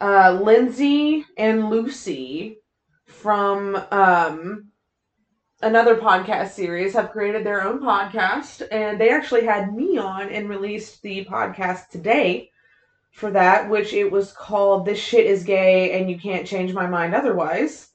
[0.00, 2.58] Uh, Lindsay and Lucy
[3.06, 4.66] from um,
[5.62, 10.48] another podcast series have created their own podcast, and they actually had me on and
[10.50, 12.50] released the podcast today
[13.14, 16.86] for that, which it was called "This Shit Is Gay and You Can't Change My
[16.86, 17.88] Mind Otherwise."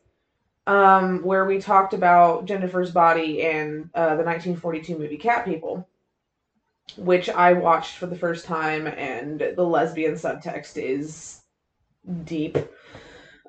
[0.68, 5.88] um, where we talked about Jennifer's Body and uh, the 1942 movie Cat People,
[6.96, 11.42] which I watched for the first time, and the lesbian subtext is
[12.24, 12.56] deep.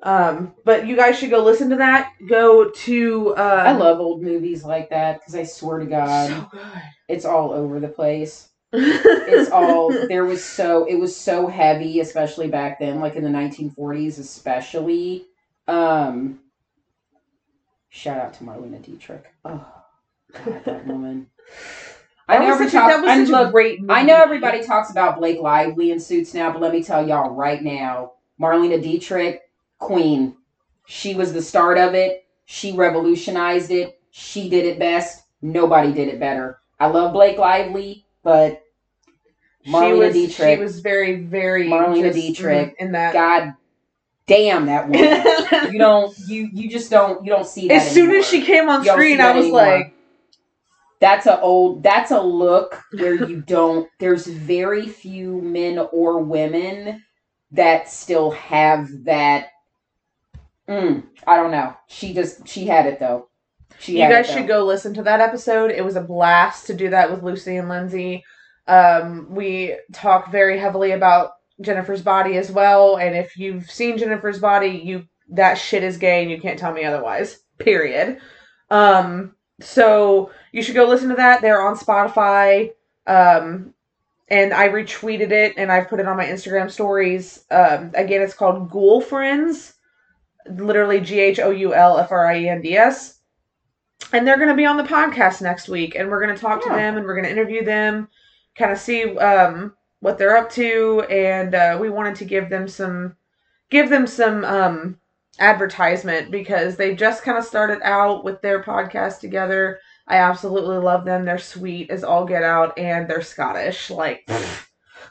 [0.01, 2.13] Um, but you guys should go listen to that.
[2.27, 3.35] Go to.
[3.35, 6.81] Uh, I love old movies like that because I swear to God, So good.
[7.07, 8.49] it's all over the place.
[8.73, 13.29] It's all there was so it was so heavy, especially back then, like in the
[13.29, 15.25] 1940s, especially.
[15.67, 16.39] Um,
[17.89, 19.25] shout out to Marlena Dietrich.
[19.45, 19.65] Oh,
[20.33, 21.27] God, that woman.
[22.27, 23.81] I know, every a, talk, that I, look, great.
[23.89, 27.31] I know everybody talks about Blake Lively and Suits now, but let me tell y'all
[27.31, 29.41] right now, Marlena Dietrich,
[29.79, 30.37] queen.
[30.85, 32.25] She was the start of it.
[32.45, 33.99] She revolutionized it.
[34.11, 35.23] She did it best.
[35.41, 36.59] Nobody did it better.
[36.79, 38.61] I love Blake Lively, but
[39.63, 40.57] she Marlena was, Dietrich.
[40.57, 41.67] She was very, very.
[41.67, 42.75] Marlena Dietrich.
[42.79, 43.13] in that.
[43.13, 43.53] God
[44.27, 45.71] damn that woman.
[45.73, 47.75] you don't you you just don't you don't see that.
[47.81, 49.61] as soon as she came on You screen, I was anymore.
[49.61, 49.93] like,
[51.01, 57.03] that's a old that's a look where you don't there's very few men or women
[57.51, 59.47] that still have that
[60.69, 63.27] mm, i don't know she just she had it though
[63.79, 65.71] she you guys should go listen to that episode.
[65.71, 68.23] It was a blast to do that with Lucy and Lindsay.
[68.67, 71.31] Um, we talk very heavily about
[71.61, 76.21] Jennifer's body as well, and if you've seen Jennifer's body, you that shit is gay,
[76.21, 77.39] and you can't tell me otherwise.
[77.57, 78.19] Period.
[78.69, 81.41] Um, so you should go listen to that.
[81.41, 82.71] They're on Spotify.
[83.07, 83.73] Um,
[84.31, 87.43] and I retweeted it and I've put it on my Instagram stories.
[87.51, 89.73] Um, again, it's called Ghoul Friends,
[90.49, 93.19] literally G H O U L F R I E N D S
[94.13, 96.61] and they're going to be on the podcast next week and we're going to talk
[96.63, 98.07] to them and we're going to interview them
[98.55, 102.67] kind of see um, what they're up to and uh, we wanted to give them
[102.67, 103.15] some
[103.69, 104.97] give them some um,
[105.39, 109.79] advertisement because they just kind of started out with their podcast together.
[110.07, 111.23] I absolutely love them.
[111.23, 114.29] They're sweet as all get out and they're scottish like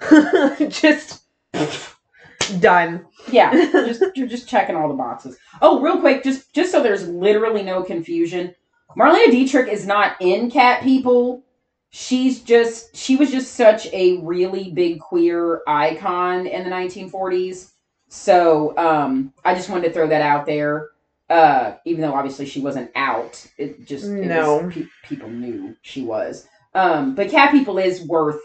[0.69, 1.23] just
[2.61, 3.07] done.
[3.31, 5.39] Yeah just you're just checking all the boxes.
[5.63, 8.55] Oh real quick just just so there's literally no confusion
[8.97, 11.43] marlena dietrich is not in cat people.
[11.91, 17.73] She's just she was just such a really big queer icon in the 1940s
[18.13, 20.89] so um i just wanted to throw that out there.
[21.29, 24.69] Uh even though obviously she wasn't out it just it was- No.
[24.71, 26.47] pe- people knew she was.
[26.75, 28.41] Um but cat people is worth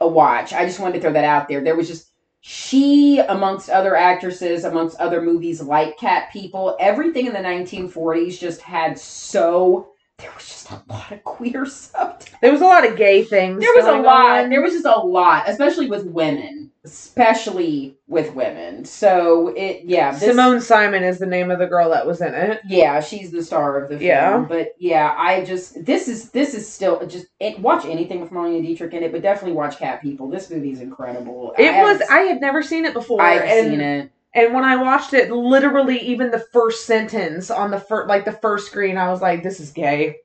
[0.00, 0.52] a watch.
[0.52, 1.62] I just wanted to throw that out there.
[1.64, 2.10] There was just
[2.46, 8.60] she amongst other actresses amongst other movies like cat people everything in the 1940s just
[8.60, 9.88] had so
[10.18, 13.60] there was just a lot of queer subtext there was a lot of gay things
[13.60, 14.44] there was a lot.
[14.44, 14.50] on.
[14.50, 20.22] there was just a lot especially with women especially with women so it yeah this,
[20.22, 23.42] simone simon is the name of the girl that was in it yeah she's the
[23.42, 24.44] star of the film Yeah.
[24.46, 28.62] but yeah i just this is this is still just it, watch anything with marlena
[28.62, 32.02] dietrich in it but definitely watch cat people this movie is incredible It I was.
[32.10, 33.22] I had never seen it before.
[33.22, 37.70] i've and, seen it And when I watched it, literally, even the first sentence on
[37.70, 40.16] the first, like the first screen, I was like, "This is gay."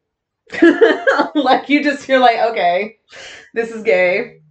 [1.35, 2.97] like you just you're like, okay,
[3.53, 4.41] this is gay.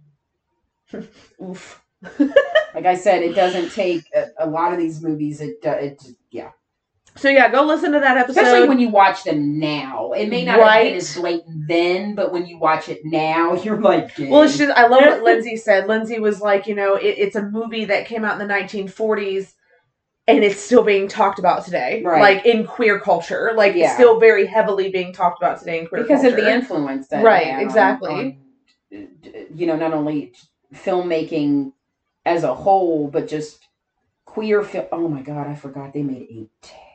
[1.43, 1.78] Oof.
[2.75, 6.01] like i said it doesn't take a, a lot of these movies it, do- it
[6.31, 6.51] yeah
[7.15, 8.41] So yeah, go listen to that episode.
[8.41, 12.31] especially when you watch them now it may not have been as blatant then but
[12.31, 15.87] when you watch it now you're like Well, it's just I love what Lindsay said.
[15.87, 19.53] Lindsay was like, you know, it, it's a movie that came out in the 1940s,
[20.27, 22.21] and it's still being talked about today, Right.
[22.21, 23.51] like in queer culture.
[23.55, 23.93] Like it's Yeah.
[23.95, 26.13] still very heavily being talked about today in queer culture.
[26.15, 26.37] because culture.
[26.37, 28.13] of the influence that Right, had on- exactly.
[28.13, 28.37] on,
[28.93, 30.33] uh, you know not only
[30.73, 31.73] filmmaking
[32.25, 33.67] as a whole but just
[34.25, 36.49] queer film oh my god i forgot they made a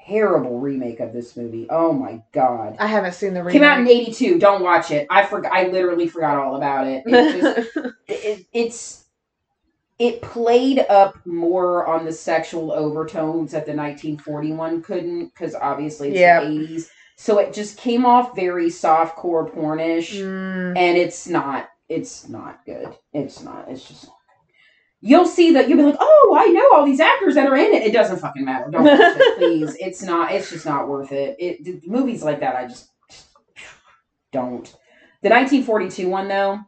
[0.07, 1.67] terrible remake of this movie.
[1.71, 2.77] Oh my god.
[2.79, 3.53] I haven't seen the remake.
[3.55, 5.07] came out in 82 don't watch it.
[5.11, 7.03] I forgot i literally forgot all about it.
[7.07, 7.41] It's
[7.73, 7.77] just
[8.09, 9.05] it, it's
[9.99, 16.19] it played up more on the sexual overtones that the 1941 couldn't because obviously it's
[16.19, 16.41] Yeah.
[16.41, 20.77] the 80s so it just came off very soft core pornish Mm.
[20.77, 22.95] and it's not it's not good.
[23.13, 24.09] It's not it's just
[25.05, 27.73] you'll see that you'll be like oh i know all these actors that are in
[27.75, 31.13] it it doesn't fucking matter don't watch it please it's not it's just not worth
[31.13, 32.91] it it the movies like that i just
[34.33, 34.65] don't.
[35.23, 36.59] The 1942 one though,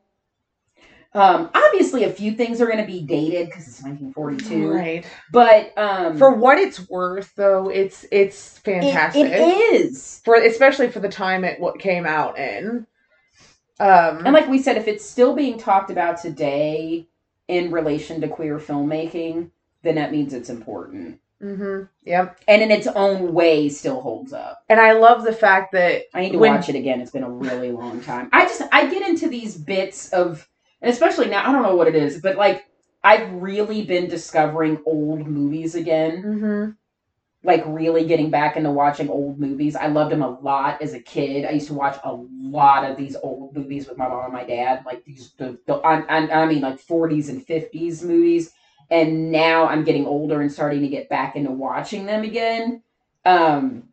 [1.14, 5.06] um, obviously a few things are going to be dated because it's 1942, Right.
[5.32, 9.26] but um, For what it's worth, though, it's it's it, fantastic.
[9.32, 9.40] it
[9.74, 10.20] is.
[10.24, 12.86] for especially for the time it what came out in.
[13.80, 17.08] Um, And like we said, if it's still being talked about today
[17.48, 19.50] in relation to queer filmmaking,
[19.82, 21.20] then that means it's important.
[21.40, 22.38] hmm yep.
[22.48, 24.62] And in its own way, still holds up.
[24.68, 27.00] And I love the fact that I need to When- watch it again.
[27.00, 28.28] It's been a really long time.
[28.32, 30.48] I just I get into these bits of,
[30.82, 32.64] and especially now, I don't know what it is, but like
[33.04, 36.22] I've really been discovering old movies again.
[36.24, 36.76] mhm,
[37.46, 39.76] Like really getting back into watching old movies.
[39.76, 41.46] I loved them a lot as a kid.
[41.46, 44.44] I used to watch a lot of these old movies with my mom and my
[44.44, 44.82] dad.
[44.84, 48.52] Like these, the, the I, I, I mean, like 40s and 50s movies.
[48.90, 52.82] And now I'm getting older and starting to get back into watching them again.
[53.24, 53.84] Um,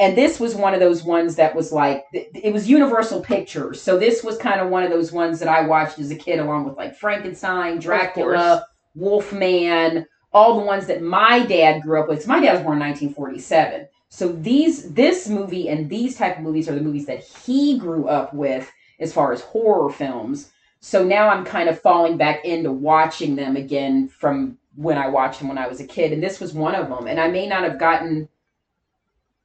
[0.00, 3.80] and this was one of those ones that was like it was Universal Pictures.
[3.80, 6.40] So this was kind of one of those ones that I watched as a kid,
[6.40, 12.22] along with like Frankenstein, Dracula, Wolfman, all the ones that my dad grew up with.
[12.22, 13.88] So my dad was born in 1947.
[14.08, 18.08] So these this movie and these type of movies are the movies that he grew
[18.08, 18.70] up with
[19.00, 20.50] as far as horror films.
[20.80, 25.38] So now I'm kind of falling back into watching them again from when I watched
[25.38, 27.06] them when I was a kid, and this was one of them.
[27.06, 28.28] And I may not have gotten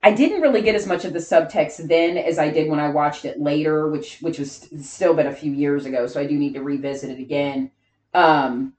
[0.01, 2.89] I didn't really get as much of the subtext then as I did when I
[2.89, 6.07] watched it later, which which was st- still been a few years ago.
[6.07, 7.71] So I do need to revisit it again.
[8.13, 8.73] Um,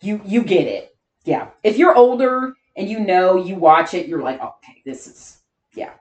[0.00, 1.48] you you get it, yeah.
[1.62, 5.38] If you're older and you know, you watch it, you're like, okay, this is
[5.74, 5.92] yeah,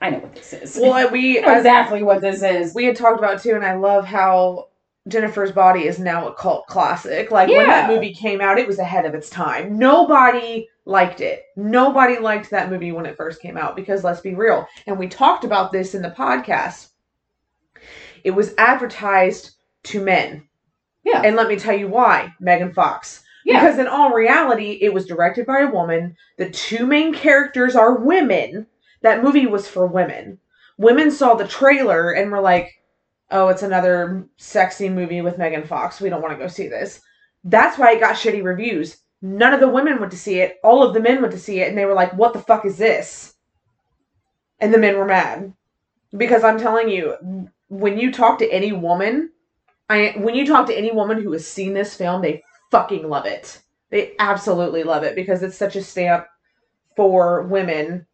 [0.00, 0.78] I know what this is.
[0.80, 2.74] well, we I know as exactly what this is.
[2.74, 4.68] we had talked about it too, and I love how
[5.08, 7.30] Jennifer's Body is now a cult classic.
[7.30, 9.78] Like when that movie came out, it was ahead of its time.
[9.78, 11.44] Nobody liked it.
[11.56, 15.08] Nobody liked that movie when it first came out because let's be real, and we
[15.08, 16.88] talked about this in the podcast.
[18.24, 19.52] It was advertised
[19.84, 20.48] to men.
[21.06, 21.22] Yeah.
[21.24, 23.22] And let me tell you why, Megan Fox.
[23.44, 23.60] Yeah.
[23.60, 26.16] Because in all reality, it was directed by a woman.
[26.36, 28.66] The two main characters are women.
[29.02, 30.40] That movie was for women.
[30.78, 32.82] Women saw the trailer and were like,
[33.30, 36.00] oh, it's another sexy movie with Megan Fox.
[36.00, 37.00] We don't want to go see this.
[37.44, 38.96] That's why it got shitty reviews.
[39.22, 40.56] None of the women went to see it.
[40.64, 42.66] All of the men went to see it and they were like, what the fuck
[42.66, 43.34] is this?
[44.58, 45.54] And the men were mad.
[46.16, 49.30] Because I'm telling you, when you talk to any woman,
[49.88, 53.26] I when you talk to any woman who has seen this film, they fucking love
[53.26, 53.62] it.
[53.90, 56.26] They absolutely love it because it's such a stamp
[56.96, 58.06] for women.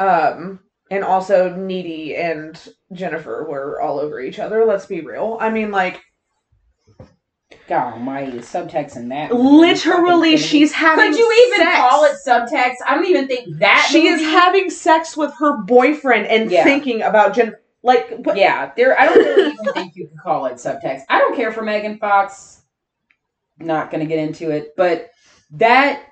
[0.00, 0.60] Um
[0.90, 2.58] and also Needy and
[2.92, 4.64] Jennifer were all over each other.
[4.64, 5.38] Let's be real.
[5.40, 6.00] I mean, like
[7.68, 9.34] God almighty, subtext in that.
[9.34, 11.12] literally, she's having.
[11.12, 11.76] Could you even sex.
[11.78, 12.74] call it subtext?
[12.86, 13.88] I don't even think that.
[13.90, 16.64] She is having sex with her boyfriend and Yeah.
[16.64, 17.61] thinking about Jennifer.
[17.82, 18.98] Like, but Yeah, there.
[18.98, 21.02] I don't really even think you could call it subtext.
[21.08, 22.62] I don't care for Megan Fox.
[23.58, 25.10] Not going to get into it, but
[25.52, 26.04] that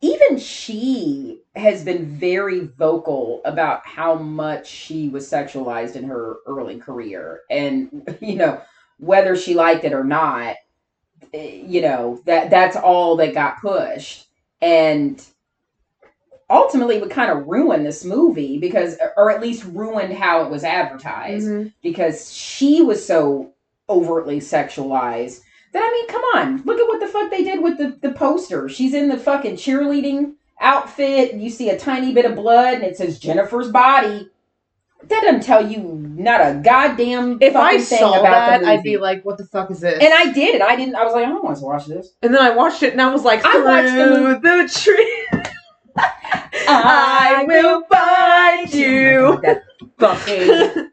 [0.00, 6.78] even she has been very vocal about how much she was sexualized in her early
[6.78, 8.60] career, and you know
[8.98, 10.56] whether she liked it or not,
[11.32, 14.26] eh, you know that that's all that got pushed,
[14.60, 15.24] and
[16.50, 20.64] ultimately would kind of ruin this movie because or at least ruined how it was
[20.64, 21.72] advertised Mhm.
[21.82, 23.52] because she was so
[23.88, 25.40] overtly sexualized
[25.72, 28.14] that I mean, come on, look at what the fuck they did with the, the
[28.14, 28.68] poster.
[28.68, 31.34] She's in the fucking cheerleading outfit.
[31.34, 34.28] You see a tiny bit of blood and it says Jennifer's body.
[35.08, 35.82] That doesn't tell you
[36.16, 39.70] not a goddamn if I thing saw about that, I'd be like, "What the fuck
[39.70, 40.94] is this?" and I did, and I didn't.
[40.94, 42.14] I was like, I don't want to watch this.
[42.22, 45.23] And then I watched it and I was like, I through watched the the tree.
[45.96, 49.20] I will find you.
[49.20, 49.62] My God, that
[49.98, 50.90] fucking.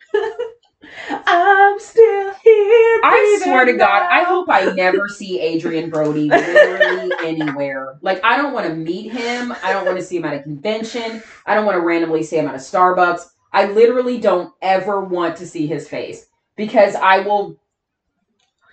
[1.09, 3.01] I'm still here.
[3.03, 7.97] I swear to God, I hope I never see Adrian Brody literally anywhere.
[8.01, 9.53] Like, I don't want to meet him.
[9.63, 11.23] I don't want to see him at a convention.
[11.45, 13.21] I don't want to randomly see him at a Starbucks.
[13.53, 17.57] I literally don't ever want to see his face because I will.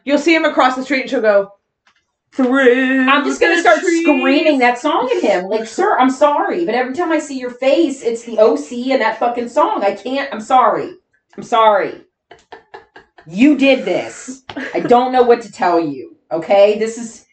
[0.05, 1.53] You'll see him across the street and she'll go,
[2.33, 3.09] through.
[3.09, 5.47] I'm just gonna start trees." screaming that song at him.
[5.47, 9.01] Like, sir, I'm sorry, but every time I see your face, it's the OC and
[9.01, 9.83] that fucking song.
[9.83, 10.33] I can't.
[10.33, 10.95] I'm sorry.
[11.37, 12.03] I'm sorry.
[13.27, 14.43] You did this.
[14.75, 16.17] I don't know what to tell you.
[16.31, 17.27] Okay, this is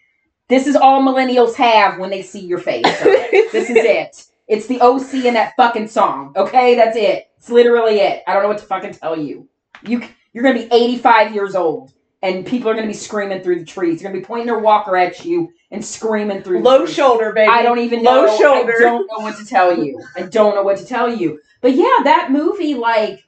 [0.47, 2.83] this is all millennials have when they see your face.
[3.03, 4.25] this is it.
[4.47, 6.33] It's the OC and that fucking song.
[6.35, 7.31] Okay, that's it.
[7.37, 8.23] It's literally it.
[8.27, 9.49] I don't know what to fucking tell you.
[9.83, 13.65] You you're gonna be 85 years old, and people are gonna be screaming through the
[13.65, 13.99] trees.
[13.99, 16.61] They're gonna be pointing their walker at you and screaming through.
[16.61, 17.49] Low shoulder, baby.
[17.49, 18.37] I don't even Low know.
[18.37, 18.75] shoulder.
[18.77, 20.01] I don't know what to tell you.
[20.15, 21.39] I don't know what to tell you.
[21.61, 23.23] But yeah, that movie, like,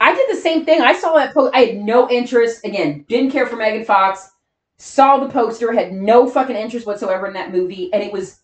[0.00, 0.80] I did the same thing.
[0.80, 1.54] I saw that post.
[1.54, 2.64] I had no interest.
[2.64, 4.30] Again, didn't care for Megan Fox.
[4.76, 8.40] Saw the poster, had no fucking interest whatsoever in that movie, and it was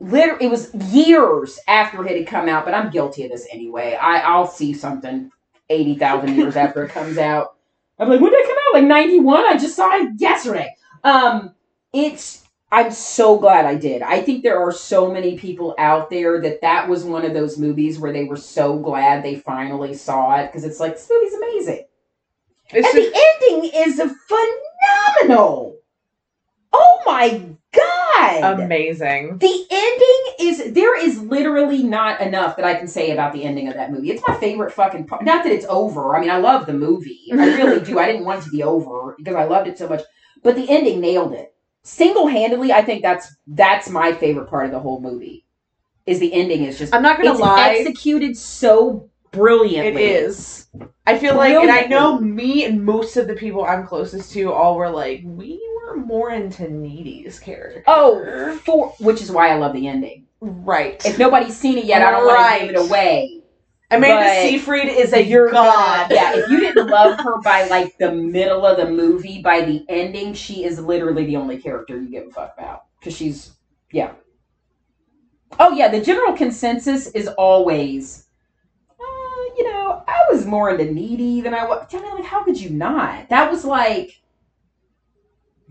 [0.00, 2.64] literally it was years after it had come out.
[2.64, 3.94] But I'm guilty of this anyway.
[4.00, 5.30] I I'll see something
[5.70, 7.54] eighty thousand years after it comes out.
[7.98, 8.51] I'm like, when did it come out?
[8.72, 9.44] Like ninety one.
[9.44, 10.74] I just saw it yesterday.
[11.04, 11.54] Um,
[11.92, 12.40] it's.
[12.70, 14.00] I'm so glad I did.
[14.00, 17.58] I think there are so many people out there that that was one of those
[17.58, 21.34] movies where they were so glad they finally saw it because it's like this movie's
[21.34, 21.84] amazing.
[22.70, 24.16] It's and just, the ending is
[25.18, 25.76] phenomenal.
[26.72, 28.60] Oh my god!
[28.60, 29.38] amazing.
[29.38, 33.68] the ending is there is literally not enough that I can say about the ending
[33.68, 34.10] of that movie.
[34.10, 35.24] It's my favorite fucking part.
[35.24, 36.16] Not that it's over.
[36.16, 37.20] I mean, I love the movie.
[37.32, 37.98] I really do.
[37.98, 40.02] I didn't want it to be over because I loved it so much.
[40.42, 41.54] But the ending nailed it.
[41.84, 45.46] Single handedly, I think that's that's my favorite part of the whole movie.
[46.06, 47.76] Is the ending is just I'm not gonna lie.
[47.78, 50.02] executed so brilliantly.
[50.02, 50.66] It is.
[51.06, 54.52] I feel like, and I know me and most of the people I'm closest to
[54.52, 55.60] all were like, we
[55.92, 57.82] were more into Needy's character.
[57.86, 60.26] Oh, for which is why I love the ending.
[60.40, 61.04] right.
[61.04, 63.38] If nobody's seen it yet, I don't want to give it away.
[63.90, 66.10] Amanda but Seyfried is a You're god.
[66.10, 66.32] yeah.
[66.34, 70.32] If you didn't love her by like the middle of the movie, by the ending,
[70.32, 73.52] she is literally the only character you give a fuck about because she's
[73.90, 74.12] yeah.
[75.60, 78.28] Oh yeah, the general consensus is always,
[78.98, 81.86] uh, you know, I was more into needy than I was.
[81.92, 83.28] I mean, like, how could you not?
[83.28, 84.21] That was like,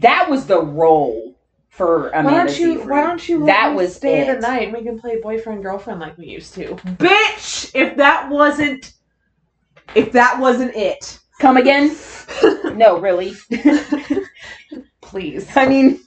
[0.01, 1.35] that was the role
[1.69, 2.73] for Amanda Why don't you?
[2.73, 2.89] Seyfried.
[2.89, 3.45] Why don't you?
[3.45, 4.33] That was stay it.
[4.33, 4.63] the night.
[4.67, 6.75] and We can play boyfriend girlfriend like we used to.
[6.75, 7.71] Bitch!
[7.73, 8.93] If that wasn't,
[9.95, 11.97] if that wasn't it, Come again?
[12.75, 13.33] no, really.
[15.01, 15.49] please.
[15.57, 15.99] I mean,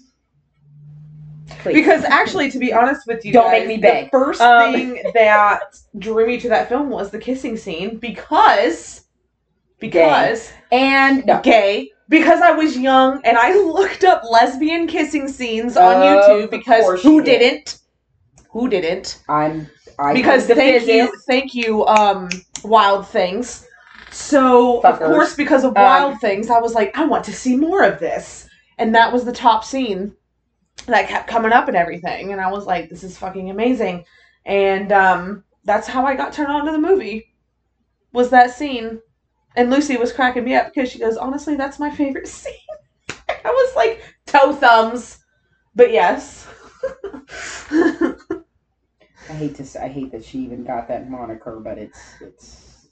[1.58, 1.74] please.
[1.74, 4.04] Because actually, to be honest with you, Don't guys, make me beg.
[4.06, 4.72] The first Um.
[4.72, 9.06] thing that drew me to that film was the kissing scene because
[9.80, 11.40] because and no.
[11.42, 11.90] gay.
[12.08, 17.02] Because I was young and I looked up lesbian kissing scenes on Of YouTube because
[17.02, 17.38] who did.
[17.38, 17.78] didn't?
[18.50, 19.22] Who didn't?
[19.28, 19.68] I'm
[19.98, 22.28] I because thank you, thank you, um,
[22.62, 23.66] Wild Things.
[24.10, 27.56] So of course, because of Um, Wild Things, I was like, I want to see
[27.56, 28.48] more of this,
[28.78, 30.14] and that was the top scene
[30.86, 34.04] that kept coming up and everything, and I was like, this is fucking amazing,
[34.44, 37.34] and um, that's how I got turned on to the movie.
[38.12, 39.00] Was that scene?
[39.56, 42.54] And Lucy was cracking me up because she goes, honestly, that's my favorite scene.
[43.44, 45.18] I was like, toe thumbs,
[45.74, 46.46] but yes.
[49.28, 52.88] I hate to say, I hate that she even got that moniker, but it's it's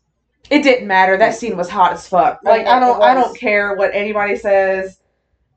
[0.51, 1.17] It didn't matter.
[1.17, 2.41] That scene was hot as fuck.
[2.45, 4.99] Like I It don't I don't care what anybody says.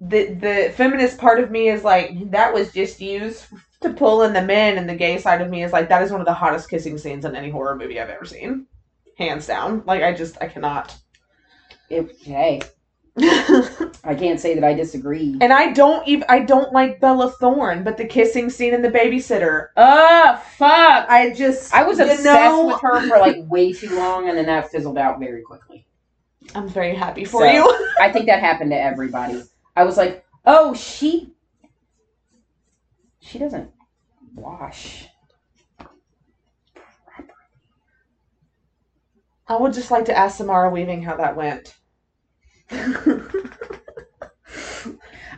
[0.02, 3.48] The the feminist part of me is like that was just used
[3.82, 6.12] to pull in the men and the gay side of me is like that is
[6.12, 8.68] one of the hottest kissing scenes in any horror movie I've ever seen.
[9.18, 9.84] Hands down.
[9.86, 10.96] Like I just I cannot.
[11.90, 12.62] hey,
[13.18, 15.38] I can't say that I disagree.
[15.40, 18.90] and I don't even I don't like Bella Thorne, but the kissing scene in the
[18.90, 19.68] babysitter.
[19.78, 21.10] Oh fuck!
[21.10, 24.48] I just I was obsessed know, with her for like way too long, and then
[24.48, 25.88] that fizzled out very quickly.
[26.54, 27.88] I'm very happy for So- you.
[28.00, 29.42] I think that happened to everybody.
[29.78, 31.34] I was like, oh, she
[33.22, 33.72] she doesn't
[34.36, 35.08] wash.
[39.48, 41.76] I would just like to ask Samara Weaving how that went.
[42.72, 42.80] I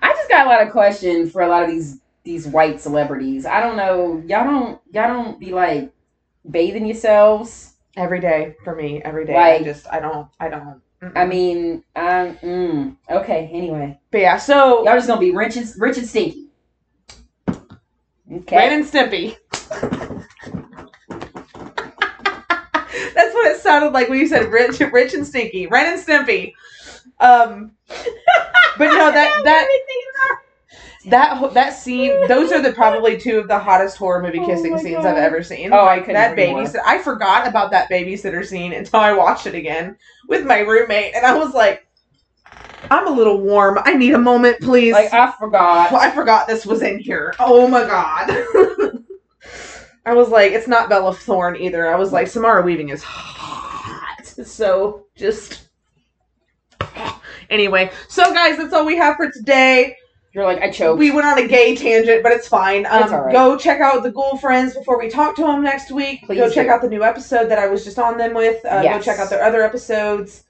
[0.02, 3.46] just got a lot of questions for a lot of these these white celebrities.
[3.46, 4.22] I don't know.
[4.28, 5.92] Y'all don't y'all don't be like
[6.50, 7.74] bathing yourselves.
[7.96, 9.34] Every day for me, every day.
[9.34, 10.82] Like- I just I don't I don't.
[11.02, 11.12] mm-mm.
[11.16, 13.50] I mean, um, mm, okay.
[13.52, 14.38] Anyway, but yeah.
[14.38, 16.50] So y'all just gonna be rich and rich and stinky.
[18.32, 18.56] Okay.
[18.58, 19.38] Ren and Stimpy.
[23.18, 25.66] That's what it sounded like when you said rich, rich and stinky.
[25.66, 26.54] Ren and Stimpy.
[27.20, 27.72] Um,
[28.78, 29.68] but no, that that
[31.08, 32.28] that that scene.
[32.28, 35.08] Those are the probably two of the hottest horror movie Oh kissing my scenes God.
[35.08, 35.74] I've ever seen.
[35.74, 36.62] Oh, I couldn't that agree more.
[36.62, 36.82] babysitter.
[36.86, 41.26] I forgot about that babysitter scene until I watched it again with my roommate, and
[41.26, 41.88] I was like,
[42.92, 43.80] "I'm a little warm.
[43.84, 45.92] I need a moment, please." Like I forgot.
[45.92, 47.34] I forgot this was in here.
[47.40, 48.94] Oh my god.
[50.08, 51.94] I was like, it's not Bella Thorne either.
[51.94, 54.26] I was like, Samara Weaving is hot.
[54.26, 55.68] So just
[57.50, 57.92] anyway.
[58.08, 59.98] So guys, that's all we have for today.
[60.34, 61.00] You're like I choked.
[61.00, 62.86] We went on a gay tangent, but it's fine.
[62.86, 63.34] Um, It's all right.
[63.34, 66.24] Go check out the Ghoul Friends before we talk to them next week.
[66.26, 68.64] Please go check out the new episode that I was just on them with.
[68.64, 70.44] Uh, Go check out their other episodes.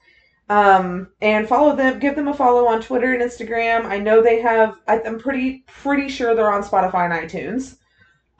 [0.50, 1.98] Um, and follow them.
[1.98, 3.86] Give them a follow on Twitter and Instagram.
[3.86, 4.76] I know they have.
[4.86, 7.77] I, I'm pretty pretty sure they're on Spotify and iTunes.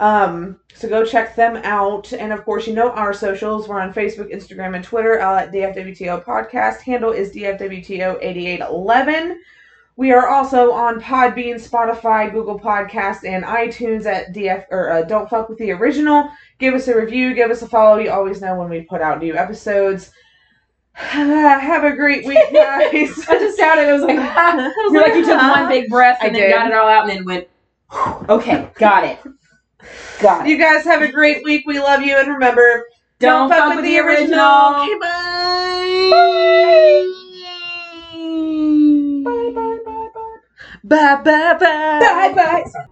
[0.00, 2.12] Um, so go check them out.
[2.12, 3.68] And of course, you know our socials.
[3.68, 6.80] We're on Facebook, Instagram, and Twitter uh, at DFWTO Podcast.
[6.80, 9.36] Handle is DFWTO8811.
[9.96, 15.28] We are also on Podbean, Spotify, Google Podcast, and iTunes at DF or uh, Don't
[15.28, 16.30] Fuck with the Original.
[16.60, 17.98] Give us a review, give us a follow.
[17.98, 20.12] You always know when we put out new episodes.
[20.94, 23.26] Have a great week, guys.
[23.28, 23.88] I just sounded.
[23.88, 24.14] It was like
[24.92, 26.54] you're like you took one big breath and I then did.
[26.54, 27.48] got it all out and then went.
[28.28, 29.18] Okay, got it.
[30.20, 30.50] Got it.
[30.50, 31.64] You guys have a great week.
[31.66, 32.84] We love you, and remember,
[33.18, 34.82] Don't fuck with the original.
[34.82, 36.08] Okay, bye.
[39.24, 40.36] Bye, bye, bye, bye.
[40.84, 41.98] Bye, bye, bye.
[42.00, 42.88] Bye bye.